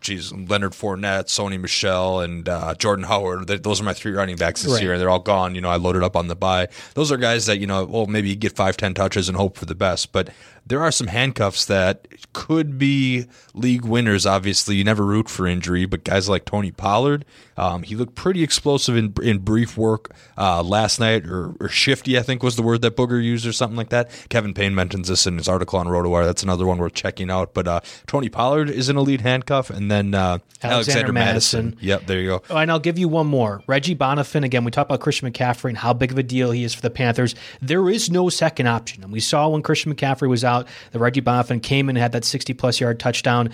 geez, 0.00 0.32
Leonard 0.32 0.72
Fournette, 0.72 1.26
Sony 1.26 1.60
Michel, 1.60 2.20
and 2.20 2.48
uh, 2.48 2.74
Jordan 2.74 3.04
Howard. 3.04 3.46
Those 3.48 3.80
are 3.80 3.84
my 3.84 3.94
three 3.94 4.12
running 4.12 4.36
backs 4.36 4.62
this 4.62 4.72
Right. 4.72 4.82
year, 4.82 4.92
and 4.92 5.00
they're 5.00 5.10
all 5.10 5.18
gone. 5.20 5.54
You 5.54 5.60
know, 5.60 5.70
I 5.70 5.76
loaded 5.76 6.02
up 6.02 6.16
on 6.16 6.28
the 6.28 6.36
bye. 6.36 6.68
Those 6.94 7.10
are 7.12 7.16
guys 7.16 7.46
that 7.46 7.58
you 7.58 7.66
know, 7.66 7.84
well, 7.84 8.06
maybe 8.06 8.28
you 8.28 8.36
get 8.36 8.54
five, 8.56 8.76
ten 8.76 8.94
touches 8.94 9.28
and 9.28 9.36
hope 9.36 9.56
for 9.56 9.64
the 9.66 9.74
best, 9.74 10.12
but. 10.12 10.30
There 10.68 10.82
are 10.82 10.92
some 10.92 11.06
handcuffs 11.06 11.64
that 11.66 12.06
could 12.32 12.78
be 12.78 13.26
league 13.54 13.84
winners. 13.84 14.26
Obviously, 14.26 14.76
you 14.76 14.84
never 14.84 15.04
root 15.04 15.28
for 15.28 15.46
injury, 15.46 15.86
but 15.86 16.04
guys 16.04 16.28
like 16.28 16.44
Tony 16.44 16.70
Pollard, 16.70 17.24
um, 17.56 17.82
he 17.82 17.96
looked 17.96 18.14
pretty 18.14 18.42
explosive 18.42 18.96
in 18.96 19.14
in 19.22 19.38
brief 19.38 19.76
work 19.76 20.12
uh, 20.36 20.62
last 20.62 21.00
night, 21.00 21.26
or, 21.26 21.54
or 21.58 21.68
shifty, 21.68 22.18
I 22.18 22.22
think 22.22 22.42
was 22.42 22.56
the 22.56 22.62
word 22.62 22.82
that 22.82 22.96
Booger 22.96 23.22
used, 23.22 23.46
or 23.46 23.52
something 23.52 23.76
like 23.76 23.88
that. 23.88 24.10
Kevin 24.28 24.54
Payne 24.54 24.74
mentions 24.74 25.08
this 25.08 25.26
in 25.26 25.38
his 25.38 25.48
article 25.48 25.78
on 25.78 25.86
RotoWire. 25.86 26.24
That's 26.24 26.42
another 26.42 26.66
one 26.66 26.78
worth 26.78 26.94
checking 26.94 27.30
out. 27.30 27.54
But 27.54 27.66
uh, 27.66 27.80
Tony 28.06 28.28
Pollard 28.28 28.68
is 28.68 28.88
an 28.88 28.96
elite 28.96 29.22
handcuff, 29.22 29.70
and 29.70 29.90
then 29.90 30.14
uh, 30.14 30.38
Alexander 30.62 30.74
Alexander, 30.74 31.12
Mattison. 31.12 31.64
Mattison. 31.66 31.86
Yep, 31.86 32.06
there 32.06 32.20
you 32.20 32.28
go. 32.28 32.42
Oh, 32.50 32.56
and 32.56 32.70
I'll 32.70 32.78
give 32.78 32.98
you 32.98 33.08
one 33.08 33.26
more. 33.26 33.62
Reggie 33.66 33.94
Bonnafon, 33.94 34.44
again, 34.44 34.64
we 34.64 34.70
talked 34.70 34.90
about 34.90 35.00
Christian 35.00 35.30
McCaffrey 35.30 35.70
and 35.70 35.78
how 35.78 35.92
big 35.92 36.10
of 36.10 36.18
a 36.18 36.22
deal 36.22 36.50
he 36.50 36.64
is 36.64 36.74
for 36.74 36.82
the 36.82 36.90
Panthers. 36.90 37.34
There 37.62 37.88
is 37.88 38.10
no 38.10 38.28
second 38.28 38.66
option. 38.66 39.02
And 39.02 39.12
we 39.12 39.20
saw 39.20 39.48
when 39.48 39.62
Christian 39.62 39.94
McCaffrey 39.94 40.28
was 40.28 40.44
out, 40.44 40.57
that 40.92 40.98
Reggie 40.98 41.20
Bonnafon 41.22 41.62
came 41.62 41.88
and 41.88 41.98
had 41.98 42.12
that 42.12 42.24
60 42.24 42.54
plus 42.54 42.80
yard 42.80 42.98
touchdown. 42.98 43.50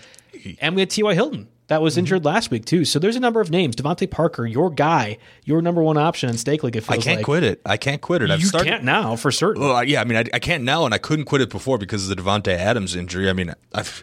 And 0.60 0.74
we 0.74 0.82
had 0.82 0.90
T.Y. 0.90 1.14
Hilton 1.14 1.48
that 1.68 1.82
was 1.82 1.94
mm-hmm. 1.94 2.00
injured 2.00 2.24
last 2.24 2.50
week 2.50 2.64
too. 2.64 2.84
So 2.84 2.98
there's 2.98 3.16
a 3.16 3.20
number 3.20 3.40
of 3.40 3.50
names. 3.50 3.76
DeVante 3.76 4.10
Parker, 4.10 4.46
your 4.46 4.70
guy, 4.70 5.18
your 5.44 5.62
number 5.62 5.82
one 5.82 5.96
option 5.96 6.28
in 6.28 6.36
Stake 6.36 6.62
League. 6.62 6.76
It 6.76 6.80
feels 6.82 6.98
I 6.98 7.02
can't 7.02 7.18
like. 7.18 7.24
quit 7.24 7.44
it. 7.44 7.60
I 7.64 7.76
can't 7.76 8.00
quit 8.00 8.22
it. 8.22 8.30
I've 8.30 8.40
You 8.40 8.46
started. 8.46 8.68
can't 8.68 8.84
now 8.84 9.16
for 9.16 9.30
certain. 9.30 9.62
Well, 9.62 9.84
yeah, 9.84 10.00
I 10.00 10.04
mean, 10.04 10.16
I, 10.18 10.24
I 10.32 10.38
can't 10.38 10.64
now, 10.64 10.84
and 10.84 10.94
I 10.94 10.98
couldn't 10.98 11.26
quit 11.26 11.42
it 11.42 11.50
before 11.50 11.78
because 11.78 12.08
of 12.08 12.16
the 12.16 12.22
Davante 12.22 12.48
Adams 12.48 12.96
injury. 12.96 13.28
I 13.28 13.34
mean, 13.34 13.54
I've 13.74 14.02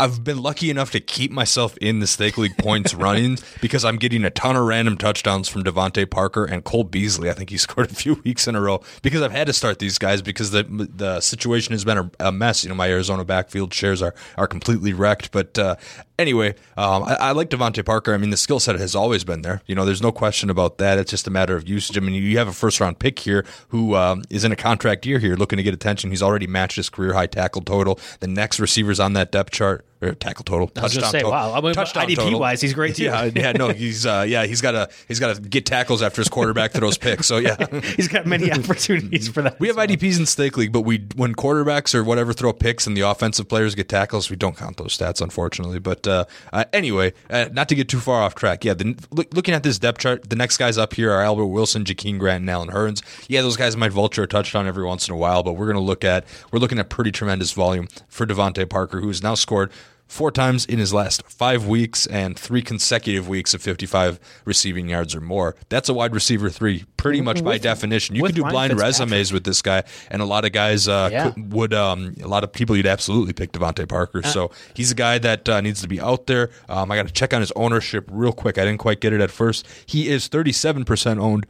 I've 0.00 0.24
been 0.24 0.40
lucky 0.40 0.70
enough 0.70 0.92
to 0.92 1.00
keep 1.00 1.30
myself 1.30 1.76
in 1.76 2.00
the 2.00 2.06
stake 2.06 2.38
league 2.38 2.56
points 2.56 2.94
running 2.94 3.36
because 3.60 3.84
I'm 3.84 3.96
getting 3.96 4.24
a 4.24 4.30
ton 4.30 4.56
of 4.56 4.64
random 4.64 4.96
touchdowns 4.96 5.46
from 5.46 5.62
DeVante 5.62 6.10
Parker 6.10 6.46
and 6.46 6.64
Cole 6.64 6.84
Beasley. 6.84 7.28
I 7.28 7.34
think 7.34 7.50
he 7.50 7.56
scored 7.58 7.90
a 7.90 7.94
few 7.94 8.14
weeks 8.24 8.48
in 8.48 8.54
a 8.54 8.62
row 8.62 8.80
because 9.02 9.20
I've 9.20 9.32
had 9.32 9.46
to 9.48 9.52
start 9.52 9.78
these 9.78 9.98
guys 9.98 10.22
because 10.22 10.52
the 10.52 10.62
the 10.62 11.20
situation 11.20 11.72
has 11.72 11.84
been 11.84 11.98
a, 11.98 12.10
a 12.18 12.32
mess. 12.32 12.64
You 12.64 12.70
know, 12.70 12.76
my 12.76 12.88
Arizona 12.88 13.26
backfield 13.26 13.74
shares 13.74 14.00
are 14.00 14.14
are 14.38 14.46
completely 14.46 14.94
wrecked. 14.94 15.32
But 15.32 15.58
uh, 15.58 15.76
anyway, 16.18 16.54
um, 16.78 17.02
I, 17.02 17.16
I 17.16 17.32
like 17.32 17.50
DeVante 17.50 17.84
Parker. 17.84 18.14
I 18.14 18.16
mean, 18.16 18.30
the 18.30 18.38
skill 18.38 18.58
set 18.58 18.76
has 18.76 18.94
always 18.94 19.22
been 19.22 19.42
there. 19.42 19.60
You 19.66 19.74
know, 19.74 19.84
there's 19.84 20.02
no 20.02 20.12
question 20.12 20.48
about 20.48 20.78
that. 20.78 20.98
It's 20.98 21.10
just 21.10 21.26
a 21.26 21.30
matter 21.30 21.56
of 21.56 21.68
usage. 21.68 21.98
I 21.98 22.00
mean, 22.00 22.14
you 22.14 22.38
have 22.38 22.48
a 22.48 22.54
first 22.54 22.80
round 22.80 23.00
pick 23.00 23.18
here 23.18 23.44
who 23.68 23.94
um, 23.96 24.22
is 24.30 24.44
in 24.44 24.52
a 24.52 24.56
contract 24.56 25.04
year 25.04 25.18
here, 25.18 25.36
looking 25.36 25.58
to 25.58 25.62
get 25.62 25.74
attention. 25.74 26.08
He's 26.08 26.22
already 26.22 26.46
matched 26.46 26.76
his 26.76 26.88
career 26.88 27.12
high 27.12 27.26
tackle 27.26 27.60
total. 27.60 28.00
The 28.20 28.28
next 28.28 28.58
receivers 28.58 28.98
on 28.98 29.12
that 29.12 29.30
depth 29.30 29.50
chart 29.50 29.84
or 30.02 30.14
tackle 30.14 30.44
total, 30.44 30.70
I 30.76 30.82
was 30.82 30.94
touchdown 30.94 31.10
say, 31.10 31.18
total. 31.18 31.32
wow. 31.32 31.54
I 31.54 31.60
mean, 31.60 31.74
touchdown 31.74 32.06
IDP 32.06 32.16
total. 32.16 32.40
wise, 32.40 32.60
he's 32.60 32.74
great 32.74 32.96
too. 32.96 33.04
Yeah, 33.04 33.24
yeah, 33.34 33.52
no, 33.52 33.68
he's 33.68 34.06
uh, 34.06 34.24
yeah, 34.26 34.46
he's 34.46 34.60
got 34.60 34.72
to 34.72 34.88
he's 35.08 35.20
got 35.20 35.36
to 35.36 35.40
get 35.42 35.66
tackles 35.66 36.02
after 36.02 36.20
his 36.20 36.28
quarterback 36.28 36.72
throws 36.72 36.98
picks. 36.98 37.26
So 37.26 37.38
yeah, 37.38 37.56
He's 37.96 38.08
got 38.08 38.26
many 38.26 38.50
opportunities 38.52 39.28
for 39.28 39.42
that. 39.42 39.60
we 39.60 39.68
have 39.68 39.76
IDPs 39.76 40.18
in 40.18 40.26
stake 40.26 40.56
league, 40.56 40.72
but 40.72 40.82
we 40.82 41.06
when 41.16 41.34
quarterbacks 41.34 41.94
or 41.94 42.02
whatever 42.04 42.32
throw 42.32 42.52
picks 42.52 42.86
and 42.86 42.96
the 42.96 43.02
offensive 43.02 43.48
players 43.48 43.74
get 43.74 43.88
tackles, 43.88 44.30
we 44.30 44.36
don't 44.36 44.56
count 44.56 44.76
those 44.76 44.96
stats 44.96 45.20
unfortunately. 45.20 45.78
But 45.78 46.06
uh, 46.06 46.24
uh, 46.52 46.64
anyway, 46.72 47.12
uh, 47.28 47.48
not 47.52 47.68
to 47.68 47.74
get 47.74 47.88
too 47.88 48.00
far 48.00 48.22
off 48.22 48.34
track. 48.34 48.64
Yeah, 48.64 48.74
the, 48.74 48.96
look, 49.10 49.32
looking 49.34 49.54
at 49.54 49.62
this 49.62 49.78
depth 49.78 50.00
chart, 50.00 50.28
the 50.28 50.36
next 50.36 50.56
guys 50.56 50.78
up 50.78 50.94
here 50.94 51.12
are 51.12 51.22
Albert 51.22 51.46
Wilson, 51.46 51.84
Jakeem 51.84 52.18
Grant, 52.18 52.42
and 52.42 52.50
Allen 52.50 52.70
Hurns. 52.70 53.02
Yeah, 53.28 53.42
those 53.42 53.56
guys 53.56 53.76
might 53.76 53.92
vulture 53.92 54.22
a 54.22 54.28
touchdown 54.28 54.66
every 54.66 54.84
once 54.84 55.08
in 55.08 55.14
a 55.14 55.16
while, 55.16 55.42
but 55.42 55.52
we're 55.52 55.66
going 55.66 55.76
to 55.76 55.82
look 55.82 56.04
at 56.04 56.24
we're 56.52 56.58
looking 56.58 56.78
at 56.78 56.88
pretty 56.88 57.12
tremendous 57.12 57.52
volume 57.52 57.88
for 58.08 58.26
DeVante 58.26 58.68
Parker, 58.68 59.00
who's 59.00 59.22
now 59.22 59.34
scored 59.34 59.70
four 60.10 60.32
times 60.32 60.66
in 60.66 60.78
his 60.80 60.92
last 60.92 61.22
five 61.30 61.66
weeks 61.66 62.04
and 62.06 62.36
three 62.36 62.62
consecutive 62.62 63.28
weeks 63.28 63.54
of 63.54 63.62
55 63.62 64.18
receiving 64.44 64.88
yards 64.88 65.14
or 65.14 65.20
more. 65.20 65.54
That's 65.68 65.88
a 65.88 65.94
wide 65.94 66.12
receiver 66.14 66.50
three, 66.50 66.84
pretty 66.96 67.20
much 67.20 67.44
by 67.44 67.52
With- 67.52 67.62
definition. 67.62 68.16
You 68.16 68.24
could 68.24 68.34
do 68.34 68.42
blind 68.42 68.78
resumes 68.78 69.32
with 69.32 69.44
this 69.44 69.62
guy, 69.62 69.84
and 70.10 70.20
a 70.20 70.24
lot 70.24 70.44
of 70.44 70.50
guys 70.52 70.88
uh, 70.88 71.08
Yeah. 71.12 71.30
could, 71.30 71.52
would, 71.52 71.72
um, 71.74 72.16
a 72.22 72.26
lot 72.26 72.42
of 72.42 72.52
people 72.52 72.76
you'd 72.76 72.86
absolutely 72.86 73.32
pick 73.32 73.52
DeVante 73.52 73.88
Parker. 73.88 74.22
so 74.22 74.50
he's 74.74 74.90
a 74.90 74.96
guy 74.96 75.18
that 75.18 75.48
uh, 75.48 75.60
needs 75.60 75.80
to 75.82 75.88
be 75.88 76.00
out 76.00 76.26
there. 76.26 76.50
Um, 76.68 76.90
I 76.90 76.96
got 76.96 77.06
to 77.06 77.12
check 77.12 77.32
on 77.32 77.40
his 77.40 77.52
ownership 77.52 78.08
real 78.10 78.32
quick. 78.32 78.58
I 78.58 78.64
didn't 78.64 78.78
quite 78.80 79.00
get 79.00 79.12
it 79.12 79.20
at 79.20 79.30
first. 79.30 79.64
He 79.86 80.08
is 80.08 80.28
37% 80.28 81.18
owned 81.20 81.46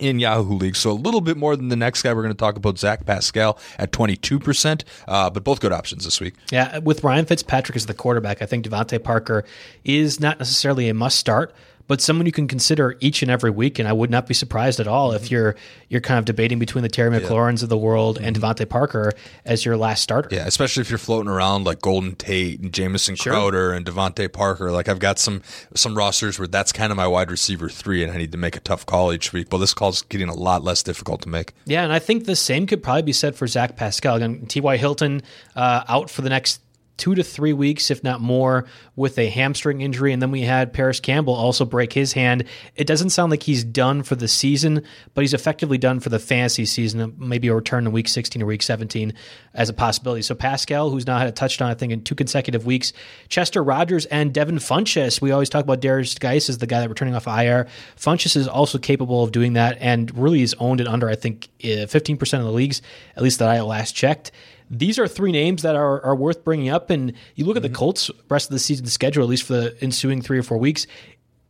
in 0.00 0.18
Yahoo 0.18 0.54
League. 0.54 0.76
So 0.76 0.90
a 0.90 0.92
little 0.92 1.20
bit 1.20 1.36
more 1.36 1.56
than 1.56 1.68
the 1.68 1.76
next 1.76 2.02
guy. 2.02 2.12
We're 2.12 2.22
going 2.22 2.34
to 2.34 2.38
talk 2.38 2.56
about 2.56 2.78
Zach 2.78 3.06
Pascal 3.06 3.58
at 3.78 3.92
22%, 3.92 4.82
uh, 5.08 5.30
but 5.30 5.44
both 5.44 5.60
good 5.60 5.72
options 5.72 6.04
this 6.04 6.20
week. 6.20 6.34
Yeah, 6.50 6.78
with 6.78 7.04
Ryan 7.04 7.26
Fitzpatrick 7.26 7.76
as 7.76 7.86
the 7.86 7.94
quarterback, 7.94 8.42
I 8.42 8.46
think 8.46 8.66
DeVante 8.66 9.02
Parker 9.02 9.44
is 9.84 10.20
not 10.20 10.38
necessarily 10.38 10.88
a 10.88 10.94
must 10.94 11.18
start, 11.18 11.54
but 11.86 12.00
someone 12.00 12.26
you 12.26 12.32
can 12.32 12.48
consider 12.48 12.96
each 13.00 13.22
and 13.22 13.30
every 13.30 13.50
week. 13.50 13.78
And 13.78 13.88
I 13.88 13.92
would 13.92 14.10
not 14.10 14.26
be 14.26 14.34
surprised 14.34 14.80
at 14.80 14.86
all 14.88 15.12
if 15.12 15.30
you're 15.30 15.56
you're 15.88 16.00
kind 16.00 16.18
of 16.18 16.24
debating 16.24 16.58
between 16.58 16.82
the 16.82 16.88
Terry 16.88 17.10
McLaurins 17.18 17.62
of 17.62 17.68
the 17.68 17.78
world 17.78 18.18
and 18.20 18.36
DeVante 18.36 18.68
Parker 18.68 19.12
as 19.44 19.64
your 19.64 19.76
last 19.76 20.02
starter. 20.02 20.28
Yeah, 20.32 20.46
especially 20.46 20.80
if 20.80 20.90
you're 20.90 20.98
floating 20.98 21.30
around 21.30 21.64
like 21.64 21.80
Golden 21.80 22.14
Tate 22.16 22.60
and 22.60 22.72
Jamison 22.72 23.16
Crowder 23.16 23.72
and 23.72 23.84
DeVante 23.84 24.32
Parker. 24.32 24.70
Like 24.72 24.88
I've 24.88 24.98
got 24.98 25.18
some 25.18 25.42
some 25.74 25.96
rosters 25.96 26.38
where 26.38 26.48
that's 26.48 26.72
kind 26.72 26.90
of 26.90 26.96
my 26.96 27.06
wide 27.06 27.30
receiver 27.30 27.68
three, 27.68 28.02
and 28.02 28.12
I 28.12 28.16
need 28.16 28.32
to 28.32 28.38
make 28.38 28.56
a 28.56 28.60
tough 28.60 28.86
call 28.86 29.12
each 29.12 29.32
week. 29.32 29.48
But 29.50 29.58
this 29.58 29.74
call's 29.74 30.02
getting 30.02 30.28
a 30.28 30.34
lot 30.34 30.64
less 30.64 30.82
difficult 30.82 31.22
to 31.22 31.28
make. 31.28 31.52
Yeah, 31.66 31.84
and 31.84 31.92
I 31.92 31.98
think 31.98 32.24
the 32.24 32.36
same 32.36 32.66
could 32.66 32.82
probably 32.82 33.02
be 33.02 33.12
said 33.12 33.36
for 33.36 33.46
Zach 33.46 33.76
Pascal. 33.76 34.22
and 34.22 34.48
T.Y. 34.48 34.76
Hilton 34.76 35.22
uh, 35.56 35.84
out 35.88 36.10
for 36.10 36.22
the 36.22 36.28
next 36.30 36.60
two 36.96 37.14
to 37.14 37.22
three 37.22 37.52
weeks, 37.52 37.90
if 37.90 38.04
not 38.04 38.20
more, 38.20 38.66
with 38.96 39.18
a 39.18 39.28
hamstring 39.28 39.80
injury. 39.80 40.12
And 40.12 40.22
then 40.22 40.30
we 40.30 40.42
had 40.42 40.72
Parris 40.72 41.00
Campbell 41.00 41.34
also 41.34 41.64
break 41.64 41.92
his 41.92 42.12
hand. 42.12 42.44
It 42.76 42.86
doesn't 42.86 43.10
sound 43.10 43.30
like 43.30 43.42
he's 43.42 43.64
done 43.64 44.02
for 44.02 44.14
the 44.14 44.28
season, 44.28 44.84
but 45.12 45.22
he's 45.22 45.34
effectively 45.34 45.78
done 45.78 46.00
for 46.00 46.08
the 46.08 46.18
fantasy 46.18 46.64
season. 46.64 47.14
Maybe 47.18 47.48
a 47.48 47.54
return 47.54 47.86
in 47.86 47.92
week 47.92 48.08
16 48.08 48.42
or 48.42 48.46
week 48.46 48.62
17 48.62 49.12
as 49.54 49.68
a 49.68 49.72
possibility. 49.72 50.22
So 50.22 50.34
Pascal, 50.34 50.90
who's 50.90 51.06
now 51.06 51.18
had 51.18 51.28
a 51.28 51.32
touchdown, 51.32 51.70
I 51.70 51.74
think, 51.74 51.92
in 51.92 52.02
two 52.02 52.14
consecutive 52.14 52.64
weeks. 52.64 52.92
Chester 53.28 53.62
Rogers 53.62 54.06
and 54.06 54.32
Devin 54.32 54.58
Funchess. 54.58 55.20
We 55.20 55.32
always 55.32 55.48
talk 55.48 55.64
about 55.64 55.80
Darius 55.80 56.18
Guice 56.18 56.48
as 56.48 56.58
the 56.58 56.66
guy 56.66 56.80
that 56.80 56.86
we're 56.86 56.92
returning 56.92 57.14
off 57.16 57.26
IR. 57.26 57.66
Funchess 57.96 58.36
is 58.36 58.46
also 58.46 58.78
capable 58.78 59.24
of 59.24 59.32
doing 59.32 59.54
that 59.54 59.76
and 59.80 60.16
really 60.16 60.42
is 60.42 60.54
owned 60.60 60.80
in 60.80 60.86
under, 60.86 61.08
I 61.08 61.16
think, 61.16 61.48
uh, 61.64 61.86
15% 61.86 62.38
of 62.38 62.44
the 62.44 62.52
leagues, 62.52 62.82
at 63.16 63.22
least 63.22 63.40
that 63.40 63.48
I 63.48 63.60
last 63.62 63.96
checked 63.96 64.30
these 64.70 64.98
are 64.98 65.06
three 65.06 65.32
names 65.32 65.62
that 65.62 65.76
are, 65.76 66.02
are 66.04 66.16
worth 66.16 66.44
bringing 66.44 66.68
up. 66.68 66.90
And 66.90 67.12
you 67.34 67.44
look 67.44 67.56
at 67.56 67.62
the 67.62 67.68
Colts 67.68 68.10
rest 68.28 68.48
of 68.48 68.52
the 68.52 68.58
season 68.58 68.86
schedule, 68.86 69.22
at 69.22 69.28
least 69.28 69.44
for 69.44 69.54
the 69.54 69.76
ensuing 69.82 70.22
three 70.22 70.38
or 70.38 70.42
four 70.42 70.58
weeks. 70.58 70.86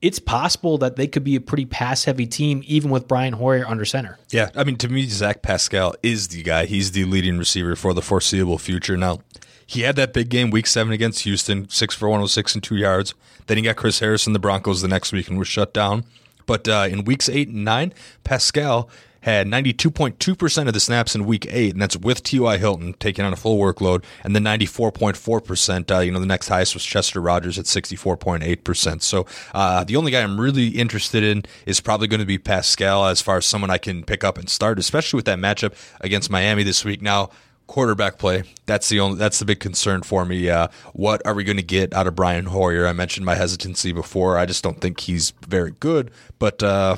It's 0.02 0.18
possible 0.18 0.76
that 0.78 0.96
they 0.96 1.06
could 1.06 1.24
be 1.24 1.34
a 1.34 1.40
pretty 1.40 1.64
pass 1.64 2.04
heavy 2.04 2.26
team, 2.26 2.62
even 2.66 2.90
with 2.90 3.08
Brian 3.08 3.32
Hoyer 3.32 3.64
under 3.66 3.86
center. 3.86 4.18
Yeah, 4.30 4.50
I 4.54 4.62
mean, 4.62 4.76
to 4.76 4.88
me, 4.88 5.06
Zach 5.06 5.40
Pascal 5.40 5.94
is 6.02 6.28
the 6.28 6.42
guy. 6.42 6.66
He's 6.66 6.92
the 6.92 7.04
leading 7.04 7.38
receiver 7.38 7.74
for 7.74 7.94
the 7.94 8.02
foreseeable 8.02 8.58
future. 8.58 8.98
Now, 8.98 9.20
he 9.66 9.80
had 9.80 9.96
that 9.96 10.12
big 10.12 10.28
game 10.28 10.50
week 10.50 10.66
seven 10.66 10.92
against 10.92 11.20
Houston, 11.20 11.70
six 11.70 11.94
for 11.94 12.08
106 12.08 12.54
and 12.54 12.62
two 12.62 12.76
yards. 12.76 13.14
Then 13.46 13.56
he 13.56 13.62
got 13.62 13.76
Chris 13.76 14.00
Harris 14.00 14.26
and 14.26 14.34
the 14.34 14.40
Broncos 14.40 14.82
the 14.82 14.88
next 14.88 15.12
week 15.12 15.28
and 15.28 15.38
was 15.38 15.48
shut 15.48 15.72
down. 15.72 16.04
But 16.46 16.68
uh, 16.68 16.86
in 16.90 17.04
weeks 17.04 17.28
eight 17.30 17.48
and 17.48 17.64
nine, 17.64 17.94
Pascal 18.24 18.90
had 19.24 19.46
92.2% 19.46 20.68
of 20.68 20.74
the 20.74 20.80
snaps 20.80 21.14
in 21.14 21.24
week 21.24 21.46
eight, 21.48 21.72
and 21.72 21.80
that's 21.80 21.96
with 21.96 22.22
T.Y. 22.22 22.58
Hilton 22.58 22.92
taking 23.00 23.24
on 23.24 23.32
a 23.32 23.36
full 23.36 23.58
workload, 23.58 24.04
and 24.22 24.36
then 24.36 24.44
94.4%. 24.44 25.90
Uh, 25.90 26.00
you 26.00 26.10
know, 26.10 26.20
the 26.20 26.26
next 26.26 26.48
highest 26.48 26.74
was 26.74 26.84
Chester 26.84 27.22
Rogers 27.22 27.58
at 27.58 27.64
64.8%. 27.64 29.02
So 29.02 29.24
uh, 29.54 29.82
the 29.84 29.96
only 29.96 30.12
guy 30.12 30.22
I'm 30.22 30.38
really 30.38 30.68
interested 30.68 31.24
in 31.24 31.44
is 31.64 31.80
probably 31.80 32.06
going 32.06 32.20
to 32.20 32.26
be 32.26 32.36
Pascal 32.36 33.06
as 33.06 33.22
far 33.22 33.38
as 33.38 33.46
someone 33.46 33.70
I 33.70 33.78
can 33.78 34.04
pick 34.04 34.24
up 34.24 34.36
and 34.36 34.48
start, 34.50 34.78
especially 34.78 35.16
with 35.16 35.24
that 35.24 35.38
matchup 35.38 35.74
against 36.02 36.28
Miami 36.30 36.62
this 36.62 36.84
week. 36.84 37.00
Now, 37.00 37.30
quarterback 37.66 38.18
play 38.18 38.42
that's 38.66 38.90
the 38.90 39.00
only 39.00 39.16
that's 39.16 39.38
the 39.38 39.44
big 39.46 39.58
concern 39.58 40.02
for 40.02 40.26
me 40.26 40.50
uh, 40.50 40.68
what 40.92 41.26
are 41.26 41.32
we 41.32 41.42
going 41.42 41.56
to 41.56 41.62
get 41.62 41.94
out 41.94 42.06
of 42.06 42.14
brian 42.14 42.44
hoyer 42.44 42.86
i 42.86 42.92
mentioned 42.92 43.24
my 43.24 43.34
hesitancy 43.34 43.90
before 43.90 44.36
i 44.36 44.44
just 44.44 44.62
don't 44.62 44.82
think 44.82 45.00
he's 45.00 45.30
very 45.48 45.70
good 45.80 46.10
but 46.38 46.62
uh, 46.62 46.94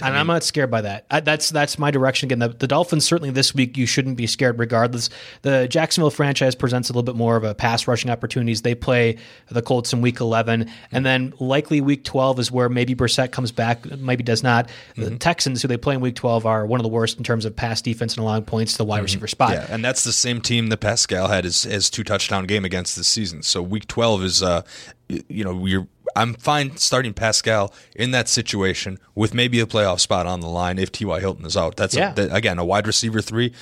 and 0.00 0.16
I'm 0.16 0.26
not 0.26 0.44
scared 0.44 0.70
by 0.70 0.82
that. 0.82 1.06
I, 1.10 1.20
that's 1.20 1.50
that's 1.50 1.78
my 1.78 1.90
direction 1.90 2.26
again. 2.28 2.38
The, 2.38 2.48
the, 2.48 2.68
Dolphins 2.68 3.04
certainly 3.04 3.30
this 3.30 3.54
week 3.54 3.76
you 3.76 3.86
shouldn't 3.86 4.16
be 4.16 4.26
scared 4.26 4.58
regardless. 4.58 5.10
The 5.42 5.66
Jacksonville 5.68 6.10
franchise 6.10 6.54
presents 6.54 6.88
a 6.88 6.92
little 6.92 7.02
bit 7.02 7.16
more 7.16 7.36
of 7.36 7.44
a 7.44 7.54
pass 7.54 7.88
rushing 7.88 8.10
opportunities. 8.10 8.62
They 8.62 8.74
play 8.74 9.18
the 9.48 9.62
Colts 9.62 9.92
in 9.92 10.00
Week 10.00 10.20
11, 10.20 10.70
and 10.92 11.06
then 11.06 11.32
likely 11.40 11.80
Week 11.80 12.04
12 12.04 12.38
is 12.38 12.52
where 12.52 12.68
maybe 12.68 12.94
Brissett 12.94 13.32
comes 13.32 13.50
back, 13.50 13.84
maybe 13.98 14.22
does 14.22 14.42
not. 14.42 14.68
The 14.96 15.06
mm-hmm. 15.06 15.16
Texans, 15.16 15.62
who 15.62 15.68
they 15.68 15.76
play 15.76 15.94
in 15.94 16.00
Week 16.00 16.14
12, 16.14 16.46
are 16.46 16.66
one 16.66 16.78
of 16.80 16.84
the 16.84 16.90
worst 16.90 17.18
in 17.18 17.24
terms 17.24 17.44
of 17.44 17.56
pass 17.56 17.82
defense 17.82 18.14
and 18.14 18.22
allowing 18.22 18.44
points 18.44 18.72
to 18.72 18.78
the 18.78 18.84
wide 18.84 18.98
mm-hmm. 18.98 19.04
receiver 19.04 19.26
spot. 19.26 19.52
Yeah, 19.52 19.66
and 19.68 19.84
that's 19.84 20.04
the 20.04 20.12
same 20.12 20.40
team 20.40 20.68
that 20.68 20.78
Pascal 20.78 21.28
had 21.28 21.44
his, 21.44 21.64
his 21.64 21.90
two 21.90 22.04
touchdown 22.04 22.46
game 22.46 22.64
against 22.64 22.96
this 22.96 23.08
season. 23.08 23.42
So 23.42 23.62
Week 23.62 23.86
12 23.88 24.22
is 24.22 24.42
uh, 24.42 24.62
you 25.08 25.44
know, 25.44 25.66
you're 25.66 25.86
I'm 26.16 26.34
fine 26.34 26.76
starting 26.76 27.14
Pascal 27.14 27.72
in 27.94 28.10
that 28.12 28.28
situation 28.28 28.98
with 29.14 29.34
maybe 29.34 29.60
a 29.60 29.66
playoff 29.66 30.00
spot 30.00 30.26
on 30.26 30.40
the 30.40 30.48
line 30.48 30.78
if 30.78 30.92
T.Y. 30.92 31.20
Hilton 31.20 31.46
is 31.46 31.56
out. 31.56 31.76
That's 31.76 31.94
yeah. 31.94 32.14
a, 32.16 32.34
again 32.34 32.58
a 32.58 32.64
wide 32.64 32.86
receiver 32.86 33.20
three 33.20 33.52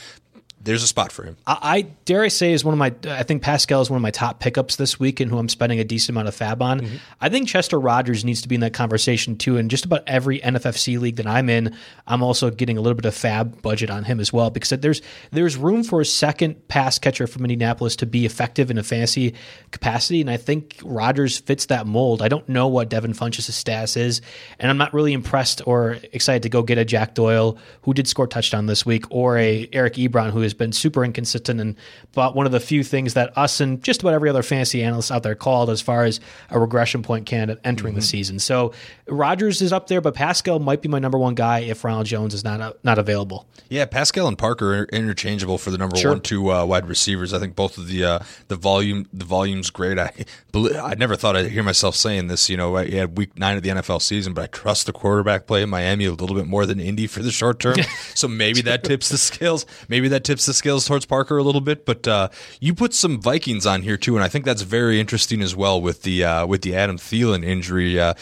there's 0.67 0.83
a 0.83 0.87
spot 0.87 1.13
for 1.13 1.23
him. 1.23 1.37
I, 1.47 1.59
I, 1.63 1.83
dare 2.05 2.23
I 2.23 2.29
say 2.29 2.53
is 2.53 2.65
one 2.65 2.75
of 2.75 2.79
my. 2.79 2.93
I 3.11 3.23
think 3.23 3.43
Pascal 3.43 3.81
is 3.81 3.89
one 3.89 3.97
of 3.97 4.03
my 4.03 4.11
top 4.11 4.41
pickups 4.41 4.77
this 4.77 4.99
week, 4.99 5.21
and 5.21 5.31
who 5.31 5.39
I'm 5.39 5.49
spending 5.49 5.79
a 5.79 5.85
decent 5.85 6.11
amount 6.11 6.29
of 6.29 6.37
FAAB 6.37 6.61
on. 6.61 6.81
Mm-hmm. 6.81 6.97
I 7.21 7.29
think 7.29 7.49
Chester 7.49 7.79
Rogers 7.79 8.25
needs 8.25 8.43
to 8.43 8.49
be 8.49 8.57
in 8.57 8.61
that 8.63 8.75
conversation 8.75 9.37
too. 9.37 9.57
And 9.57 9.71
just 9.71 9.85
about 9.85 10.03
every 10.07 10.41
NFFC 10.41 11.01
league 11.01 11.17
that 11.17 11.27
I'm 11.27 11.49
in, 11.49 11.75
I'm 12.07 12.23
also 12.23 12.51
getting 12.51 12.77
a 12.77 12.81
little 12.81 12.97
bit 12.97 13.05
of 13.05 13.15
FAAB 13.15 13.63
budget 13.63 13.91
on 13.91 14.05
him 14.05 14.19
as 14.19 14.33
well 14.33 14.51
because 14.51 14.71
there's 14.71 15.01
there's 15.31 15.57
room 15.57 15.85
for 15.85 16.01
a 16.01 16.05
second 16.05 16.67
pass 16.69 16.99
catcher 16.99 17.29
from 17.29 17.45
Indianapolis 17.45 17.97
to 17.97 18.07
be 18.07 18.27
effective 18.27 18.71
in 18.71 18.77
a 18.77 18.83
fantasy 18.83 19.35
capacity, 19.71 20.21
and 20.21 20.29
I 20.29 20.37
think 20.37 20.81
Rogers 20.85 21.39
fits 21.39 21.67
that 21.67 21.87
mold. 21.87 22.23
I 22.23 22.29
don't 22.29 22.49
know 22.49 22.67
what 22.67 22.89
Devin 22.89 23.13
Funchess' 23.13 23.53
status 23.53 23.97
is, 23.97 24.21
and 24.59 24.69
I'm 24.69 24.79
not 24.79 24.93
really 24.93 25.13
impressed 25.13 25.63
or 25.65 25.99
excited 26.13 26.43
to 26.43 26.49
go 26.49 26.63
get 26.63 26.77
a 26.77 26.85
Jack 26.85 27.15
Doyle 27.15 27.57
who 27.83 27.95
did 27.95 28.09
score 28.09 28.27
touchdown 28.27 28.67
this 28.67 28.85
week 28.85 29.05
or 29.11 29.39
a 29.39 29.69
Eric 29.73 29.95
Ebron 29.95 30.33
who 30.33 30.43
is 30.43 30.56
been 30.57 30.73
super 30.73 31.05
inconsistent 31.05 31.61
and 31.61 31.77
but 32.13 32.35
one 32.35 32.47
of 32.47 32.53
the 32.53 32.61
few 32.61 32.83
things 32.83 33.15
that 33.15 33.37
us 33.37 33.61
and 33.61 33.83
just 33.83 34.01
about 34.01 34.15
every 34.15 34.29
other 34.29 34.43
fantasy 34.43 34.83
analyst 34.83 35.11
out 35.11 35.23
there 35.23 35.35
called 35.35 35.71
as 35.71 35.81
far 35.81 36.05
as 36.05 36.21
a 36.51 36.59
regression 36.59 37.03
point 37.03 37.27
candidate 37.27 37.61
entering 37.65 37.93
mm-hmm. 37.93 38.01
the 38.01 38.07
season. 38.07 38.39
So 38.39 38.73
Rogers 39.07 39.63
is 39.63 39.73
up 39.73 39.87
there, 39.87 40.01
but 40.01 40.15
Pascal 40.15 40.59
might 40.59 40.83
be 40.83 40.89
my 40.89 40.99
number 40.99 41.19
one 41.19 41.35
guy 41.35 41.61
if 41.61 41.85
Ronald 41.85 42.07
Jones 42.07 42.35
is 42.35 42.45
not 42.45 42.61
uh, 42.61 42.73
not 42.83 42.99
available. 42.99 43.47
Yeah, 43.69 43.85
Pascal 43.87 44.29
and 44.29 44.39
Parker 44.39 44.75
are 44.75 44.85
interchangeable 44.85 45.59
for 45.59 45.71
the 45.71 45.79
number 45.79 45.97
sure. 45.97 46.13
one, 46.13 46.21
two 46.21 46.53
uh, 46.53 46.65
wide 46.65 46.87
receivers. 46.87 47.33
I 47.33 47.39
think 47.39 47.57
both 47.57 47.79
of 47.79 47.89
the 47.89 48.05
uh, 48.05 48.19
the 48.49 48.57
volume 48.57 49.07
the 49.13 49.25
volume's 49.25 49.71
great. 49.71 49.99
I 49.99 50.13
I 50.55 50.95
never 50.95 51.17
thought 51.17 51.37
I'd 51.37 51.51
hear 51.51 51.63
myself 51.63 51.95
saying 51.95 52.29
this. 52.29 52.49
You 52.49 52.57
know, 52.57 52.77
I 52.77 52.89
had 52.91 53.17
week 53.17 53.39
nine 53.39 53.57
of 53.57 53.63
the 53.63 53.71
NFL 53.71 54.03
season, 54.03 54.33
but 54.33 54.45
I 54.45 54.47
trust 54.47 54.87
the 54.87 54.93
quarterback 54.93 55.47
play 55.47 55.63
in 55.63 55.69
Miami 55.69 56.07
a 56.07 56.13
little 56.13 56.37
bit 56.37 56.47
more 56.47 56.67
than 56.67 56.81
Indy 56.81 57.07
for 57.07 57.23
the 57.23 57.31
short 57.31 57.61
term. 57.61 57.77
so 58.15 58.29
maybe 58.29 58.63
that 58.63 58.85
tips 58.85 59.09
the 59.09 59.19
scales. 59.19 59.67
Maybe 59.89 60.09
that 60.09 60.25
tips 60.25 60.36
the 60.45 60.53
scales 60.53 60.87
towards 60.87 61.07
Parker 61.07 61.39
a 61.39 61.43
little 61.43 61.63
bit, 61.63 61.87
but 61.87 62.07
uh, 62.07 62.29
you 62.61 62.75
put 62.75 62.93
some 62.93 63.21
Vikings 63.21 63.65
on 63.65 63.81
here 63.81 63.97
too, 63.97 64.17
and 64.17 64.25
I 64.25 64.29
think 64.29 64.45
that's 64.45 64.63
very 64.63 65.01
interesting 65.01 65.41
as 65.41 65.57
well 65.57 65.81
with 65.81 66.03
the 66.03 66.25
uh, 66.25 66.47
with 66.47 66.61
the 66.61 66.77
Adam 66.77 66.99
Thielen 66.99 67.45
injury. 67.45 67.99
Uh, 67.99 68.13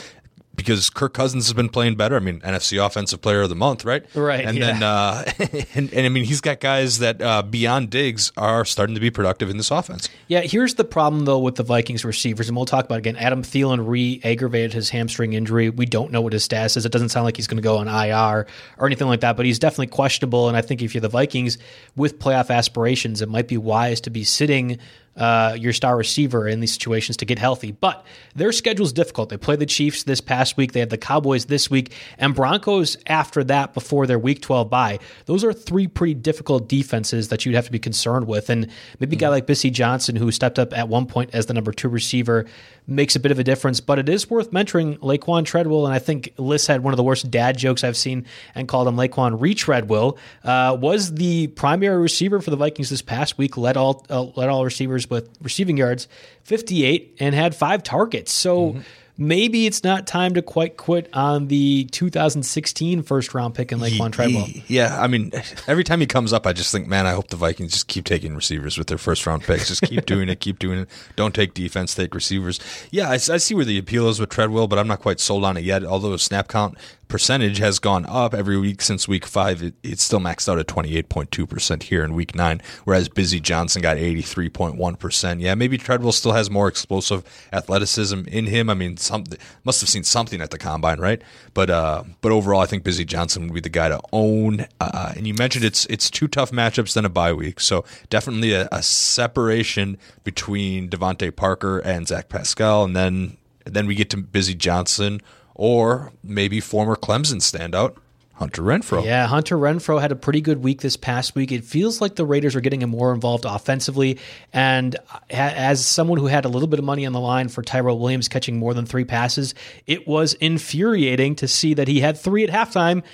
because 0.55 0.91
Kirk 0.91 1.15
Cousins 1.15 1.47
has 1.47 1.53
been 1.53 1.69
playing 1.69 1.97
better. 1.97 2.17
I 2.17 2.21
mean, 2.21 2.41
NFC 2.41 2.85
Offensive 2.85 3.21
Player 3.21 3.43
of 3.43 3.49
the 3.49 3.55
Month, 3.55 3.85
right? 3.85 4.05
Right. 4.15 4.45
And 4.45 4.59
yeah. 4.59 4.67
then, 4.67 4.83
uh, 4.83 5.25
and, 5.75 5.93
and, 5.93 6.07
I 6.07 6.09
mean, 6.09 6.25
he's 6.25 6.41
got 6.41 6.61
guys 6.61 6.99
that 6.99 7.21
uh, 7.21 7.43
beyond 7.43 7.91
Diggs 7.91 8.33
are 8.37 8.65
starting 8.65 8.95
to 8.95 9.01
be 9.01 9.11
productive 9.11 9.51
in 9.51 9.57
this 9.57 9.71
offense. 9.71 10.09
Yeah. 10.29 10.41
Here's 10.43 10.75
the 10.75 10.85
problem 10.85 11.25
though 11.25 11.39
with 11.39 11.57
the 11.57 11.63
Vikings 11.63 12.05
receivers, 12.05 12.49
and 12.49 12.57
we'll 12.57 12.67
talk 12.67 12.85
about 12.85 12.97
it 12.97 12.99
again. 12.99 13.17
Adam 13.17 13.43
Thielen 13.43 13.87
re-aggravated 13.87 14.73
his 14.73 14.91
hamstring 14.91 15.33
injury. 15.33 15.71
We 15.71 15.87
don't 15.87 16.13
know 16.13 16.21
what 16.21 16.33
his 16.33 16.45
status 16.45 16.77
is. 16.77 16.87
It 16.87 16.93
doesn't 16.93 17.11
sound 17.11 17.25
like 17.25 17.37
he's 17.37 17.47
going 17.47 17.59
to 17.59 17.63
go 17.63 17.79
on 17.79 17.89
IR 17.89 18.47
or 18.79 18.87
anything 18.87 19.09
like 19.09 19.21
that, 19.21 19.37
but 19.37 19.47
he's 19.47 19.59
definitely 19.59 19.89
questionable. 19.89 20.49
And 20.49 20.57
I 20.57 20.61
think 20.61 20.83
if 20.83 20.95
you're 20.95 21.01
the 21.01 21.09
Vikings 21.09 21.59
with 21.97 22.19
playoff 22.19 22.51
aspirations, 22.51 23.23
it 23.23 23.29
might 23.29 23.49
be 23.49 23.57
wise 23.57 24.01
to 24.03 24.11
be 24.11 24.25
sitting 24.25 24.79
uh, 25.17 25.57
your 25.59 25.73
star 25.73 25.97
receiver 25.97 26.49
in 26.49 26.61
these 26.61 26.73
situations 26.73 27.17
to 27.19 27.25
get 27.25 27.39
healthy. 27.39 27.73
But 27.73 28.05
their 28.35 28.53
schedule 28.53 28.87
is 28.87 28.93
difficult. 28.93 29.29
They 29.29 29.37
play 29.37 29.57
the 29.57 29.67
Chiefs 29.67 30.03
this 30.03 30.21
past 30.21 30.57
week. 30.57 30.73
They 30.73 30.81
have 30.81 30.89
the 30.91 30.99
Cowboys 30.99 31.47
this 31.47 31.71
week 31.71 31.93
and 32.19 32.35
Broncos 32.35 32.97
after 33.07 33.45
that 33.45 33.75
before 33.75 34.07
their 34.07 34.19
Week 34.19 34.43
12 34.43 34.69
bye. 34.71 34.99
Those 35.27 35.45
are 35.45 35.53
three 35.53 35.87
pretty 35.87 36.15
difficult 36.15 36.69
defenses 36.69 37.29
that 37.29 37.45
you'd 37.45 37.55
have 37.55 37.67
to 37.67 37.73
be 37.73 37.79
concerned 37.79 38.27
with. 38.27 38.51
And 38.51 38.69
maybe 38.99 39.17
a 39.17 39.19
guy 39.19 39.29
like 39.29 39.47
Bisi 39.47 39.73
Johnson, 39.73 40.17
who 40.17 40.31
stepped 40.33 40.59
up 40.59 40.77
at 40.77 40.89
one 40.89 41.07
point 41.07 41.31
as 41.33 41.47
the 41.47 41.55
number 41.55 41.73
two 41.73 41.89
receiver, 41.89 42.47
makes 42.87 43.17
a 43.17 43.21
bit 43.21 43.33
of 43.33 43.39
a 43.39 43.45
difference. 43.45 43.81
But 43.81 43.99
it 43.99 44.09
is 44.09 44.29
worth 44.29 44.53
mentioning 44.53 44.97
Laquon 44.99 45.45
Treadwell. 45.45 45.87
And 45.87 45.95
I 45.95 45.99
think 45.99 46.33
Liss 46.37 46.67
had 46.67 46.83
one 46.83 46.93
of 46.93 46.97
the 46.97 47.03
worst 47.03 47.31
dad 47.31 47.57
jokes 47.57 47.85
I've 47.85 47.97
seen 47.97 48.27
and 48.55 48.69
called 48.69 48.89
him 48.89 48.97
Laquon 48.97 49.39
Retreadwell. 49.39 50.19
Uh, 50.43 50.77
was 50.77 51.15
the 51.15 51.49
primary 51.49 52.01
receiver 52.01 52.41
for 52.41 52.51
the 52.51 52.57
Vikings 52.57 52.91
this 52.91 53.03
past 53.03 53.39
week, 53.39 53.57
led 53.57 53.77
all, 53.77 54.05
uh, 54.11 54.23
led 54.23 54.49
all 54.49 54.65
receivers 54.65 55.09
with 55.09 55.29
receiving 55.41 55.77
yards, 55.77 56.09
58, 56.43 57.17
and 57.21 57.35
had 57.35 57.55
five 57.55 57.83
targets. 57.83 58.33
So 58.33 58.73
mm-hmm 58.73 58.81
maybe 59.17 59.67
it's 59.67 59.85
not 59.85 60.07
time 60.07 60.35
to 60.35 60.43
quite 60.43 60.77
quit 60.77 61.09
on 61.13 61.49
the 61.49 61.85
2016 61.93 63.03
first 63.03 63.35
round 63.35 63.55
pick 63.55 63.73
in 63.73 63.79
Laquon 63.79 64.13
Treadwell. 64.13 64.49
Yeah, 64.67 65.01
I 65.01 65.07
mean, 65.07 65.31
every 65.67 65.85
time 65.85 66.01
he 66.01 66.07
comes 66.07 66.33
up, 66.33 66.47
I 66.47 66.53
just 66.53 66.73
think, 66.73 66.89
man, 66.89 67.07
I 67.07 67.13
hope 67.13 67.29
the 67.29 67.37
Vikings 67.37 67.73
just 67.73 67.89
keep 67.89 68.05
taking 68.05 68.35
receivers 68.35 68.77
with 68.77 68.89
their 68.89 68.99
first 68.99 69.27
round 69.27 69.43
picks. 69.43 69.69
Just 69.69 69.83
keep 69.83 70.07
doing 70.07 70.29
it, 70.29 70.41
keep 70.41 70.59
doing 70.59 70.81
it. 70.81 70.89
Don't 71.17 71.35
take 71.35 71.55
defense, 71.55 71.95
take 71.95 72.15
receivers. 72.15 72.61
Yeah, 72.91 73.09
I, 73.09 73.15
I 73.15 73.19
see 73.19 73.55
where 73.55 73.65
the 73.65 73.79
appeal 73.79 74.09
is 74.09 74.21
with 74.21 74.31
Treadwell, 74.31 74.67
but 74.67 74.79
I'm 74.79 74.89
not 74.89 75.01
quite 75.01 75.21
sold 75.21 75.45
on 75.45 75.57
it 75.57 75.65
yet. 75.65 75.85
Although 75.85 76.17
snap 76.17 76.49
count 76.49 76.77
percentage 77.09 77.59
has 77.59 77.79
gone 77.79 78.05
up 78.07 78.35
every 78.35 78.59
week 78.59 78.83
since 78.83 79.07
week 79.07 79.27
five. 79.27 79.63
It, 79.63 79.75
it's 79.83 80.03
still 80.03 80.21
maxed 80.21 80.49
out 80.49 80.59
at 80.59 80.67
28.2% 80.67 81.85
here 81.85 82.05
in 82.05 82.15
week 82.15 82.35
nine, 82.35 82.61
whereas 82.85 83.09
Bisi 83.09 83.41
Johnson 83.41 83.83
got 83.83 83.97
83.1%. 83.97 85.41
Yeah, 85.41 85.55
maybe 85.55 85.79
Treadwell 85.79 86.13
still 86.13 86.33
has 86.33 86.51
more 86.51 86.69
explosive 86.69 87.23
athleticism 87.53 88.23
in 88.27 88.47
him. 88.47 88.69
I 88.71 88.75
mean, 88.75 88.97
some 89.05 89.25
must 89.65 89.81
have 89.81 89.89
seen 89.89 90.05
something 90.05 90.41
at 90.41 90.51
the 90.51 90.59
combine, 90.59 90.99
right? 90.99 91.23
But 91.53 91.71
uh, 91.71 92.05
but 92.21 92.33
overall, 92.33 92.61
I 92.61 92.67
think 92.67 92.85
Bisi 92.85 93.07
Johnson 93.07 93.45
would 93.45 93.55
be 93.55 93.61
the 93.61 93.69
guy 93.69 93.89
to 93.89 94.01
own. 94.13 94.67
Uh, 94.81 95.13
and 95.17 95.27
you 95.27 95.35
mentioned 95.35 95.65
it's 95.65 95.87
it's 95.87 96.11
two 96.11 96.29
tough 96.29 96.51
matchups 96.51 96.95
then 96.95 97.05
a 97.05 97.09
bye 97.09 97.33
week, 97.33 97.61
so 97.61 97.85
definitely 98.11 98.53
a, 98.53 98.69
a 98.73 98.83
separation 98.83 99.99
between 100.25 100.89
DeVante 100.89 101.35
Parker 101.35 101.79
and 101.79 102.09
Zach 102.09 102.29
Pascal, 102.29 102.85
and 102.85 102.97
then 102.97 103.37
then 103.65 103.87
we 103.87 103.95
get 103.95 104.11
to 104.11 104.17
Bisi 104.17 104.57
Johnson 104.57 105.21
or 105.55 106.13
maybe 106.23 106.61
former 106.61 106.97
Clemson 106.97 107.41
standout 107.41 107.97
Hunter 108.37 108.63
Renfrow. 108.63 109.05
Yeah, 109.05 109.27
Hunter 109.29 109.57
Renfrow 109.57 110.01
had 110.01 110.11
a 110.11 110.17
pretty 110.17 110.41
good 110.41 110.63
week 110.63 110.81
this 110.81 110.97
past 110.97 111.37
week. 111.37 111.53
It 111.53 111.65
feels 111.65 112.01
like 112.01 112.17
the 112.17 112.27
Raiders 112.27 112.57
are 112.57 112.61
getting 112.61 112.83
him 112.83 112.91
more 112.91 113.15
involved 113.15 113.45
offensively. 113.45 114.19
And 114.53 114.97
as 115.31 115.87
someone 115.87 116.19
who 116.19 116.27
had 116.27 116.45
a 116.45 116.49
little 116.49 116.67
bit 116.67 116.81
of 116.81 116.85
money 116.85 117.07
on 117.07 117.13
the 117.13 117.21
line 117.21 117.49
for 117.49 117.63
Tyrell 117.63 117.99
Williams 117.99 118.29
catching 118.29 118.59
more 118.59 118.75
than 118.75 118.87
three 118.87 119.05
passes, 119.05 119.55
it 119.87 120.09
was 120.09 120.35
infuriating 120.35 121.37
to 121.37 121.47
see 121.47 121.75
that 121.75 121.87
he 121.87 122.01
had 122.01 122.19
three 122.19 122.43
at 122.43 122.51
halftime 122.51 123.05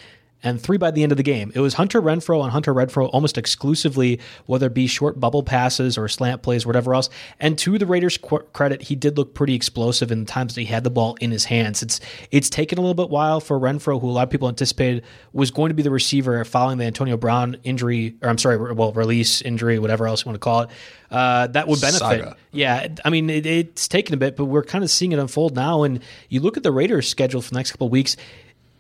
and 0.43 0.61
three 0.61 0.79
by 0.79 0.91
the 0.91 1.03
end 1.03 1.13
of 1.13 1.17
the 1.17 1.23
game. 1.23 1.53
It 1.55 1.61
was 1.61 1.75
Hunter 1.75 2.01
Renfrow 2.01 2.43
and 2.43 2.51
Hunter 2.51 2.75
Renfrow 2.75 3.11
almost 3.13 3.37
exclusively, 3.37 4.21
whether 4.47 4.67
it 4.67 4.75
be 4.75 4.87
short 4.87 5.21
bubble 5.21 5.43
passes 5.43 5.99
or 5.99 6.09
slant 6.09 6.43
plays, 6.43 6.67
whatever 6.67 6.95
else. 6.95 7.11
And 7.39 7.59
to 7.59 7.79
the 7.79 7.87
Raiders' 7.87 8.19
credit, 8.53 8.83
he 8.83 8.95
did 8.95 9.17
look 9.17 9.35
pretty 9.35 9.55
explosive 9.55 10.11
in 10.11 10.21
the 10.21 10.27
times 10.27 10.55
that 10.55 10.63
he 10.63 10.67
had 10.67 10.85
the 10.85 10.91
ball 10.91 11.17
in 11.21 11.31
his 11.31 11.45
hands. 11.45 11.83
It's 11.83 12.01
it's 12.31 12.51
taken 12.51 12.79
a 12.79 12.81
little 12.81 12.95
bit 12.95 13.11
while 13.11 13.41
for 13.41 13.59
Renfrow, 13.59 14.01
who 14.01 14.09
a 14.09 14.13
lot 14.13 14.23
of 14.25 14.31
people 14.31 14.49
anticipated 14.49 15.05
was 15.33 15.51
going 15.51 15.71
to 15.71 15.75
be 15.75 15.83
the 15.83 15.91
receiver 15.91 16.45
following 16.45 16.79
the 16.79 16.85
Antonio 16.85 17.17
Brown 17.17 17.57
injury, 17.65 18.17
or 18.23 18.29
I'm 18.29 18.39
sorry, 18.39 18.73
well, 18.73 18.93
release 18.93 19.43
injury, 19.43 19.79
whatever 19.79 20.07
else 20.07 20.25
you 20.25 20.29
want 20.29 20.37
to 20.37 20.41
call 20.41 20.61
it. 20.63 20.71
Uh, 21.11 21.49
that 21.49 21.67
would 21.67 21.81
benefit. 21.81 21.99
Saga. 21.99 22.37
Yeah, 22.53 22.89
I 23.05 23.11
mean 23.11 23.29
it, 23.29 23.45
it's 23.47 23.89
taken 23.89 24.15
a 24.15 24.17
bit, 24.17 24.37
but 24.37 24.45
we're 24.45 24.63
kind 24.63 24.85
of 24.85 24.91
seeing 24.91 25.13
it 25.13 25.19
unfold 25.19 25.57
now. 25.57 25.83
And 25.83 26.01
you 26.29 26.41
look 26.41 26.57
at 26.57 26.63
the 26.63 26.73
Raiders' 26.73 27.09
schedule 27.09 27.43
for 27.43 27.51
the 27.51 27.57
next 27.57 27.73
couple 27.73 27.89
of 27.89 27.93
weeks 27.93 28.17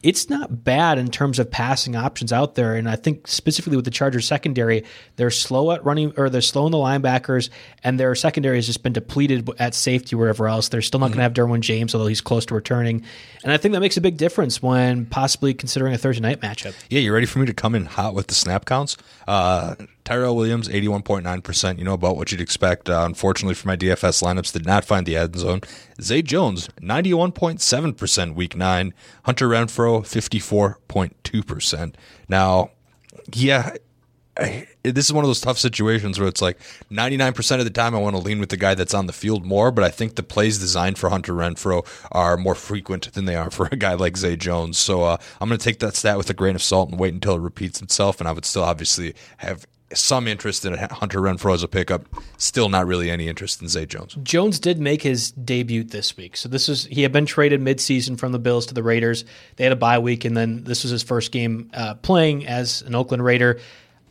it's 0.03 0.30
not 0.30 0.64
bad 0.64 0.98
in 0.98 1.11
terms 1.11 1.38
of 1.38 1.51
passing 1.51 1.94
options 1.94 2.32
out 2.32 2.55
there. 2.55 2.74
And 2.74 2.88
I 2.88 2.96
think 2.96 3.26
specifically 3.28 3.76
with 3.76 3.84
the 3.84 3.90
Chargers 3.90 4.26
secondary, 4.26 4.84
they're 5.16 5.30
slow 5.30 5.72
at 5.72 5.84
running 5.84 6.12
or 6.16 6.30
they're 6.30 6.40
slow 6.40 6.66
in 6.66 6.72
the 6.72 6.78
linebackers, 6.78 7.51
and 7.84 8.01
their 8.01 8.14
secondary 8.14 8.57
has 8.57 8.66
just 8.66 8.82
been 8.82 8.92
depleted 8.92 9.48
at 9.59 9.74
safety 9.74 10.16
wherever 10.16 10.48
else. 10.48 10.68
They're 10.68 10.82
still 10.82 11.01
not 11.01 11.07
mm-hmm. 11.07 11.18
going 11.18 11.32
to 11.34 11.40
have 11.40 11.48
Derwin 11.48 11.61
James, 11.61 11.94
although 11.94 12.07
he's 12.07 12.20
close 12.20 12.46
to 12.46 12.55
returning. 12.55 13.05
And 13.42 13.53
I 13.53 13.57
think 13.57 13.72
that 13.74 13.80
makes 13.80 13.96
a 13.96 14.01
big 14.01 14.16
difference 14.16 14.62
when 14.62 15.07
possibly 15.07 15.53
considering 15.55 15.92
a 15.92 15.98
Thursday 15.98 16.22
night 16.22 16.40
matchup. 16.40 16.74
Yeah, 16.88 17.01
you 17.01 17.12
ready 17.12 17.26
for 17.26 17.38
me 17.38 17.46
to 17.46 17.55
come 17.55 17.74
in 17.74 17.84
hot 17.84 18.14
with 18.14 18.28
the 18.28 18.34
snap 18.34 18.64
counts? 18.64 18.96
Uh, 19.28 19.74
Tyrell 20.11 20.34
Williams, 20.34 20.68
81.9%, 20.68 21.78
you 21.78 21.84
know, 21.84 21.92
about 21.92 22.16
what 22.16 22.32
you'd 22.32 22.40
expect. 22.40 22.90
Uh, 22.90 23.04
unfortunately 23.04 23.54
for 23.54 23.68
my 23.68 23.76
DFS 23.76 24.24
lineups, 24.24 24.52
did 24.52 24.66
not 24.66 24.84
find 24.84 25.06
the 25.06 25.16
end 25.16 25.36
zone. 25.36 25.61
Zay 26.02 26.20
Jones, 26.20 26.66
91.7% 26.80 28.34
week 28.34 28.56
nine. 28.56 28.92
Hunter 29.22 29.48
Renfrow, 29.48 30.00
54.2%. 30.00 31.94
Now, 32.28 32.72
yeah, 33.32 33.76
I, 34.36 34.66
this 34.82 35.06
is 35.06 35.12
one 35.12 35.22
of 35.24 35.28
those 35.28 35.40
tough 35.40 35.58
situations 35.58 36.18
where 36.18 36.26
it's 36.26 36.42
like 36.42 36.58
99% 36.90 37.58
of 37.61 37.64
the 37.64 37.70
time 37.70 37.94
I 37.94 37.98
want 37.98 38.16
to 38.16 38.22
lean 38.22 38.40
with 38.40 38.48
the 38.48 38.56
guy 38.56 38.74
that's 38.74 38.94
on 38.94 39.06
the 39.06 39.12
field 39.12 39.44
more, 39.44 39.70
but 39.70 39.84
I 39.84 39.90
think 39.90 40.16
the 40.16 40.24
plays 40.24 40.58
designed 40.58 40.98
for 40.98 41.11
Hunter 41.11 41.34
Renfrow 41.34 41.86
are 42.11 42.36
more 42.36 42.56
frequent 42.56 43.12
than 43.12 43.26
they 43.26 43.36
are 43.36 43.50
for 43.52 43.68
a 43.70 43.76
guy 43.76 43.94
like 43.94 44.16
Zay 44.16 44.34
Jones. 44.34 44.76
So 44.76 45.04
uh, 45.04 45.18
I'm 45.40 45.48
going 45.48 45.58
to 45.58 45.64
take 45.64 45.78
that 45.78 45.94
stat 45.94 46.16
with 46.16 46.30
a 46.30 46.34
grain 46.34 46.56
of 46.56 46.62
salt 46.62 46.90
and 46.90 46.98
wait 46.98 47.14
until 47.14 47.36
it 47.36 47.40
repeats 47.40 47.80
itself. 47.80 48.18
And 48.18 48.26
I 48.26 48.32
would 48.32 48.44
still 48.44 48.64
obviously 48.64 49.14
have 49.36 49.66
some 49.93 50.28
interest 50.28 50.64
in 50.64 50.74
Hunter 50.74 51.20
Renfrow 51.20 51.55
as 51.55 51.62
a 51.62 51.68
pickup. 51.68 52.07
Still 52.36 52.68
not 52.68 52.86
really 52.86 53.11
any 53.11 53.28
interest 53.28 53.61
in 53.61 53.68
Zay 53.68 53.86
Jones. 53.86 54.16
Jones 54.22 54.59
did 54.59 54.78
make 54.78 55.03
his 55.03 55.32
debut 55.32 55.84
this 55.84 56.16
week. 56.16 56.36
So 56.36 56.49
this 56.49 56.68
is 56.68 56.86
he 56.86 57.03
had 57.03 57.12
been 57.12 57.26
traded 57.26 57.61
midseason 57.61 58.18
from 58.18 58.32
the 58.32 58.38
Bills 58.38 58.66
to 58.66 58.74
the 58.74 58.82
Raiders. 58.82 59.24
They 59.57 59.64
had 59.64 59.72
a 59.72 59.76
bye 59.76 59.99
week, 59.99 60.24
and 60.24 60.36
then 60.36 60.64
this 60.64 60.84
was 60.84 60.91
his 60.91 61.03
first 61.03 61.32
game 61.32 61.70
uh, 61.74 61.95
playing 61.95 62.47
as 62.47 62.82
an 62.82 62.95
Oakland 62.95 63.24
Raider. 63.24 63.61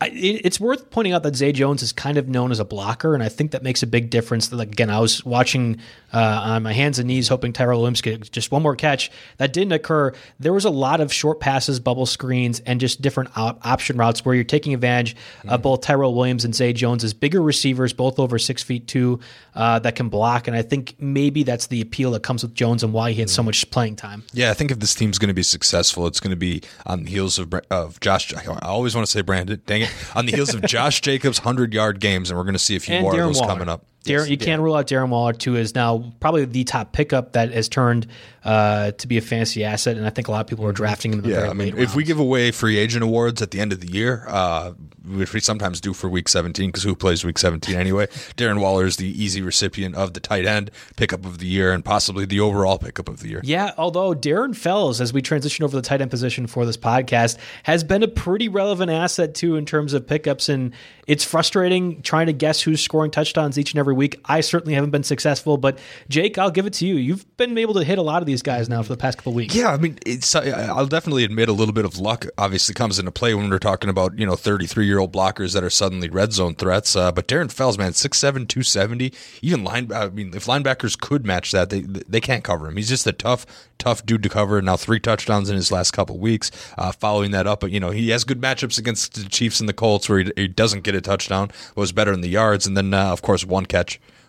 I, 0.02 0.10
it's 0.14 0.58
worth 0.58 0.90
pointing 0.90 1.12
out 1.12 1.22
that 1.24 1.36
Zay 1.36 1.52
Jones 1.52 1.82
is 1.82 1.92
kind 1.92 2.16
of 2.16 2.26
known 2.26 2.50
as 2.50 2.58
a 2.58 2.64
blocker, 2.64 3.12
and 3.14 3.22
I 3.22 3.28
think 3.28 3.50
that 3.50 3.62
makes 3.62 3.82
a 3.82 3.86
big 3.86 4.08
difference. 4.08 4.50
Like 4.50 4.68
again, 4.68 4.88
I 4.88 4.98
was 4.98 5.22
watching 5.26 5.78
uh, 6.12 6.18
on 6.18 6.62
my 6.62 6.72
hands 6.72 6.98
and 6.98 7.06
knees, 7.06 7.28
hoping 7.28 7.52
Tyrell 7.52 7.80
Williams 7.80 8.00
could 8.00 8.32
just 8.32 8.50
one 8.50 8.62
more 8.62 8.74
catch. 8.74 9.10
That 9.36 9.52
didn't 9.52 9.72
occur. 9.72 10.14
There 10.38 10.54
was 10.54 10.64
a 10.64 10.70
lot 10.70 11.02
of 11.02 11.12
short 11.12 11.38
passes, 11.38 11.80
bubble 11.80 12.06
screens, 12.06 12.60
and 12.60 12.80
just 12.80 13.02
different 13.02 13.36
op- 13.36 13.64
option 13.66 13.98
routes 13.98 14.24
where 14.24 14.34
you're 14.34 14.42
taking 14.42 14.72
advantage 14.72 15.16
mm-hmm. 15.16 15.50
of 15.50 15.60
both 15.60 15.82
Tyrell 15.82 16.14
Williams 16.14 16.46
and 16.46 16.54
Zay 16.54 16.72
Jones 16.72 17.04
as 17.04 17.12
bigger 17.12 17.42
receivers, 17.42 17.92
both 17.92 18.18
over 18.18 18.38
six 18.38 18.62
feet 18.62 18.86
two, 18.86 19.20
uh, 19.54 19.80
that 19.80 19.96
can 19.96 20.08
block. 20.08 20.48
And 20.48 20.56
I 20.56 20.62
think 20.62 20.96
maybe 20.98 21.42
that's 21.42 21.66
the 21.66 21.82
appeal 21.82 22.12
that 22.12 22.22
comes 22.22 22.42
with 22.42 22.54
Jones 22.54 22.82
and 22.82 22.94
why 22.94 23.10
he 23.10 23.20
had 23.20 23.28
mm-hmm. 23.28 23.34
so 23.34 23.42
much 23.42 23.70
playing 23.70 23.96
time. 23.96 24.24
Yeah, 24.32 24.50
I 24.50 24.54
think 24.54 24.70
if 24.70 24.78
this 24.78 24.94
team's 24.94 25.18
going 25.18 25.28
to 25.28 25.34
be 25.34 25.42
successful, 25.42 26.06
it's 26.06 26.20
going 26.20 26.30
to 26.30 26.36
be 26.36 26.62
on 26.86 27.04
the 27.04 27.10
heels 27.10 27.38
of 27.38 27.52
of 27.70 28.00
Josh. 28.00 28.32
I 28.34 28.46
always 28.62 28.94
want 28.94 29.06
to 29.06 29.10
say 29.10 29.20
Brandon. 29.20 29.60
Dang 29.66 29.82
it 29.82 29.89
on 30.14 30.26
the 30.26 30.32
heels 30.32 30.54
of 30.54 30.62
Josh 30.62 31.00
Jacobs' 31.00 31.38
hundred 31.38 31.72
yard 31.74 32.00
games, 32.00 32.30
and 32.30 32.38
we're 32.38 32.44
going 32.44 32.54
to 32.54 32.58
see 32.58 32.76
a 32.76 32.80
few 32.80 32.94
and 32.94 33.02
more 33.02 33.12
Darren 33.12 33.20
of 33.20 33.26
those 33.28 33.40
Waller. 33.40 33.52
coming 33.52 33.68
up. 33.68 33.84
Darren, 34.04 34.28
you 34.28 34.38
can't 34.38 34.62
rule 34.62 34.74
out 34.74 34.86
Darren 34.86 35.10
Waller 35.10 35.34
too 35.34 35.56
is 35.56 35.74
now 35.74 36.12
probably 36.20 36.44
the 36.46 36.64
top 36.64 36.92
pickup 36.92 37.32
that 37.32 37.52
has 37.52 37.68
turned 37.68 38.06
uh, 38.44 38.92
to 38.92 39.06
be 39.06 39.18
a 39.18 39.20
fantasy 39.20 39.64
asset, 39.64 39.96
and 39.96 40.06
I 40.06 40.10
think 40.10 40.28
a 40.28 40.30
lot 40.30 40.40
of 40.40 40.46
people 40.46 40.66
are 40.66 40.72
drafting 40.72 41.12
him. 41.12 41.18
In 41.18 41.24
the 41.26 41.36
yeah, 41.36 41.50
I 41.50 41.52
mean, 41.52 41.76
if 41.76 41.94
we 41.94 42.04
give 42.04 42.18
away 42.18 42.50
free 42.50 42.78
agent 42.78 43.04
awards 43.04 43.42
at 43.42 43.50
the 43.50 43.60
end 43.60 43.72
of 43.72 43.80
the 43.80 43.92
year, 43.92 44.24
uh, 44.28 44.72
which 45.06 45.34
we 45.34 45.40
sometimes 45.40 45.80
do 45.80 45.92
for 45.92 46.08
Week 46.08 46.28
17, 46.28 46.68
because 46.68 46.82
who 46.82 46.94
plays 46.94 47.24
Week 47.24 47.36
17 47.36 47.76
anyway? 47.76 48.06
Darren 48.36 48.60
Waller 48.60 48.86
is 48.86 48.96
the 48.96 49.22
easy 49.22 49.42
recipient 49.42 49.94
of 49.94 50.14
the 50.14 50.20
tight 50.20 50.46
end 50.46 50.70
pickup 50.96 51.26
of 51.26 51.38
the 51.38 51.46
year, 51.46 51.72
and 51.72 51.84
possibly 51.84 52.24
the 52.24 52.40
overall 52.40 52.78
pickup 52.78 53.08
of 53.08 53.20
the 53.20 53.28
year. 53.28 53.40
Yeah, 53.44 53.72
although 53.76 54.14
Darren 54.14 54.56
Fells, 54.56 55.02
as 55.02 55.12
we 55.12 55.20
transition 55.20 55.64
over 55.64 55.76
the 55.76 55.82
tight 55.82 56.00
end 56.00 56.10
position 56.10 56.46
for 56.46 56.64
this 56.64 56.78
podcast, 56.78 57.36
has 57.64 57.84
been 57.84 58.02
a 58.02 58.08
pretty 58.08 58.48
relevant 58.48 58.90
asset 58.90 59.34
too 59.34 59.56
in 59.56 59.66
terms 59.66 59.92
of 59.92 60.06
pickups, 60.06 60.48
and 60.48 60.72
it's 61.06 61.24
frustrating 61.24 62.00
trying 62.00 62.26
to 62.26 62.32
guess 62.32 62.62
who's 62.62 62.80
scoring 62.80 63.10
touchdowns 63.10 63.58
each 63.58 63.72
and 63.72 63.78
every 63.78 63.89
week. 63.94 64.20
I 64.24 64.40
certainly 64.40 64.74
haven't 64.74 64.90
been 64.90 65.04
successful, 65.04 65.56
but 65.56 65.78
Jake, 66.08 66.38
I'll 66.38 66.50
give 66.50 66.66
it 66.66 66.72
to 66.74 66.86
you. 66.86 66.96
You've 66.96 67.36
been 67.36 67.56
able 67.58 67.74
to 67.74 67.84
hit 67.84 67.98
a 67.98 68.02
lot 68.02 68.22
of 68.22 68.26
these 68.26 68.42
guys 68.42 68.68
now 68.68 68.82
for 68.82 68.88
the 68.88 68.96
past 68.96 69.18
couple 69.18 69.32
weeks. 69.32 69.54
Yeah, 69.54 69.72
I 69.72 69.76
mean, 69.76 69.98
it's 70.06 70.34
I'll 70.34 70.86
definitely 70.86 71.24
admit 71.24 71.48
a 71.48 71.52
little 71.52 71.74
bit 71.74 71.84
of 71.84 71.98
luck 71.98 72.26
obviously 72.38 72.74
comes 72.74 72.98
into 72.98 73.10
play 73.10 73.34
when 73.34 73.50
we're 73.50 73.58
talking 73.58 73.90
about 73.90 74.18
you 74.18 74.26
know 74.26 74.36
33 74.36 74.86
year 74.86 74.98
old 74.98 75.12
blockers 75.12 75.54
that 75.54 75.62
are 75.62 75.70
suddenly 75.70 76.08
red 76.08 76.32
zone 76.32 76.54
threats. 76.54 76.96
Uh, 76.96 77.12
but 77.12 77.28
Darren 77.28 77.50
Fells, 77.50 77.78
man, 77.78 77.92
6'7", 77.92 78.20
270. 78.48 79.12
Even 79.42 79.64
line, 79.64 79.92
I 79.92 80.08
mean, 80.08 80.32
if 80.34 80.46
linebackers 80.46 80.98
could 80.98 81.26
match 81.26 81.52
that, 81.52 81.70
they 81.70 81.80
they 81.80 82.20
can't 82.20 82.44
cover 82.44 82.68
him. 82.68 82.76
He's 82.76 82.88
just 82.88 83.06
a 83.06 83.12
tough, 83.12 83.46
tough 83.78 84.04
dude 84.04 84.22
to 84.22 84.28
cover. 84.28 84.60
Now 84.62 84.76
three 84.76 85.00
touchdowns 85.00 85.50
in 85.50 85.56
his 85.56 85.72
last 85.72 85.92
couple 85.92 86.18
weeks. 86.18 86.50
Uh, 86.76 86.92
following 86.92 87.30
that 87.32 87.46
up, 87.46 87.60
but 87.60 87.70
you 87.70 87.80
know 87.80 87.90
he 87.90 88.10
has 88.10 88.24
good 88.24 88.40
matchups 88.40 88.78
against 88.78 89.14
the 89.14 89.28
Chiefs 89.28 89.60
and 89.60 89.68
the 89.68 89.72
Colts 89.72 90.08
where 90.08 90.20
he, 90.20 90.32
he 90.36 90.48
doesn't 90.48 90.82
get 90.82 90.94
a 90.94 91.00
touchdown, 91.00 91.48
but 91.74 91.80
was 91.80 91.92
better 91.92 92.12
in 92.12 92.20
the 92.20 92.28
yards, 92.28 92.66
and 92.66 92.76
then 92.76 92.92
uh, 92.94 93.12
of 93.12 93.22
course 93.22 93.44
one 93.44 93.66
catch 93.66 93.79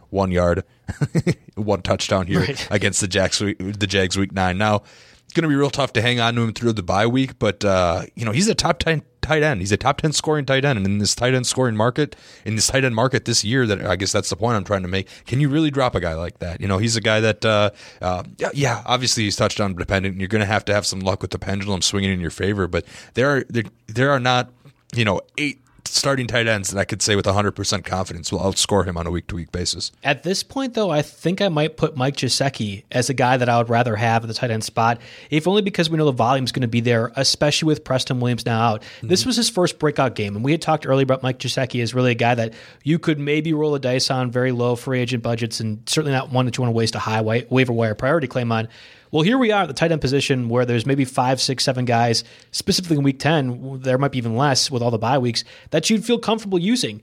one 0.10 0.32
yard, 0.32 0.64
one 1.56 1.82
touchdown 1.82 2.28
here 2.28 2.42
right. 2.42 2.68
against 2.72 3.02
the 3.02 3.08
Jags, 3.08 3.40
the 3.40 3.88
Jags 3.88 4.18
week 4.18 4.32
nine. 4.32 4.58
Now, 4.58 4.84
it's 5.24 5.34
going 5.34 5.44
to 5.44 5.50
be 5.50 5.56
real 5.56 5.70
tough 5.70 5.94
to 5.94 6.02
hang 6.02 6.20
on 6.20 6.36
to 6.36 6.42
him 6.42 6.54
through 6.54 6.74
the 6.74 6.84
bye 6.84 7.08
week, 7.08 7.40
but 7.40 7.64
uh, 7.64 8.04
you 8.16 8.26
know 8.26 8.34
he's 8.34 8.50
a 8.50 8.56
top 8.56 8.80
ten 8.80 9.02
tight 9.22 9.44
end. 9.44 9.62
He's 9.62 9.72
a 9.72 9.78
top 9.78 10.02
ten 10.02 10.12
scoring 10.12 10.46
tight 10.46 10.66
end, 10.66 10.78
and 10.78 10.86
in 10.86 10.98
this 10.98 11.16
tight 11.16 11.34
end 11.34 11.48
scoring 11.48 11.76
market, 11.76 12.18
in 12.44 12.56
this 12.56 12.68
tight 12.68 12.84
end 12.84 12.96
market 12.96 13.24
this 13.24 13.42
year, 13.42 13.66
that 13.66 13.86
I 13.86 13.96
guess 13.96 14.12
that's 14.12 14.30
the 14.30 14.36
point 14.36 14.58
I'm 14.58 14.66
trying 14.66 14.82
to 14.82 14.90
make. 14.90 15.08
Can 15.26 15.40
you 15.40 15.48
really 15.48 15.72
drop 15.72 15.96
a 15.96 16.02
guy 16.02 16.16
like 16.16 16.40
that? 16.40 16.60
You 16.60 16.68
know, 16.68 16.80
he's 16.80 16.98
a 16.98 17.02
guy 17.02 17.22
that, 17.22 17.46
uh, 17.46 17.70
uh, 18.02 18.24
yeah, 18.54 18.84
obviously 18.86 19.24
he's 19.24 19.38
touchdown 19.38 19.74
dependent. 19.74 20.14
And 20.14 20.22
you're 20.22 20.28
going 20.28 20.42
to 20.42 20.46
have 20.46 20.66
to 20.66 20.74
have 20.74 20.86
some 20.86 21.00
luck 21.00 21.22
with 21.22 21.32
the 21.32 21.40
pendulum 21.40 21.82
swinging 21.82 22.12
in 22.12 22.20
your 22.20 22.30
favor, 22.30 22.68
but 22.68 22.84
there 23.14 23.30
are 23.30 23.46
there, 23.48 23.64
there 23.88 24.12
are 24.12 24.20
not 24.20 24.52
you 24.94 25.06
know 25.06 25.22
eight 25.38 25.62
starting 25.88 26.28
tight 26.28 26.48
ends 26.48 26.70
that 26.70 26.80
I 26.80 26.86
could 26.86 27.02
say 27.02 27.16
with 27.16 27.26
100% 27.26 27.86
confidence 27.86 28.32
will 28.32 28.40
outscore 28.40 28.86
him 28.86 28.98
on 28.98 29.08
a 29.08 29.12
week 29.12 29.28
to 29.28 29.36
week 29.36 29.52
basis. 29.52 29.92
At 30.04 30.24
this 30.24 30.44
point, 30.44 30.74
though, 30.74 30.90
I 30.90 31.02
think 31.02 31.42
I 31.42 31.50
might 31.50 31.78
put 31.78 31.96
Mike 31.96 32.18
Gesicki 32.18 32.84
as 32.92 33.10
a 33.10 33.14
guy 33.14 33.38
that 33.38 33.50
I 33.50 33.58
would 33.58 33.70
rather 33.70 33.96
have 33.96 34.24
at 34.24 34.28
the 34.28 34.34
tight 34.34 34.52
end 34.52 34.64
spot, 34.64 35.00
if 35.30 35.48
only 35.48 35.62
because 35.62 35.90
we 35.90 35.98
know 35.98 36.06
the 36.06 36.12
volume 36.12 36.46
is 36.46 36.52
going 36.52 36.62
to 36.62 36.68
be 36.68 36.82
there, 36.82 37.12
especially 37.16 37.68
with 37.68 37.84
Preston 37.84 38.20
Williams 38.20 38.46
now 38.46 38.62
out. 38.62 38.82
Mm-hmm. 38.82 39.08
This 39.08 39.26
was 39.26 39.36
his 39.36 39.50
first 39.50 39.80
breakout 39.80 40.16
game, 40.16 40.36
and 40.36 40.44
we 40.46 40.52
had 40.52 40.62
talked 40.62 40.88
earlier 40.88 41.04
about 41.04 41.24
Mike 41.24 41.40
Gesicki 41.40 41.82
as 41.82 41.94
really 41.94 42.12
a 42.12 42.16
guy 42.16 42.36
that 42.36 42.54
you 42.84 43.00
could 43.00 43.20
maybe 43.20 43.54
roll 43.54 43.76
a 43.76 43.80
dice 43.80 44.10
on 44.12 44.32
very 44.32 44.52
low 44.52 44.76
free 44.76 45.00
agent 45.00 45.24
budgets, 45.24 45.60
and 45.60 45.88
certainly 45.88 46.14
not 46.14 46.32
one 46.32 46.46
that 46.46 46.58
you 46.58 46.62
want 46.62 46.74
to 46.74 46.78
waste 46.78 46.96
a 46.96 47.00
high 47.00 47.22
waiver 47.22 47.74
wire 47.74 47.96
priority 47.96 48.28
claim 48.28 48.52
on. 48.52 48.68
Well, 49.12 49.24
here 49.24 49.38
we 49.38 49.52
are 49.52 49.64
at 49.64 49.68
the 49.68 49.74
tight 49.74 49.92
end 49.92 50.00
position 50.02 50.48
where 50.48 50.66
there's 50.66 50.86
maybe 50.86 51.04
five, 51.04 51.42
six, 51.42 51.66
seven 51.66 51.84
guys, 51.84 52.24
specifically 52.52 52.98
in 52.98 53.04
week 53.04 53.20
10, 53.20 53.82
there 53.82 53.98
might 53.98 54.12
be 54.14 54.18
even 54.18 54.36
less 54.36 54.72
with 54.72 54.82
all 54.82 54.92
the 54.92 54.98
bye 54.98 55.18
weeks, 55.18 55.44
that 55.72 55.90
you'd 55.90 56.06
feel 56.06 56.18
comfortable 56.18 56.58
using, 56.58 57.02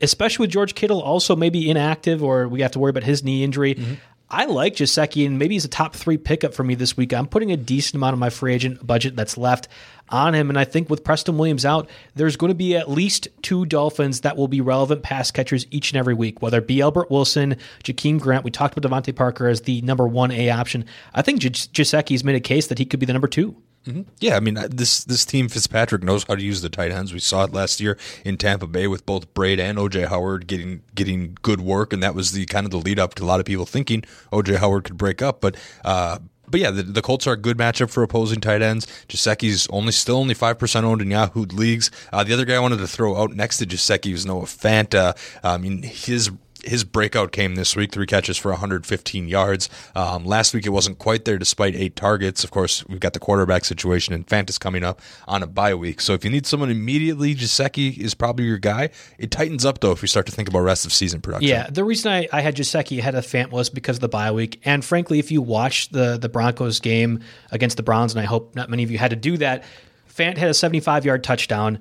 especially 0.00 0.44
with 0.44 0.50
George 0.50 0.74
Kittle 0.74 1.02
also 1.02 1.36
maybe 1.36 1.70
inactive 1.70 2.22
or 2.22 2.48
we 2.48 2.62
have 2.62 2.70
to 2.72 2.78
worry 2.78 2.90
about 2.90 3.04
his 3.04 3.22
knee 3.22 3.44
injury. 3.44 3.74
Mm-hmm. 3.74 3.94
I 4.30 4.46
like 4.46 4.74
Gesicki, 4.74 5.26
and 5.26 5.38
maybe 5.38 5.54
he's 5.54 5.66
a 5.66 5.68
top 5.68 5.94
three 5.94 6.16
pickup 6.16 6.54
for 6.54 6.64
me 6.64 6.74
this 6.74 6.96
week. 6.96 7.12
I'm 7.12 7.26
putting 7.26 7.52
a 7.52 7.56
decent 7.56 7.96
amount 7.96 8.14
of 8.14 8.18
my 8.18 8.30
free 8.30 8.54
agent 8.54 8.84
budget 8.84 9.14
that's 9.14 9.36
left 9.36 9.68
on 10.14 10.34
him. 10.34 10.48
And 10.48 10.58
I 10.58 10.64
think 10.64 10.88
with 10.88 11.04
Preston 11.04 11.36
Williams 11.36 11.64
out, 11.64 11.88
there's 12.14 12.36
going 12.36 12.50
to 12.50 12.54
be 12.54 12.76
at 12.76 12.88
least 12.88 13.28
two 13.42 13.66
Dolphins 13.66 14.20
that 14.20 14.36
will 14.36 14.48
be 14.48 14.60
relevant 14.60 15.02
pass 15.02 15.30
catchers 15.30 15.66
each 15.70 15.90
and 15.90 15.98
every 15.98 16.14
week, 16.14 16.40
whether 16.40 16.58
it 16.58 16.66
be 16.66 16.80
Albert 16.80 17.10
Wilson, 17.10 17.56
Jakeem 17.82 18.20
Grant. 18.20 18.44
We 18.44 18.50
talked 18.50 18.78
about 18.78 19.04
DeVante 19.04 19.14
Parker 19.14 19.48
as 19.48 19.62
the 19.62 19.82
number 19.82 20.06
one 20.06 20.30
A 20.30 20.50
option. 20.50 20.84
I 21.14 21.22
think 21.22 21.40
Gesicki's 21.40 22.24
made 22.24 22.36
a 22.36 22.40
case 22.40 22.68
that 22.68 22.78
he 22.78 22.84
could 22.84 23.00
be 23.00 23.06
the 23.06 23.12
number 23.12 23.28
two. 23.28 23.56
Mm-hmm. 23.86 24.02
Yeah, 24.18 24.36
I 24.36 24.40
mean 24.40 24.56
this 24.70 25.04
this 25.04 25.26
team 25.26 25.50
Fitzpatrick 25.50 26.02
knows 26.02 26.24
how 26.24 26.36
to 26.36 26.42
use 26.42 26.62
the 26.62 26.70
tight 26.70 26.90
ends. 26.90 27.12
We 27.12 27.18
saw 27.18 27.44
it 27.44 27.52
last 27.52 27.80
year 27.80 27.98
in 28.24 28.38
Tampa 28.38 28.66
Bay 28.66 28.86
with 28.86 29.04
both 29.04 29.32
Brate 29.34 29.58
and 29.58 29.76
OJ 29.76 30.08
Howard 30.08 30.46
getting 30.46 30.82
getting 30.94 31.36
good 31.42 31.60
work, 31.60 31.92
and 31.92 32.02
that 32.02 32.14
was 32.14 32.32
the 32.32 32.46
kind 32.46 32.64
of 32.64 32.70
the 32.70 32.78
lead 32.78 32.98
up 32.98 33.14
to 33.16 33.24
a 33.24 33.26
lot 33.26 33.40
of 33.40 33.46
people 33.46 33.66
thinking 33.66 34.02
OJ 34.32 34.56
Howard 34.56 34.84
could 34.84 34.96
break 34.96 35.20
up. 35.20 35.42
But 35.42 35.56
uh, 35.84 36.20
but 36.54 36.60
yeah, 36.60 36.70
the, 36.70 36.84
the, 36.84 37.02
Colts 37.02 37.26
are 37.26 37.32
a 37.32 37.36
good 37.36 37.58
matchup 37.58 37.90
for 37.90 38.04
opposing 38.04 38.40
tight 38.40 38.62
ends. 38.62 38.86
Gesicki's 39.08 39.66
only 39.70 39.90
still 39.90 40.18
only 40.18 40.34
five 40.34 40.56
percent 40.56 40.86
owned 40.86 41.02
in 41.02 41.10
Yahoo 41.10 41.46
leagues. 41.46 41.90
Uh, 42.12 42.22
the 42.22 42.32
other 42.32 42.44
guy 42.44 42.54
I 42.54 42.60
wanted 42.60 42.76
to 42.76 42.86
throw 42.86 43.16
out 43.16 43.34
next 43.34 43.58
to 43.58 43.66
Gesicki 43.66 44.12
was 44.12 44.24
Noah 44.24 44.44
Fant. 44.44 44.94
Uh, 44.94 45.14
I 45.42 45.56
mean, 45.56 45.82
his 45.82 46.30
his 46.66 46.84
breakout 46.84 47.32
came 47.32 47.54
this 47.54 47.76
week, 47.76 47.92
three 47.92 48.06
catches 48.06 48.36
for 48.36 48.50
115 48.50 49.28
yards. 49.28 49.68
Um, 49.94 50.24
last 50.24 50.54
week 50.54 50.66
it 50.66 50.70
wasn't 50.70 50.98
quite 50.98 51.24
there 51.24 51.38
despite 51.38 51.74
eight 51.74 51.96
targets. 51.96 52.44
Of 52.44 52.50
course, 52.50 52.86
we've 52.86 53.00
got 53.00 53.12
the 53.12 53.20
quarterback 53.20 53.64
situation 53.64 54.14
and 54.14 54.26
Fantas 54.26 54.58
coming 54.58 54.84
up 54.84 55.00
on 55.26 55.42
a 55.42 55.46
bye 55.46 55.74
week. 55.74 56.00
So 56.00 56.14
if 56.14 56.24
you 56.24 56.30
need 56.30 56.46
someone 56.46 56.70
immediately, 56.70 57.34
Gesicki 57.34 57.98
is 57.98 58.14
probably 58.14 58.44
your 58.46 58.58
guy. 58.58 58.90
It 59.18 59.30
tightens 59.30 59.64
up 59.64 59.80
though 59.80 59.92
if 59.92 60.02
you 60.02 60.08
start 60.08 60.26
to 60.26 60.32
think 60.32 60.48
about 60.48 60.60
rest 60.60 60.84
of 60.84 60.92
season 60.92 61.20
production. 61.20 61.48
Yeah, 61.48 61.68
the 61.70 61.84
reason 61.84 62.12
I, 62.12 62.28
I 62.32 62.40
had 62.40 62.56
Gesicki 62.56 62.98
ahead 62.98 63.14
of 63.14 63.26
Fant 63.26 63.50
was 63.50 63.70
because 63.70 63.96
of 63.96 64.00
the 64.00 64.08
bye 64.08 64.32
week, 64.32 64.60
and 64.64 64.84
frankly, 64.84 65.18
if 65.18 65.30
you 65.30 65.42
watch 65.42 65.88
the 65.90 66.18
the 66.18 66.28
Broncos 66.28 66.80
game 66.80 67.20
against 67.50 67.76
the 67.76 67.82
Browns, 67.82 68.12
and 68.12 68.20
I 68.20 68.24
hope 68.24 68.54
not 68.54 68.70
many 68.70 68.82
of 68.82 68.90
you 68.90 68.98
had 68.98 69.10
to 69.10 69.16
do 69.16 69.36
that, 69.38 69.64
Fant 70.08 70.36
had 70.36 70.48
a 70.48 70.54
75 70.54 71.04
yard 71.04 71.24
touchdown 71.24 71.80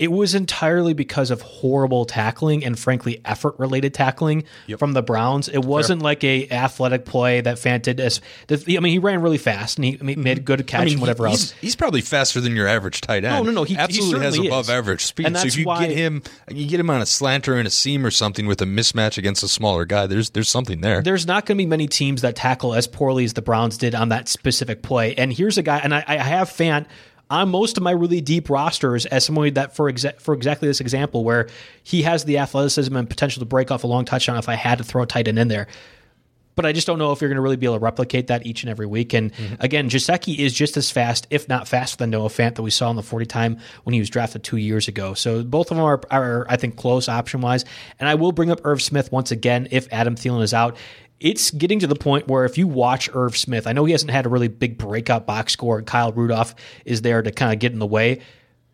it 0.00 0.10
was 0.10 0.34
entirely 0.34 0.94
because 0.94 1.30
of 1.30 1.42
horrible 1.42 2.06
tackling 2.06 2.64
and 2.64 2.78
frankly 2.78 3.20
effort 3.26 3.54
related 3.58 3.92
tackling 3.92 4.44
yep. 4.66 4.78
from 4.78 4.94
the 4.94 5.02
Browns. 5.02 5.46
It 5.46 5.62
wasn't 5.62 6.00
Fair. 6.00 6.04
like 6.04 6.24
a 6.24 6.48
athletic 6.50 7.04
play 7.04 7.42
that 7.42 7.58
Fant 7.58 7.82
did. 7.82 8.00
As 8.00 8.22
I 8.50 8.56
mean, 8.66 8.84
he 8.84 8.98
ran 8.98 9.20
really 9.20 9.36
fast 9.36 9.76
and 9.76 9.84
he 9.84 9.98
made 10.00 10.16
mm-hmm. 10.16 10.44
good 10.44 10.66
catch 10.66 10.80
I 10.80 10.84
mean, 10.86 10.92
and 10.94 11.00
whatever 11.02 11.28
he's, 11.28 11.52
else. 11.52 11.60
He's 11.60 11.76
probably 11.76 12.00
faster 12.00 12.40
than 12.40 12.56
your 12.56 12.66
average 12.66 13.02
tight 13.02 13.26
end. 13.26 13.36
No, 13.36 13.42
no, 13.42 13.50
no. 13.50 13.64
He 13.64 13.76
absolutely 13.76 14.20
he 14.20 14.24
has 14.24 14.38
above 14.38 14.64
is. 14.64 14.70
average 14.70 15.04
speed. 15.04 15.26
And 15.26 15.36
so 15.36 15.46
if 15.46 15.58
you 15.58 15.66
why, 15.66 15.86
get 15.86 15.94
him, 15.94 16.22
you 16.48 16.66
get 16.66 16.80
him 16.80 16.88
on 16.88 17.02
a 17.02 17.06
slanter 17.06 17.58
and 17.58 17.66
a 17.66 17.70
seam 17.70 18.06
or 18.06 18.10
something 18.10 18.46
with 18.46 18.62
a 18.62 18.66
mismatch 18.66 19.18
against 19.18 19.42
a 19.42 19.48
smaller 19.48 19.84
guy. 19.84 20.06
There's 20.06 20.30
there's 20.30 20.48
something 20.48 20.80
there. 20.80 21.02
There's 21.02 21.26
not 21.26 21.44
going 21.44 21.58
to 21.58 21.62
be 21.62 21.66
many 21.66 21.86
teams 21.86 22.22
that 22.22 22.36
tackle 22.36 22.72
as 22.72 22.86
poorly 22.86 23.24
as 23.24 23.34
the 23.34 23.42
Browns 23.42 23.76
did 23.76 23.94
on 23.94 24.08
that 24.08 24.28
specific 24.28 24.80
play. 24.80 25.14
And 25.14 25.30
here's 25.30 25.58
a 25.58 25.62
guy, 25.62 25.80
and 25.80 25.94
I, 25.94 26.02
I 26.06 26.16
have 26.16 26.48
Fant 26.48 26.86
on 27.30 27.48
most 27.48 27.76
of 27.76 27.82
my 27.82 27.92
really 27.92 28.20
deep 28.20 28.50
rosters 28.50 29.06
as 29.06 29.24
someone 29.24 29.54
that 29.54 29.74
for 29.74 29.90
exa- 29.90 30.20
for 30.20 30.34
exactly 30.34 30.68
this 30.68 30.80
example 30.80 31.24
where 31.24 31.48
he 31.82 32.02
has 32.02 32.24
the 32.24 32.38
athleticism 32.38 32.94
and 32.94 33.08
potential 33.08 33.40
to 33.40 33.46
break 33.46 33.70
off 33.70 33.84
a 33.84 33.86
long 33.86 34.04
touchdown 34.04 34.36
if 34.36 34.48
I 34.48 34.54
had 34.54 34.78
to 34.78 34.84
throw 34.84 35.02
a 35.02 35.06
tight 35.06 35.28
end 35.28 35.38
in 35.38 35.48
there. 35.48 35.68
but 36.56 36.66
I 36.66 36.72
just 36.72 36.86
don't 36.86 36.98
know 36.98 37.12
if 37.12 37.22
you're 37.22 37.30
going 37.30 37.36
to 37.36 37.42
really 37.42 37.56
be 37.56 37.64
able 37.64 37.76
to 37.76 37.84
replicate 37.84 38.26
that 38.26 38.44
each 38.44 38.64
and 38.64 38.70
every 38.70 38.84
week. 38.84 39.14
And 39.14 39.32
mm-hmm. 39.32 39.54
again, 39.60 39.88
Gesicki 39.88 40.36
is 40.36 40.52
just 40.52 40.76
as 40.76 40.90
fast, 40.90 41.26
if 41.30 41.48
not 41.48 41.66
faster, 41.66 41.96
than 41.96 42.10
Noah 42.10 42.28
Fant 42.28 42.56
that 42.56 42.62
we 42.62 42.70
saw 42.70 42.90
in 42.90 42.96
the 42.96 43.02
40 43.02 43.24
time 43.24 43.58
when 43.84 43.94
he 43.94 44.00
was 44.00 44.10
drafted 44.10 44.44
two 44.44 44.58
years 44.58 44.86
ago. 44.86 45.14
So 45.14 45.42
both 45.42 45.70
of 45.70 45.78
them 45.78 45.86
are, 45.86 46.02
are 46.10 46.46
I 46.50 46.56
think, 46.56 46.76
close 46.76 47.08
option 47.08 47.40
wise. 47.40 47.64
And 47.98 48.08
I 48.08 48.14
will 48.16 48.32
bring 48.32 48.50
up 48.50 48.60
Irv 48.64 48.82
Smith 48.82 49.10
once 49.10 49.30
again 49.30 49.68
if 49.70 49.88
Adam 49.90 50.16
Thielen 50.16 50.42
is 50.42 50.52
out 50.52 50.76
it's 51.20 51.50
getting 51.50 51.78
to 51.80 51.86
the 51.86 51.94
point 51.94 52.26
where 52.26 52.44
if 52.44 52.58
you 52.58 52.66
watch 52.66 53.08
Irv 53.14 53.36
Smith, 53.36 53.66
I 53.66 53.72
know 53.72 53.84
he 53.84 53.92
hasn't 53.92 54.10
had 54.10 54.26
a 54.26 54.28
really 54.28 54.48
big 54.48 54.78
breakout 54.78 55.26
box 55.26 55.52
score, 55.52 55.78
and 55.78 55.86
Kyle 55.86 56.12
Rudolph 56.12 56.54
is 56.84 57.02
there 57.02 57.22
to 57.22 57.30
kind 57.30 57.52
of 57.52 57.58
get 57.58 57.72
in 57.72 57.78
the 57.78 57.86
way 57.86 58.20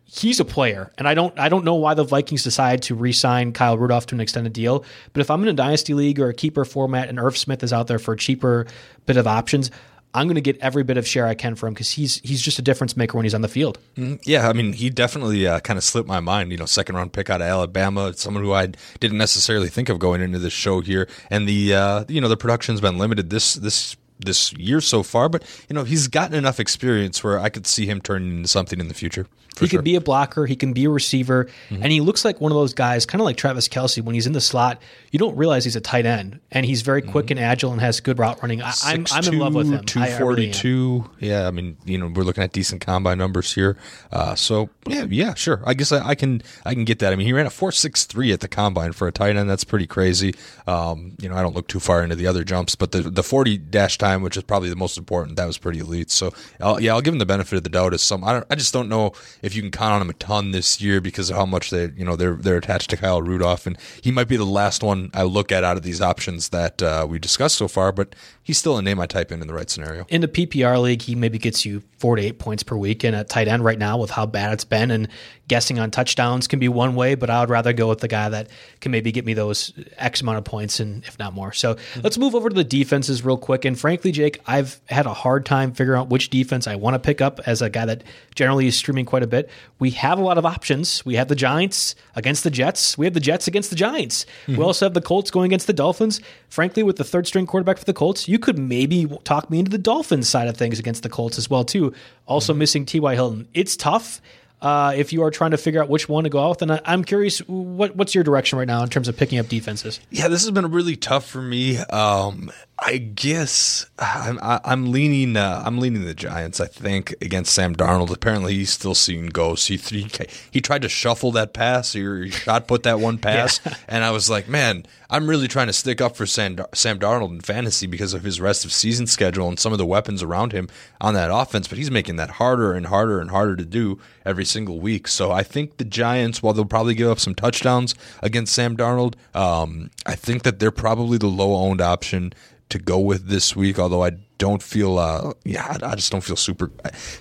he's 0.07 0.39
a 0.39 0.45
player, 0.45 0.91
and 0.97 1.07
I 1.07 1.13
don't 1.13 1.37
I 1.37 1.49
don't 1.49 1.65
know 1.65 1.75
why 1.75 1.93
the 1.93 2.03
Vikings 2.03 2.43
decide 2.43 2.81
to 2.83 2.95
re-sign 2.95 3.51
Kyle 3.51 3.77
Rudolph 3.77 4.05
to 4.07 4.15
an 4.15 4.21
extended 4.21 4.53
deal. 4.53 4.85
But 5.13 5.21
if 5.21 5.29
I'm 5.29 5.43
in 5.43 5.49
a 5.49 5.53
dynasty 5.53 5.93
league 5.93 6.19
or 6.19 6.29
a 6.29 6.33
keeper 6.33 6.65
format, 6.65 7.09
and 7.09 7.19
Irv 7.19 7.37
Smith 7.37 7.63
is 7.63 7.73
out 7.73 7.87
there 7.87 7.99
for 7.99 8.13
a 8.13 8.17
cheaper 8.17 8.65
bit 9.05 9.17
of 9.17 9.27
options. 9.27 9.69
I'm 10.17 10.25
going 10.25 10.35
to 10.35 10.41
get 10.41 10.57
every 10.61 10.83
bit 10.83 10.97
of 10.97 11.07
share 11.07 11.27
I 11.27 11.35
can 11.35 11.53
for 11.53 11.67
him 11.67 11.75
because 11.75 11.91
he's 11.91 12.19
he's 12.21 12.41
just 12.41 12.57
a 12.57 12.63
difference 12.63 12.97
maker 12.97 13.15
when 13.15 13.23
he's 13.23 13.35
on 13.35 13.41
the 13.41 13.47
field. 13.47 13.77
Mm, 13.95 14.19
yeah, 14.25 14.49
I 14.49 14.53
mean, 14.53 14.73
he 14.73 14.89
definitely 14.89 15.45
uh, 15.45 15.59
kind 15.59 15.77
of 15.77 15.83
slipped 15.83 16.07
my 16.07 16.19
mind. 16.19 16.51
You 16.51 16.57
know, 16.57 16.65
second 16.65 16.95
round 16.95 17.13
pick 17.13 17.29
out 17.29 17.39
of 17.39 17.45
Alabama, 17.45 18.11
someone 18.13 18.43
who 18.43 18.51
I 18.51 18.69
didn't 18.99 19.19
necessarily 19.19 19.69
think 19.69 19.89
of 19.89 19.99
going 19.99 20.21
into 20.21 20.39
this 20.39 20.53
show 20.53 20.81
here, 20.81 21.07
and 21.29 21.47
the 21.47 21.75
uh, 21.75 22.05
you 22.07 22.19
know 22.19 22.29
the 22.29 22.35
production's 22.35 22.81
been 22.81 22.97
limited 22.97 23.29
this 23.29 23.53
this 23.53 23.95
this 24.19 24.51
year 24.53 24.81
so 24.81 25.03
far, 25.03 25.29
but 25.29 25.43
you 25.69 25.75
know 25.75 25.83
he's 25.83 26.07
gotten 26.07 26.33
enough 26.35 26.59
experience 26.59 27.23
where 27.23 27.37
I 27.39 27.49
could 27.49 27.67
see 27.67 27.85
him 27.85 28.01
turning 28.01 28.37
into 28.37 28.47
something 28.47 28.79
in 28.79 28.87
the 28.87 28.95
future. 28.95 29.27
He 29.59 29.67
sure. 29.67 29.79
can 29.79 29.83
be 29.83 29.95
a 29.95 30.01
blocker. 30.01 30.45
He 30.45 30.55
can 30.55 30.73
be 30.73 30.85
a 30.85 30.89
receiver, 30.89 31.45
mm-hmm. 31.69 31.81
and 31.81 31.91
he 31.91 32.01
looks 32.01 32.23
like 32.25 32.39
one 32.41 32.51
of 32.51 32.57
those 32.57 32.73
guys, 32.73 33.05
kind 33.05 33.21
of 33.21 33.25
like 33.25 33.37
Travis 33.37 33.67
Kelce. 33.67 34.01
When 34.01 34.15
he's 34.15 34.27
in 34.27 34.33
the 34.33 34.41
slot, 34.41 34.81
you 35.11 35.19
don't 35.19 35.35
realize 35.35 35.63
he's 35.63 35.75
a 35.75 35.81
tight 35.81 36.05
end, 36.05 36.39
and 36.51 36.65
he's 36.65 36.81
very 36.81 37.01
quick 37.01 37.27
mm-hmm. 37.27 37.37
and 37.37 37.39
agile 37.39 37.71
and 37.71 37.81
has 37.81 37.99
good 37.99 38.19
route 38.19 38.41
running. 38.41 38.61
I, 38.61 38.71
am 38.85 39.05
I'm, 39.11 39.25
I'm 39.25 39.33
in 39.33 39.39
love 39.39 39.55
with 39.55 39.69
him. 39.71 39.83
Two 39.85 40.05
forty 40.05 40.51
two. 40.51 41.05
Really 41.19 41.31
yeah, 41.31 41.47
I 41.47 41.51
mean, 41.51 41.77
you 41.85 41.97
know, 41.97 42.07
we're 42.07 42.23
looking 42.23 42.43
at 42.43 42.51
decent 42.51 42.81
combine 42.81 43.17
numbers 43.17 43.53
here. 43.53 43.77
Uh, 44.11 44.35
so 44.35 44.69
yeah, 44.87 45.05
yeah, 45.09 45.33
sure. 45.33 45.61
I 45.65 45.73
guess 45.73 45.91
I, 45.91 46.09
I, 46.09 46.15
can 46.15 46.41
I 46.65 46.73
can 46.73 46.85
get 46.85 46.99
that. 46.99 47.13
I 47.13 47.15
mean, 47.15 47.27
he 47.27 47.33
ran 47.33 47.45
a 47.45 47.49
four 47.49 47.71
six 47.71 48.05
three 48.05 48.31
at 48.31 48.39
the 48.39 48.47
combine 48.47 48.93
for 48.93 49.07
a 49.07 49.11
tight 49.11 49.35
end. 49.35 49.49
That's 49.49 49.63
pretty 49.63 49.87
crazy. 49.87 50.35
Um, 50.65 51.15
you 51.21 51.29
know, 51.29 51.35
I 51.35 51.41
don't 51.41 51.55
look 51.55 51.67
too 51.67 51.79
far 51.79 52.03
into 52.03 52.15
the 52.15 52.27
other 52.27 52.43
jumps, 52.43 52.75
but 52.75 52.91
the 52.91 53.01
the 53.01 53.23
forty 53.23 53.57
dash 53.57 53.97
time, 53.97 54.21
which 54.21 54.37
is 54.37 54.43
probably 54.43 54.69
the 54.69 54.75
most 54.75 54.97
important, 54.97 55.37
that 55.37 55.45
was 55.45 55.57
pretty 55.57 55.79
elite. 55.79 56.11
So 56.11 56.33
I'll, 56.61 56.79
yeah, 56.79 56.93
I'll 56.93 57.01
give 57.01 57.13
him 57.13 57.19
the 57.19 57.25
benefit 57.25 57.57
of 57.57 57.63
the 57.63 57.69
doubt 57.69 57.93
as 57.93 58.01
some. 58.01 58.23
I 58.23 58.33
don't. 58.33 58.45
I 58.49 58.55
just 58.55 58.73
don't 58.73 58.89
know 58.89 59.13
if 59.47 59.55
you 59.55 59.61
can 59.63 59.71
count 59.71 59.93
on 59.93 60.01
him 60.01 60.09
a 60.09 60.13
ton 60.13 60.51
this 60.51 60.79
year 60.79 61.01
because 61.01 61.29
of 61.29 61.37
how 61.37 61.45
much 61.45 61.71
they, 61.71 61.91
you 61.95 62.05
know, 62.05 62.15
they're 62.15 62.35
they're 62.35 62.57
attached 62.57 62.89
to 62.91 62.97
Kyle 62.97 63.21
Rudolph, 63.21 63.65
and 63.65 63.77
he 64.01 64.11
might 64.11 64.27
be 64.27 64.37
the 64.37 64.45
last 64.45 64.83
one 64.83 65.09
I 65.13 65.23
look 65.23 65.51
at 65.51 65.63
out 65.63 65.77
of 65.77 65.83
these 65.83 66.01
options 66.01 66.49
that 66.49 66.83
uh, 66.83 67.07
we 67.09 67.17
discussed 67.17 67.55
so 67.55 67.67
far. 67.67 67.91
But 67.91 68.15
he's 68.47 68.57
still 68.57 68.77
a 68.77 68.81
name 68.81 68.97
I 68.97 69.07
type 69.07 69.33
in 69.33 69.41
in 69.41 69.47
the 69.47 69.53
right 69.53 69.69
scenario. 69.69 70.05
In 70.07 70.21
the 70.21 70.27
PPR 70.29 70.81
league, 70.81 71.01
he 71.01 71.15
maybe 71.15 71.37
gets 71.37 71.65
you 71.65 71.83
four 71.97 72.15
to 72.15 72.21
eight 72.21 72.39
points 72.39 72.63
per 72.63 72.77
week 72.77 73.03
in 73.03 73.13
a 73.13 73.25
tight 73.25 73.49
end 73.49 73.61
right 73.65 73.77
now 73.77 73.97
with 73.97 74.09
how 74.09 74.25
bad 74.25 74.53
it's 74.53 74.63
been, 74.63 74.89
and 74.89 75.09
guessing 75.47 75.79
on 75.79 75.91
touchdowns 75.91 76.47
can 76.47 76.59
be 76.59 76.67
one 76.67 76.95
way, 76.95 77.15
but 77.15 77.29
I 77.29 77.39
would 77.39 77.49
rather 77.49 77.73
go 77.73 77.87
with 77.87 77.99
the 77.99 78.07
guy 78.07 78.29
that 78.29 78.49
can 78.81 78.91
maybe 78.91 79.11
get 79.11 79.25
me 79.25 79.33
those 79.33 79.73
X 79.97 80.21
amount 80.21 80.37
of 80.37 80.45
points 80.45 80.79
and 80.79 81.03
if 81.05 81.17
not 81.19 81.33
more. 81.33 81.53
So 81.53 81.75
mm-hmm. 81.75 82.01
let's 82.03 82.17
move 82.17 82.35
over 82.35 82.49
to 82.49 82.55
the 82.55 82.63
defenses 82.63 83.23
real 83.23 83.37
quick. 83.37 83.65
And 83.65 83.79
frankly, 83.79 84.11
Jake, 84.11 84.41
I've 84.45 84.79
had 84.85 85.05
a 85.05 85.13
hard 85.13 85.45
time 85.45 85.71
figuring 85.71 85.99
out 85.99 86.09
which 86.09 86.29
defense 86.29 86.67
I 86.67 86.75
want 86.75 86.95
to 86.95 86.99
pick 86.99 87.21
up 87.21 87.39
as 87.45 87.61
a 87.61 87.69
guy 87.69 87.85
that 87.85 88.03
generally 88.35 88.67
is 88.67 88.75
streaming 88.75 89.05
quite 89.05 89.23
a 89.23 89.27
bit. 89.27 89.49
We 89.79 89.91
have 89.91 90.19
a 90.19 90.21
lot 90.21 90.37
of 90.37 90.45
options. 90.45 91.05
We 91.05 91.15
have 91.15 91.27
the 91.27 91.35
Giants 91.35 91.95
against 92.15 92.43
the 92.43 92.51
Jets. 92.51 92.97
We 92.97 93.05
have 93.05 93.13
the 93.13 93.19
Jets 93.19 93.47
against 93.47 93.69
the 93.69 93.75
Giants. 93.75 94.25
Mm-hmm. 94.47 94.57
We 94.57 94.63
also 94.63 94.85
have 94.85 94.93
the 94.93 95.01
Colts 95.01 95.31
going 95.31 95.47
against 95.47 95.67
the 95.67 95.73
Dolphins. 95.73 96.19
Frankly, 96.49 96.83
with 96.83 96.97
the 96.97 97.03
third 97.03 97.27
string 97.27 97.45
quarterback 97.45 97.77
for 97.77 97.85
the 97.85 97.93
Colts, 97.93 98.27
you 98.27 98.36
could 98.37 98.57
maybe 98.57 99.07
talk 99.23 99.49
me 99.49 99.59
into 99.59 99.71
the 99.71 99.77
Dolphins 99.77 100.29
side 100.29 100.47
of 100.47 100.57
things 100.57 100.79
against 100.79 101.03
the 101.03 101.09
Colts 101.09 101.37
as 101.37 101.49
well 101.49 101.63
too. 101.63 101.93
Also 102.25 102.53
mm-hmm. 102.53 102.59
missing 102.59 102.85
T.Y. 102.85 103.15
Hilton. 103.15 103.47
It's 103.53 103.75
tough 103.75 104.21
uh, 104.61 104.93
if 104.95 105.13
you 105.13 105.23
are 105.23 105.31
trying 105.31 105.51
to 105.51 105.57
figure 105.57 105.81
out 105.81 105.89
which 105.89 106.09
one 106.09 106.23
to 106.23 106.29
go 106.29 106.39
out 106.39 106.49
with. 106.49 106.61
And 106.63 106.71
I, 106.73 106.81
am 106.85 107.03
curious, 107.03 107.39
what, 107.39 107.95
what's 107.95 108.15
your 108.15 108.23
direction 108.23 108.57
right 108.57 108.67
now 108.67 108.83
in 108.83 108.89
terms 108.89 109.07
of 109.07 109.17
picking 109.17 109.39
up 109.39 109.47
defenses? 109.47 109.99
Yeah, 110.09 110.27
this 110.27 110.43
has 110.43 110.51
been 110.51 110.71
really 110.71 110.95
tough 110.95 111.25
for 111.25 111.41
me. 111.41 111.77
Um, 111.77 112.51
I 112.79 112.97
guess 112.97 113.87
I'm, 113.97 114.37
I'm 114.41 114.91
leaning. 114.91 115.35
Uh, 115.35 115.63
I'm 115.65 115.79
leaning 115.79 116.05
the 116.05 116.13
Giants. 116.13 116.59
I 116.59 116.67
think 116.67 117.15
against 117.21 117.51
Sam 117.51 117.75
Darnold. 117.75 118.11
Apparently, 118.11 118.53
he's 118.53 118.69
still 118.69 118.93
seeing 118.93 119.27
ghosts. 119.27 119.67
He 119.67 119.77
he, 119.77 120.07
he 120.51 120.61
tried 120.61 120.83
to 120.83 120.89
shuffle 120.89 121.31
that 121.31 121.53
pass. 121.53 121.93
He 121.93 122.29
shot 122.29 122.67
put 122.67 122.83
that 122.83 122.99
one 122.99 123.17
pass, 123.17 123.59
yeah. 123.65 123.73
and 123.87 124.03
I 124.03 124.11
was 124.11 124.29
like, 124.29 124.47
man, 124.47 124.85
I'm 125.09 125.27
really 125.27 125.47
trying 125.47 125.67
to 125.67 125.73
stick 125.73 126.01
up 126.01 126.15
for 126.15 126.27
Sam 126.27 126.57
Sam 126.75 126.99
Darnold 126.99 127.31
in 127.31 127.41
fantasy 127.41 127.87
because 127.87 128.13
of 128.13 128.23
his 128.23 128.39
rest 128.39 128.63
of 128.63 128.71
season 128.71 129.07
schedule 129.07 129.49
and 129.49 129.59
some 129.59 129.71
of 129.71 129.79
the 129.79 129.85
weapons 129.85 130.21
around 130.21 130.51
him 130.51 130.69
on 131.01 131.15
that 131.15 131.31
offense. 131.33 131.67
But 131.67 131.79
he's 131.79 131.89
making 131.89 132.17
that 132.17 132.31
harder 132.31 132.73
and 132.73 132.85
harder 132.85 133.19
and 133.19 133.31
harder 133.31 133.55
to 133.55 133.65
do 133.65 133.99
every 134.23 134.45
single 134.45 134.79
week. 134.79 135.07
So 135.07 135.31
I 135.31 135.41
think 135.41 135.77
the 135.77 135.85
Giants, 135.85 136.43
while 136.43 136.53
they'll 136.53 136.63
probably 136.63 136.93
give 136.93 137.09
up 137.09 137.19
some 137.19 137.33
touchdowns 137.33 137.95
against 138.21 138.53
Sam 138.53 138.77
Darnold, 138.77 139.15
um, 139.33 139.89
I 140.05 140.13
think 140.13 140.43
that 140.43 140.59
they're 140.59 140.69
probably 140.69 141.17
the 141.17 141.25
low 141.25 141.55
owned 141.55 141.81
option 141.81 142.33
to 142.69 142.79
go 142.79 142.99
with 142.99 143.27
this 143.27 143.55
week. 143.55 143.79
Although 143.79 144.03
I 144.03 144.11
don't 144.37 144.61
feel, 144.61 144.99
uh, 144.99 145.33
yeah, 145.43 145.77
I 145.81 145.95
just 145.95 146.11
don't 146.11 146.23
feel 146.23 146.35
super, 146.35 146.71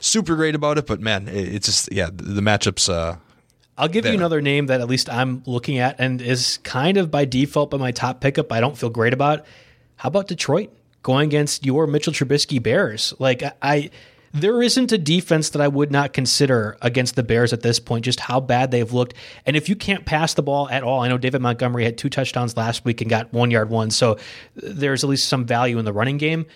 super 0.01 0.37
great 0.37 0.55
about 0.55 0.79
it. 0.79 0.87
But 0.87 1.01
man, 1.01 1.29
it's 1.29 1.67
just 1.67 1.93
yeah, 1.93 2.11
the 2.13 2.41
matchups. 2.41 2.89
Uh, 2.93 3.17
I'll 3.79 3.89
give 3.89 4.05
there. 4.05 4.13
you 4.13 4.19
another 4.19 4.41
name 4.41 4.67
that 4.67 4.81
at 4.81 4.89
least 4.89 5.11
I'm 5.11 5.43
looking 5.47 5.79
at 5.79 5.97
and 5.99 6.23
is 6.23 6.59
kind 6.63 6.97
of 6.97 7.11
by 7.11 7.25
default 7.25 7.71
by 7.71 7.77
my 7.77 7.91
top 7.91 8.21
pickup. 8.21 8.51
I 8.51 8.61
don't 8.61 8.77
feel 8.77 8.91
great 8.91 9.13
about. 9.13 9.45
How 9.97 10.09
about 10.09 10.29
Detroit 10.29 10.71
going 11.03 11.29
against 11.29 11.65
your 11.65 11.87
Mitchell 11.87 12.13
Trubisky 12.13 12.63
Bears? 12.63 13.15
Like 13.19 13.43
I 13.63 13.91
there 14.33 14.63
isn't 14.63 14.93
a 14.93 14.99
defense 14.99 15.51
that 15.51 15.63
I 15.63 15.69
would 15.69 15.91
not 15.91 16.13
consider 16.13 16.77
against 16.83 17.17
the 17.17 17.23
Bears 17.23 17.53
at 17.53 17.63
this 17.63 17.81
point, 17.81 18.05
just 18.05 18.21
how 18.21 18.41
bad 18.41 18.71
they've 18.71 18.93
looked. 18.93 19.15
And 19.45 19.57
if 19.57 19.69
you 19.69 19.77
can't 19.77 20.05
pass 20.05 20.35
the 20.35 20.43
ball 20.43 20.69
at 20.69 20.83
all, 20.83 21.01
I 21.01 21.09
know 21.09 21.19
David 21.19 21.41
Montgomery 21.41 21.85
had 21.85 21.99
two 21.99 22.11
touchdowns 22.11 22.57
last 22.57 22.85
week 22.85 23.01
and 23.01 23.11
got 23.11 23.33
one 23.33 23.51
yard 23.51 23.71
one, 23.71 23.91
so 23.91 24.19
there's 24.55 25.05
at 25.05 25.11
least 25.11 25.29
some 25.29 25.45
value 25.45 25.79
in 25.79 25.85
the 25.85 25.93
running 25.93 26.19
game. 26.19 26.47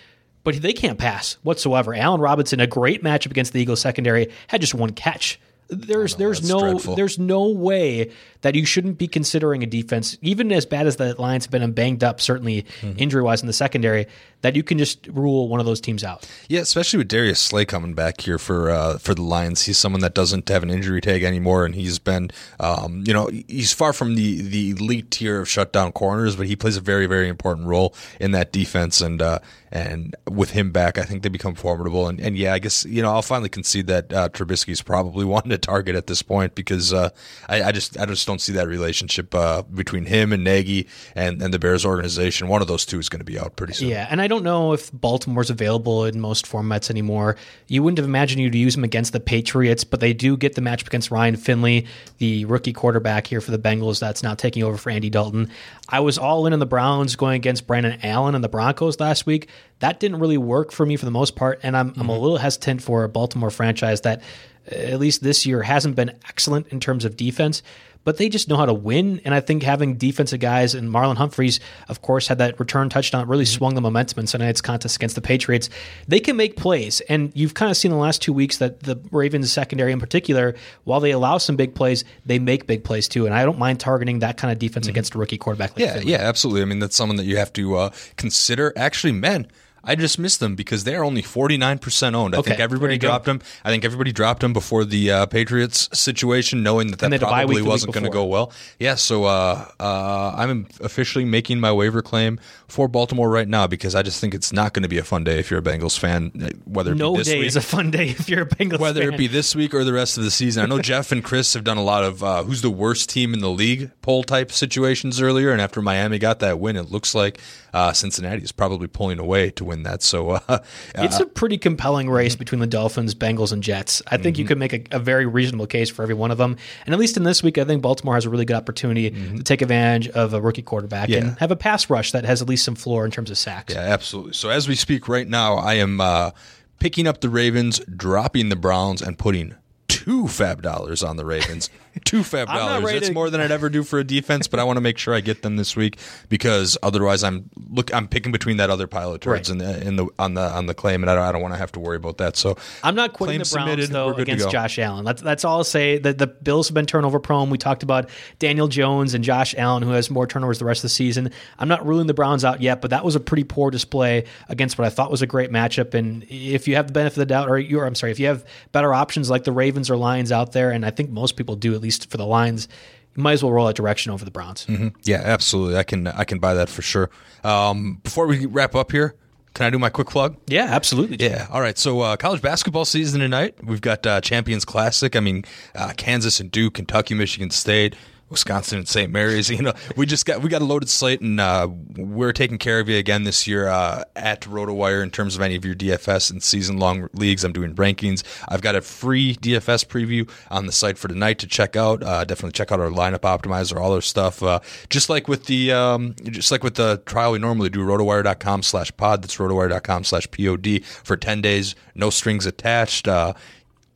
But 0.43 0.63
they 0.63 0.73
can't 0.73 0.99
pass 0.99 1.37
whatsoever. 1.43 1.95
Allen 1.95 2.21
Robinson, 2.21 2.61
a 2.61 2.67
great 2.67 3.03
matchup 3.03 3.31
against 3.31 3.53
the 3.53 3.61
Eagles 3.61 3.81
secondary, 3.81 4.29
had 4.49 4.63
just 4.63 4.75
one 4.75 4.93
catch 4.93 5.39
there's 5.71 6.17
there's 6.17 6.49
no 6.49 6.61
dreadful. 6.61 6.97
there's 6.97 7.19
no 7.19 7.49
way 7.49 8.11
that 8.43 8.55
you 8.55 8.65
shouldn't 8.65 8.99
be 8.99 9.07
considering 9.07 9.63
a 9.63 9.67
defense, 9.67 10.17
even 10.23 10.51
as 10.53 10.67
bad 10.67 10.87
as 10.87 10.97
the 10.97 11.21
Lions 11.21 11.45
have 11.45 11.51
been 11.51 11.73
banged 11.73 12.03
up, 12.03 12.21
certainly 12.21 12.63
mm-hmm. 12.81 12.93
injury 12.97 13.23
wise 13.23 13.43
in 13.43 13.47
the 13.47 13.53
secondary, 13.53 14.07
that 14.43 14.57
you 14.57 14.63
can 14.63 14.79
just 14.79 15.07
rule 15.09 15.49
one 15.49 15.61
of 15.61 15.67
those 15.67 15.81
teams 15.81 16.03
out. 16.03 16.29
Yeah, 16.49 16.61
especially 16.61 16.99
with 16.99 17.09
Darius 17.09 17.41
Slay 17.41 17.65
coming 17.65 17.95
back 17.95 18.21
here 18.23 18.39
for 18.39 18.71
uh, 18.71 18.99
for 18.99 19.15
the 19.15 19.23
Lions. 19.23 19.63
He's 19.63 19.79
someone 19.79 20.01
that 20.01 20.15
doesn't 20.15 20.49
have 20.49 20.63
an 20.63 20.71
injury 20.71 21.01
tag 21.01 21.23
anymore, 21.23 21.67
and 21.67 21.75
he's 21.75 21.99
been, 21.99 22.31
um, 22.59 23.05
you 23.07 23.13
know, 23.13 23.29
he's 23.49 23.73
far 23.73 23.93
from 23.93 24.15
the 24.15 24.41
the 24.41 24.71
elite 24.71 25.11
tier 25.11 25.41
of 25.41 25.49
shutdown 25.49 25.93
corners, 25.93 26.37
but 26.37 26.47
he 26.47 26.57
plays 26.57 26.77
a 26.77 26.81
very 26.81 27.07
very 27.07 27.29
important 27.29 27.67
role 27.67 27.95
in 28.19 28.31
that 28.33 28.53
defense. 28.53 29.01
And 29.01 29.21
uh, 29.21 29.41
and 29.73 30.17
with 30.29 30.51
him 30.51 30.73
back, 30.73 30.99
I 30.99 31.03
think 31.03 31.23
they 31.23 31.29
become 31.29 31.55
formidable. 31.55 32.09
And, 32.09 32.21
and 32.21 32.37
yeah, 32.37 32.55
I 32.55 32.59
guess 32.59 32.85
you 32.85 33.03
know 33.03 33.11
I'll 33.11 33.23
finally 33.23 33.49
concede 33.49 33.87
that 33.89 34.13
uh, 34.13 34.29
Trubisky's 34.31 34.83
probably 34.83 35.25
one 35.31 35.49
to 35.51 35.59
target 35.59 35.95
at 35.97 36.07
this 36.07 36.23
point 36.23 36.55
because 36.55 36.93
uh, 36.93 37.11
I, 37.49 37.65
I 37.65 37.73
just 37.73 37.99
I 37.99 38.07
just 38.07 38.27
don't 38.31 38.41
see 38.41 38.53
that 38.53 38.69
relationship 38.69 39.35
uh, 39.35 39.63
between 39.63 40.07
him 40.07 40.33
and 40.33 40.45
Nagy 40.45 40.87
and, 41.15 41.43
and 41.43 41.53
the 41.53 41.59
Bears 41.59 41.85
organization. 41.85 42.49
One 42.49 42.63
of 42.63 42.69
those 42.69 42.87
two 42.87 42.99
is 42.99 43.09
going 43.09 43.21
to 43.21 43.25
be 43.25 43.39
out 43.39 43.57
pretty 43.57 43.75
soon. 43.75 43.89
Yeah, 43.89 44.07
and 44.09 44.23
I 44.23 44.29
don't 44.29 44.45
know 44.45 44.73
if 44.73 44.91
Baltimore's 44.93 45.51
available 45.51 46.05
in 46.05 46.21
most 46.21 46.47
formats 46.47 46.91
anymore. 46.91 47.37
You 47.67 47.83
wouldn't 47.83 47.99
have 47.99 48.07
imagined 48.07 48.41
you'd 48.41 48.55
use 48.55 48.77
him 48.77 48.85
against 48.85 49.13
the 49.13 49.21
Patriots, 49.21 49.85
but 49.85 50.01
they 50.01 50.13
do 50.13 50.37
get 50.37 50.55
the 50.55 50.61
matchup 50.61 50.87
against 50.87 51.11
Ryan 51.11 51.37
Finley, 51.37 51.87
the 52.19 52.45
rookie 52.45 52.73
quarterback 52.73 53.27
here 53.27 53.41
for 53.41 53.51
the 53.51 53.59
Bengals 53.59 54.01
that's 54.01 54.23
now 54.23 54.35
taking 54.35 54.63
over 54.63 54.77
for 54.77 54.91
Andy 54.91 55.11
Dalton. 55.11 55.51
I 55.89 56.01
was 56.01 56.17
all 56.17 56.47
in 56.47 56.53
on 56.53 56.61
the 56.61 56.67
Browns 56.67 57.17
going 57.17 57.37
against 57.37 57.67
Brandon 57.67 57.99
Allen 58.03 58.35
and 58.35 58.45
the 58.45 58.49
Broncos 58.49 59.01
last 59.01 59.27
week. 59.27 59.49
That 59.81 59.99
didn't 59.99 60.21
really 60.21 60.39
work 60.39 60.73
for 60.73 60.87
me 60.87 60.97
for 60.97 61.05
the 61.05 61.11
most 61.11 61.37
part, 61.37 61.61
and 61.63 61.77
I'm, 61.77 61.91
mm-hmm. 61.91 62.01
I'm 62.01 62.09
a 62.09 62.13
mm-hmm. 62.13 62.23
little 62.23 62.39
hesitant 62.39 62.83
for 62.83 63.03
a 63.05 63.09
Baltimore 63.09 63.51
franchise 63.51 64.03
that, 64.03 64.23
at 64.67 65.01
least 65.01 65.23
this 65.23 65.47
year, 65.47 65.63
hasn't 65.63 65.97
been 65.97 66.11
excellent 66.29 66.69
in 66.69 66.81
terms 66.81 67.05
of 67.05 67.17
defense 67.17 67.63
but 68.05 68.17
they 68.17 68.29
just 68.29 68.49
know 68.49 68.57
how 68.57 68.67
to 68.67 68.75
win. 68.75 69.21
And 69.25 69.35
I 69.35 69.41
think 69.41 69.63
having 69.63 69.97
defensive 69.97 70.41
guys 70.41 70.75
and 70.75 70.89
Marlon 70.89 71.17
Humphreys, 71.17 71.61
of 71.89 72.03
course, 72.03 72.29
had 72.29 72.39
that 72.39 72.59
return 72.59 72.89
touchdown, 72.89 73.29
really 73.29 73.45
mm-hmm. 73.45 73.59
swung 73.59 73.75
the 73.75 73.81
momentum 73.81 74.21
in 74.21 74.27
Sunday 74.27 74.47
night's 74.47 74.61
contest 74.61 74.97
against 74.97 75.15
the 75.15 75.21
Patriots. 75.21 75.69
They 76.09 76.21
can 76.21 76.37
make 76.37 76.57
plays. 76.57 77.01
And 77.03 77.33
you've 77.35 77.55
kind 77.55 77.71
of 77.71 77.77
seen 77.77 77.91
the 77.91 77.97
last 77.97 78.23
two 78.23 78.33
weeks 78.33 78.59
that 78.59 78.81
the 78.81 79.01
Ravens 79.11 79.53
secondary 79.53 79.93
in 79.93 80.01
particular, 80.01 80.55
while 80.85 81.01
they 81.01 81.11
allow 81.11 81.39
some 81.39 81.57
big 81.57 81.75
plays, 81.75 82.05
they 82.25 82.39
make 82.39 82.67
big 82.67 82.85
plays 82.85 83.09
too. 83.09 83.27
And 83.27 83.35
I 83.35 83.45
don't 83.45 83.59
mind 83.59 83.81
targeting 83.81 84.21
that 84.21 84.37
kind 84.37 84.53
of 84.53 84.59
defense 84.59 84.87
mm-hmm. 84.87 84.91
against 84.91 85.15
a 85.15 85.19
rookie 85.19 85.39
quarterback 85.39 85.71
like 85.71 85.81
Yeah, 85.81 86.01
yeah, 86.01 86.19
absolutely. 86.19 86.63
I 86.63 86.65
mean, 86.65 86.79
that's 86.79 86.97
someone 86.97 87.17
that 87.17 87.27
you 87.27 87.37
have 87.37 87.53
to 87.55 87.77
uh, 87.77 87.91
consider. 88.17 88.73
Actually, 88.77 89.13
men, 89.13 89.47
I 89.83 89.95
just 89.95 90.19
missed 90.19 90.41
them 90.41 90.55
because 90.55 90.85
they're 90.85 91.03
only 91.05 91.23
49% 91.23 92.15
owned. 92.15 92.35
I 92.35 92.39
Okay, 92.39 92.51
think 92.51 92.61
everybody 92.61 92.99
go. 92.99 93.09
dropped 93.09 93.25
them. 93.25 93.41
I 93.65 93.71
think 93.71 93.85
everybody 93.85 94.13
dropped 94.13 94.41
them 94.41 94.53
before 94.53 94.85
the 94.85 95.11
uh, 95.11 95.27
Patriots 95.27 95.89
situation, 95.93 96.63
knowing 96.63 96.89
that 96.91 96.99
that 97.01 97.13
had 97.13 97.23
a 97.23 97.27
bye 97.27 97.45
week 97.45 97.57
probably 97.59 97.63
wasn't 97.63 97.95
going 97.95 98.05
to 98.05 98.11
go 98.11 98.25
well. 98.25 98.53
Yeah, 98.79 98.95
so 98.97 99.25
uh, 99.25 99.67
uh, 99.81 100.35
I'm 100.37 100.67
officially 100.81 101.25
making 101.25 101.61
my 101.61 101.73
waiver 101.73 102.03
claim 102.03 102.39
for 102.69 102.89
Baltimore 102.89 103.29
right 103.31 103.49
now 103.49 103.67
because 103.67 103.95
I 103.95 104.03
just 104.03 104.21
think 104.21 104.35
it's 104.35 104.53
not 104.53 104.75
going 104.75 104.83
to 104.83 104.89
be 104.89 104.99
a 104.99 105.05
fun 105.05 105.25
day 105.25 105.39
if 105.39 105.51
you're 105.51 105.61
a 105.61 105.63
Bengals 105.63 105.99
fan, 105.99 106.31
uh, 106.43 106.51
whether 106.65 106.93
it 106.93 106.97
No 106.99 107.13
be 107.13 107.19
this 107.19 107.27
day 107.29 107.39
week. 107.39 107.47
is 107.49 107.57
a 107.57 107.61
fun 107.61 107.91
day 107.91 108.09
if 108.11 108.29
you're 108.29 108.43
a 108.43 108.47
Bengals 108.47 108.79
whether 108.79 109.03
fan. 109.03 109.15
it 109.15 109.17
be 109.17 109.27
this 109.27 109.55
week 109.57 109.73
or 109.75 109.83
the 109.85 109.93
rest 109.93 110.19
of 110.19 110.25
the 110.25 110.31
season. 110.31 110.63
I 110.63 110.67
know 110.67 110.81
Jeff 110.81 111.11
and 111.13 111.25
Chris 111.25 111.55
have 111.55 111.65
done 111.65 111.79
a 111.79 111.83
lot 111.83 112.05
of 112.05 112.23
uh, 112.23 112.43
who's 112.45 112.63
the 112.63 112.71
worst 112.71 113.09
team 113.11 113.33
in 113.35 113.41
the 113.41 113.51
league 113.51 113.91
poll 114.03 114.23
type 114.25 114.53
situations 114.53 115.21
earlier, 115.21 115.53
and 115.53 115.61
after 115.61 115.81
Miami 115.81 116.19
got 116.19 116.39
that 116.41 116.59
win, 116.59 116.77
it 116.77 116.91
looks 116.91 117.15
like 117.15 117.39
uh, 117.73 117.93
Cincinnati 117.93 118.43
is 118.43 118.53
probably 118.53 118.87
pulling 118.89 119.19
away 119.19 119.51
to 119.51 119.65
win 119.65 119.70
that. 119.85 120.03
So 120.03 120.31
uh, 120.31 120.59
It's 120.97 121.19
a 121.21 121.27
pretty 121.27 121.59
compelling 121.59 122.09
race 122.11 122.37
between 122.37 122.61
the 122.61 122.67
Dolphins, 122.67 123.15
Bengals, 123.15 123.53
and 123.53 123.63
Jets. 123.63 124.03
I 124.07 124.17
think 124.17 124.39
you 124.39 124.45
could 124.45 124.59
make 124.59 124.73
a, 124.73 124.97
a 124.97 124.99
very 124.99 125.27
reasonable 125.27 125.67
case 125.67 125.89
for 125.91 126.03
every 126.03 126.15
one 126.15 126.31
of 126.31 126.39
them. 126.39 126.57
And 126.87 126.93
at 126.95 126.99
least 127.01 127.17
in 127.17 127.23
this 127.23 127.43
week, 127.43 127.59
I 127.59 127.65
think 127.65 127.83
Baltimore 127.83 128.15
has 128.15 128.25
a 128.27 128.31
really 128.31 128.45
good 128.45 128.57
opportunity 128.57 129.11
to 129.11 129.43
take 129.43 129.63
advantage 129.63 130.09
of 130.09 130.35
a 130.35 130.41
rookie 130.41 130.63
quarterback 130.63 131.09
Yeah. 131.09 131.19
and 131.19 131.39
have 131.39 131.51
a 131.51 131.57
pass 131.57 131.89
rush 131.91 132.13
that 132.13 132.25
has 132.25 132.43
at 132.43 132.49
least 132.49 132.65
some 132.65 132.75
floor 132.75 133.05
in 133.05 133.11
terms 133.11 133.31
of 133.31 133.39
sacks. 133.39 133.75
Yeah, 133.75 133.81
absolutely. 133.81 134.35
So 134.35 134.51
as 134.51 134.69
we 134.69 134.75
speak 134.75 135.09
right 135.09 135.27
now, 135.29 135.55
I 135.57 135.75
am 135.75 136.01
uh, 136.01 136.31
picking 136.79 137.07
up 137.07 137.21
the 137.21 137.29
Ravens, 137.29 137.79
dropping 137.97 138.49
the 138.49 138.57
Browns, 138.57 139.01
and 139.03 139.19
putting 139.19 139.55
two 139.89 140.25
FAAB 140.25 140.63
dollars 140.63 141.03
on 141.03 141.17
the 141.17 141.25
Ravens. 141.25 141.69
two 142.05 142.21
FAAB 142.21 142.47
I'm 142.49 142.57
not 142.57 142.69
dollars. 142.69 142.85
ready 142.85 142.99
That's 142.99 143.09
to- 143.09 143.15
more 143.15 143.31
than 143.31 143.41
I'd 143.41 143.51
ever 143.51 143.69
do 143.69 143.83
for 143.83 143.99
a 143.99 144.05
defense, 144.05 144.49
but 144.49 144.61
I 144.61 144.65
want 144.65 144.77
to 144.77 144.81
make 144.81 144.99
sure 144.99 145.15
I 145.15 145.21
get 145.21 145.43
them 145.43 145.57
this 145.57 145.77
week 145.77 145.99
because 146.29 146.77
otherwise 146.83 147.23
I'm 147.25 147.51
look 147.71 147.93
I'm 147.95 148.09
picking 148.09 148.33
between 148.33 148.57
that 148.59 148.71
other 148.71 148.87
pile 148.87 149.13
of 149.13 149.21
turds 149.21 149.51
Right. 149.51 149.53
in 149.53 149.59
the 149.59 149.87
in 149.87 149.97
the 149.97 150.07
on 150.19 150.35
the 150.35 150.43
on 150.43 150.67
the 150.67 150.75
claim, 150.75 151.03
and 151.03 151.11
I 151.11 151.15
don't, 151.15 151.25
I 151.25 151.33
don't 151.33 151.43
want 151.43 151.55
to 151.55 151.59
have 151.59 151.73
to 151.73 151.81
worry 151.81 151.97
about 151.97 152.19
that. 152.19 152.37
So 152.37 152.57
I'm 152.83 152.95
not 152.95 153.13
quitting 153.13 153.37
claim 153.37 153.39
the 153.45 153.51
Browns 153.55 153.71
submitted, 153.71 153.91
though 153.91 154.07
we're 154.07 154.13
good 154.15 154.17
to 154.27 154.33
against 154.33 154.45
go. 154.47 154.51
Josh 154.53 154.79
Allen. 154.79 155.05
That's 155.05 155.23
that's 155.23 155.45
all 155.45 155.59
I'll 155.59 155.65
say. 155.65 155.99
That 155.99 156.19
the 156.19 156.27
Bills 156.27 156.69
have 156.69 156.75
been 156.75 156.87
turnover 156.87 157.19
prone. 157.21 157.51
We 157.51 157.59
talked 157.59 157.83
about 157.83 158.11
Daniel 158.39 158.69
Jones 158.69 159.15
and 159.15 159.23
Josh 159.25 159.55
Allen, 159.59 159.83
who 159.83 159.91
has 159.91 160.11
more 160.11 160.27
turnovers 160.27 160.59
the 160.59 160.65
rest 160.65 160.79
of 160.79 160.83
the 160.83 160.89
season. 160.91 161.31
I'm 161.59 161.69
not 161.69 161.87
ruling 161.87 162.07
the 162.07 162.15
Browns 162.15 162.45
out 162.45 162.61
yet, 162.61 162.81
but 162.81 162.91
that 162.91 163.05
was 163.05 163.15
a 163.17 163.21
pretty 163.21 163.45
poor 163.45 163.71
display 163.71 164.25
against 164.49 164.79
what 164.79 164.87
I 164.87 164.91
thought 164.91 165.11
was 165.11 165.23
a 165.23 165.27
great 165.27 165.51
matchup. 165.51 165.95
And 165.95 166.25
if 166.29 166.69
you 166.69 166.77
have 166.77 166.87
the 166.87 166.93
benefit 166.93 167.17
of 167.17 167.21
the 167.21 167.27
doubt, 167.27 167.49
or 167.49 167.59
you're, 167.59 167.85
I'm 167.85 167.95
sorry, 167.95 168.13
if 168.13 168.21
you 168.21 168.27
have 168.27 168.45
better 168.73 168.95
options 168.95 169.29
like 169.31 169.45
the 169.45 169.53
Ravens 169.53 169.91
or 169.91 169.97
Lions 169.97 170.33
out 170.33 170.53
there, 170.53 170.71
and 170.71 170.87
I 170.87 170.91
think 170.91 171.11
most 171.11 171.37
people 171.37 171.57
do, 171.57 171.75
at 171.75 171.81
least 171.81 171.90
for 171.99 172.17
the 172.17 172.27
Lions, 172.27 172.69
you 173.17 173.23
might 173.23 173.33
as 173.33 173.43
well 173.43 173.53
roll 173.53 173.67
that 173.67 173.77
direction 173.77 174.13
over 174.13 174.25
the 174.25 174.31
Browns. 174.31 174.67
Yeah, 175.03 175.21
absolutely. 175.25 175.77
I 175.77 175.83
can 175.83 176.07
I 176.07 176.25
can 176.25 176.39
buy 176.39 176.55
that 176.55 176.69
for 176.69 176.83
sure. 176.83 177.11
Um, 177.45 178.01
before 178.03 178.27
we 178.27 178.47
wrap 178.47 178.75
up 178.75 178.93
here, 178.93 179.15
can 179.55 179.67
I 179.67 179.71
do 179.71 179.79
my 179.79 179.91
quick 179.91 180.09
plug? 180.09 180.37
Yeah, 180.47 180.67
absolutely. 180.71 181.17
Yeah. 181.19 181.47
All 181.51 181.61
right. 181.61 181.77
So 181.77 182.01
uh, 182.01 182.17
college 182.17 182.41
basketball 182.41 182.85
season 182.85 183.21
tonight. 183.21 183.57
We've 183.65 183.81
got 183.81 184.07
uh, 184.07 184.21
Champions 184.21 184.65
Classic. 184.65 185.17
I 185.17 185.21
mean, 185.21 185.45
uh, 185.75 185.93
Kansas 185.97 186.39
and 186.41 186.51
Duke, 186.51 186.75
Kentucky, 186.75 187.15
Michigan 187.15 187.51
State. 187.51 187.97
Wisconsin 188.31 188.79
and 188.79 188.89
St. 188.89 189.13
Mary's. 189.13 189.51
You 189.51 189.63
know, 189.63 189.75
we 189.97 190.07
just 190.07 190.25
got 190.25 190.41
we 190.43 190.49
got 190.49 190.63
a 190.63 190.65
loaded 190.65 190.89
slate, 190.89 191.21
and 191.21 191.41
uh, 191.41 191.69
we're 191.97 192.33
taking 192.33 192.57
care 192.57 192.79
of 192.81 192.89
you 192.89 192.97
again 192.97 193.25
this 193.25 193.47
year 193.47 193.67
uh, 193.67 194.05
at 194.15 194.43
RotoWire 194.43 195.03
in 195.03 195.11
terms 195.11 195.35
of 195.35 195.43
any 195.43 195.57
of 195.57 195.65
your 195.65 195.75
DFS 195.75 196.31
and 196.31 196.43
season 196.43 196.79
long 196.79 197.09
leagues. 197.13 197.45
I'm 197.45 197.53
doing 197.53 197.75
rankings. 197.75 198.23
I've 198.49 198.63
got 198.63 198.77
a 198.77 198.81
free 198.81 199.35
DFS 199.35 199.85
preview 199.85 200.31
on 200.51 200.67
the 200.67 200.73
site 200.73 200.97
for 200.97 201.09
tonight 201.09 201.41
to 201.41 201.47
check 201.47 201.77
out. 201.77 202.03
Uh, 202.03 202.25
definitely 202.25 202.53
check 202.53 202.71
out 202.73 202.81
our 202.81 202.89
lineup 202.89 203.21
optimizer, 203.21 203.79
all 203.81 203.93
our 203.93 204.01
stuff. 204.01 204.43
Uh, 204.43 204.61
just 204.89 205.11
like 205.11 205.27
with 205.27 205.47
the 205.47 205.73
um, 205.73 206.15
just 206.23 206.53
like 206.53 206.63
with 206.63 206.77
the 206.77 207.03
trial 207.07 207.33
we 207.33 207.39
normally 207.39 207.69
do, 207.69 207.81
rotowire.com 207.81 208.63
slash 208.63 208.97
pod. 208.97 209.23
That's 209.23 209.37
rotowire.com 209.37 210.05
slash 210.05 210.31
pod 210.31 210.85
for 211.05 211.17
ten 211.17 211.43
days, 211.43 211.75
no 211.95 212.09
strings 212.11 212.47
attached. 212.47 213.09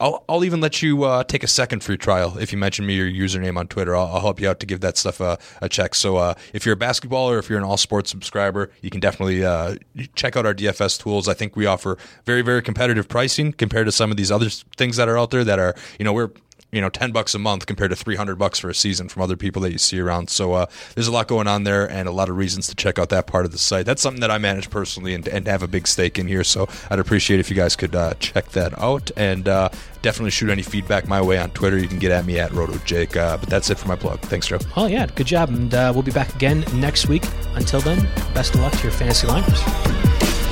I'll, 0.04 0.22
I'll 0.28 0.44
even 0.44 0.60
let 0.60 0.82
you 0.82 1.04
uh, 1.04 1.24
take 1.24 1.42
a 1.42 1.46
second 1.46 1.82
free 1.82 1.96
trial 1.96 2.36
if 2.36 2.52
you 2.52 2.58
mention 2.58 2.84
me 2.84 2.94
your 2.94 3.08
username 3.08 3.56
on 3.56 3.68
Twitter. 3.68 3.96
I'll, 3.96 4.06
I'll 4.06 4.20
help 4.20 4.38
you 4.38 4.50
out 4.50 4.60
to 4.60 4.66
give 4.66 4.80
that 4.80 4.98
stuff 4.98 5.18
a, 5.18 5.38
a 5.62 5.68
check. 5.70 5.94
So 5.94 6.18
uh, 6.18 6.34
if 6.52 6.66
you're 6.66 6.74
a 6.74 6.78
basketballer, 6.78 7.38
if 7.38 7.48
you're 7.48 7.56
an 7.56 7.64
all 7.64 7.78
sports 7.78 8.10
subscriber, 8.10 8.70
you 8.82 8.90
can 8.90 9.00
definitely 9.00 9.46
uh, 9.46 9.76
check 10.14 10.36
out 10.36 10.44
our 10.44 10.52
DFS 10.52 11.02
tools. 11.02 11.26
I 11.26 11.32
think 11.32 11.56
we 11.56 11.64
offer 11.64 11.96
very 12.26 12.42
very 12.42 12.60
competitive 12.60 13.08
pricing 13.08 13.54
compared 13.54 13.86
to 13.86 13.92
some 13.92 14.10
of 14.10 14.18
these 14.18 14.30
other 14.30 14.50
things 14.50 14.96
that 14.96 15.08
are 15.08 15.16
out 15.16 15.30
there 15.30 15.42
that 15.42 15.58
are 15.58 15.74
you 15.98 16.04
know 16.04 16.12
we're 16.12 16.32
you 16.74 16.80
know, 16.80 16.88
10 16.88 17.12
bucks 17.12 17.34
a 17.34 17.38
month 17.38 17.66
compared 17.66 17.90
to 17.90 17.96
300 17.96 18.36
bucks 18.36 18.58
for 18.58 18.68
a 18.68 18.74
season 18.74 19.08
from 19.08 19.22
other 19.22 19.36
people 19.36 19.62
that 19.62 19.72
you 19.72 19.78
see 19.78 20.00
around. 20.00 20.28
So 20.30 20.54
uh, 20.54 20.66
there's 20.94 21.06
a 21.06 21.12
lot 21.12 21.28
going 21.28 21.46
on 21.46 21.64
there 21.64 21.88
and 21.88 22.08
a 22.08 22.12
lot 22.12 22.28
of 22.28 22.36
reasons 22.36 22.66
to 22.68 22.74
check 22.74 22.98
out 22.98 23.08
that 23.10 23.26
part 23.26 23.44
of 23.44 23.52
the 23.52 23.58
site. 23.58 23.86
That's 23.86 24.02
something 24.02 24.20
that 24.20 24.30
I 24.30 24.38
manage 24.38 24.70
personally 24.70 25.14
and, 25.14 25.26
and 25.28 25.46
have 25.46 25.62
a 25.62 25.68
big 25.68 25.86
stake 25.86 26.18
in 26.18 26.26
here. 26.26 26.44
So 26.44 26.68
I'd 26.90 26.98
appreciate 26.98 27.40
if 27.40 27.50
you 27.50 27.56
guys 27.56 27.76
could 27.76 27.94
uh, 27.94 28.14
check 28.14 28.48
that 28.50 28.78
out 28.78 29.10
and 29.16 29.48
uh, 29.48 29.68
definitely 30.02 30.30
shoot 30.30 30.50
any 30.50 30.62
feedback 30.62 31.08
my 31.08 31.20
way 31.22 31.38
on 31.38 31.50
Twitter. 31.50 31.78
You 31.78 31.88
can 31.88 31.98
get 31.98 32.10
at 32.10 32.26
me 32.26 32.38
at 32.38 32.50
RotoJake. 32.50 33.16
Uh, 33.16 33.36
but 33.38 33.48
that's 33.48 33.70
it 33.70 33.78
for 33.78 33.88
my 33.88 33.96
plug. 33.96 34.20
Thanks, 34.20 34.46
Joe. 34.48 34.58
Oh 34.76 34.86
yeah, 34.86 35.06
good 35.06 35.26
job, 35.26 35.48
and 35.50 35.72
uh, 35.72 35.92
we'll 35.94 36.02
be 36.02 36.12
back 36.12 36.34
again 36.34 36.64
next 36.74 37.08
week. 37.08 37.24
Until 37.54 37.80
then, 37.80 38.02
best 38.34 38.54
of 38.54 38.60
luck 38.60 38.72
to 38.72 38.82
your 38.82 38.92
fantasy 38.92 39.26
liners. 39.26 40.43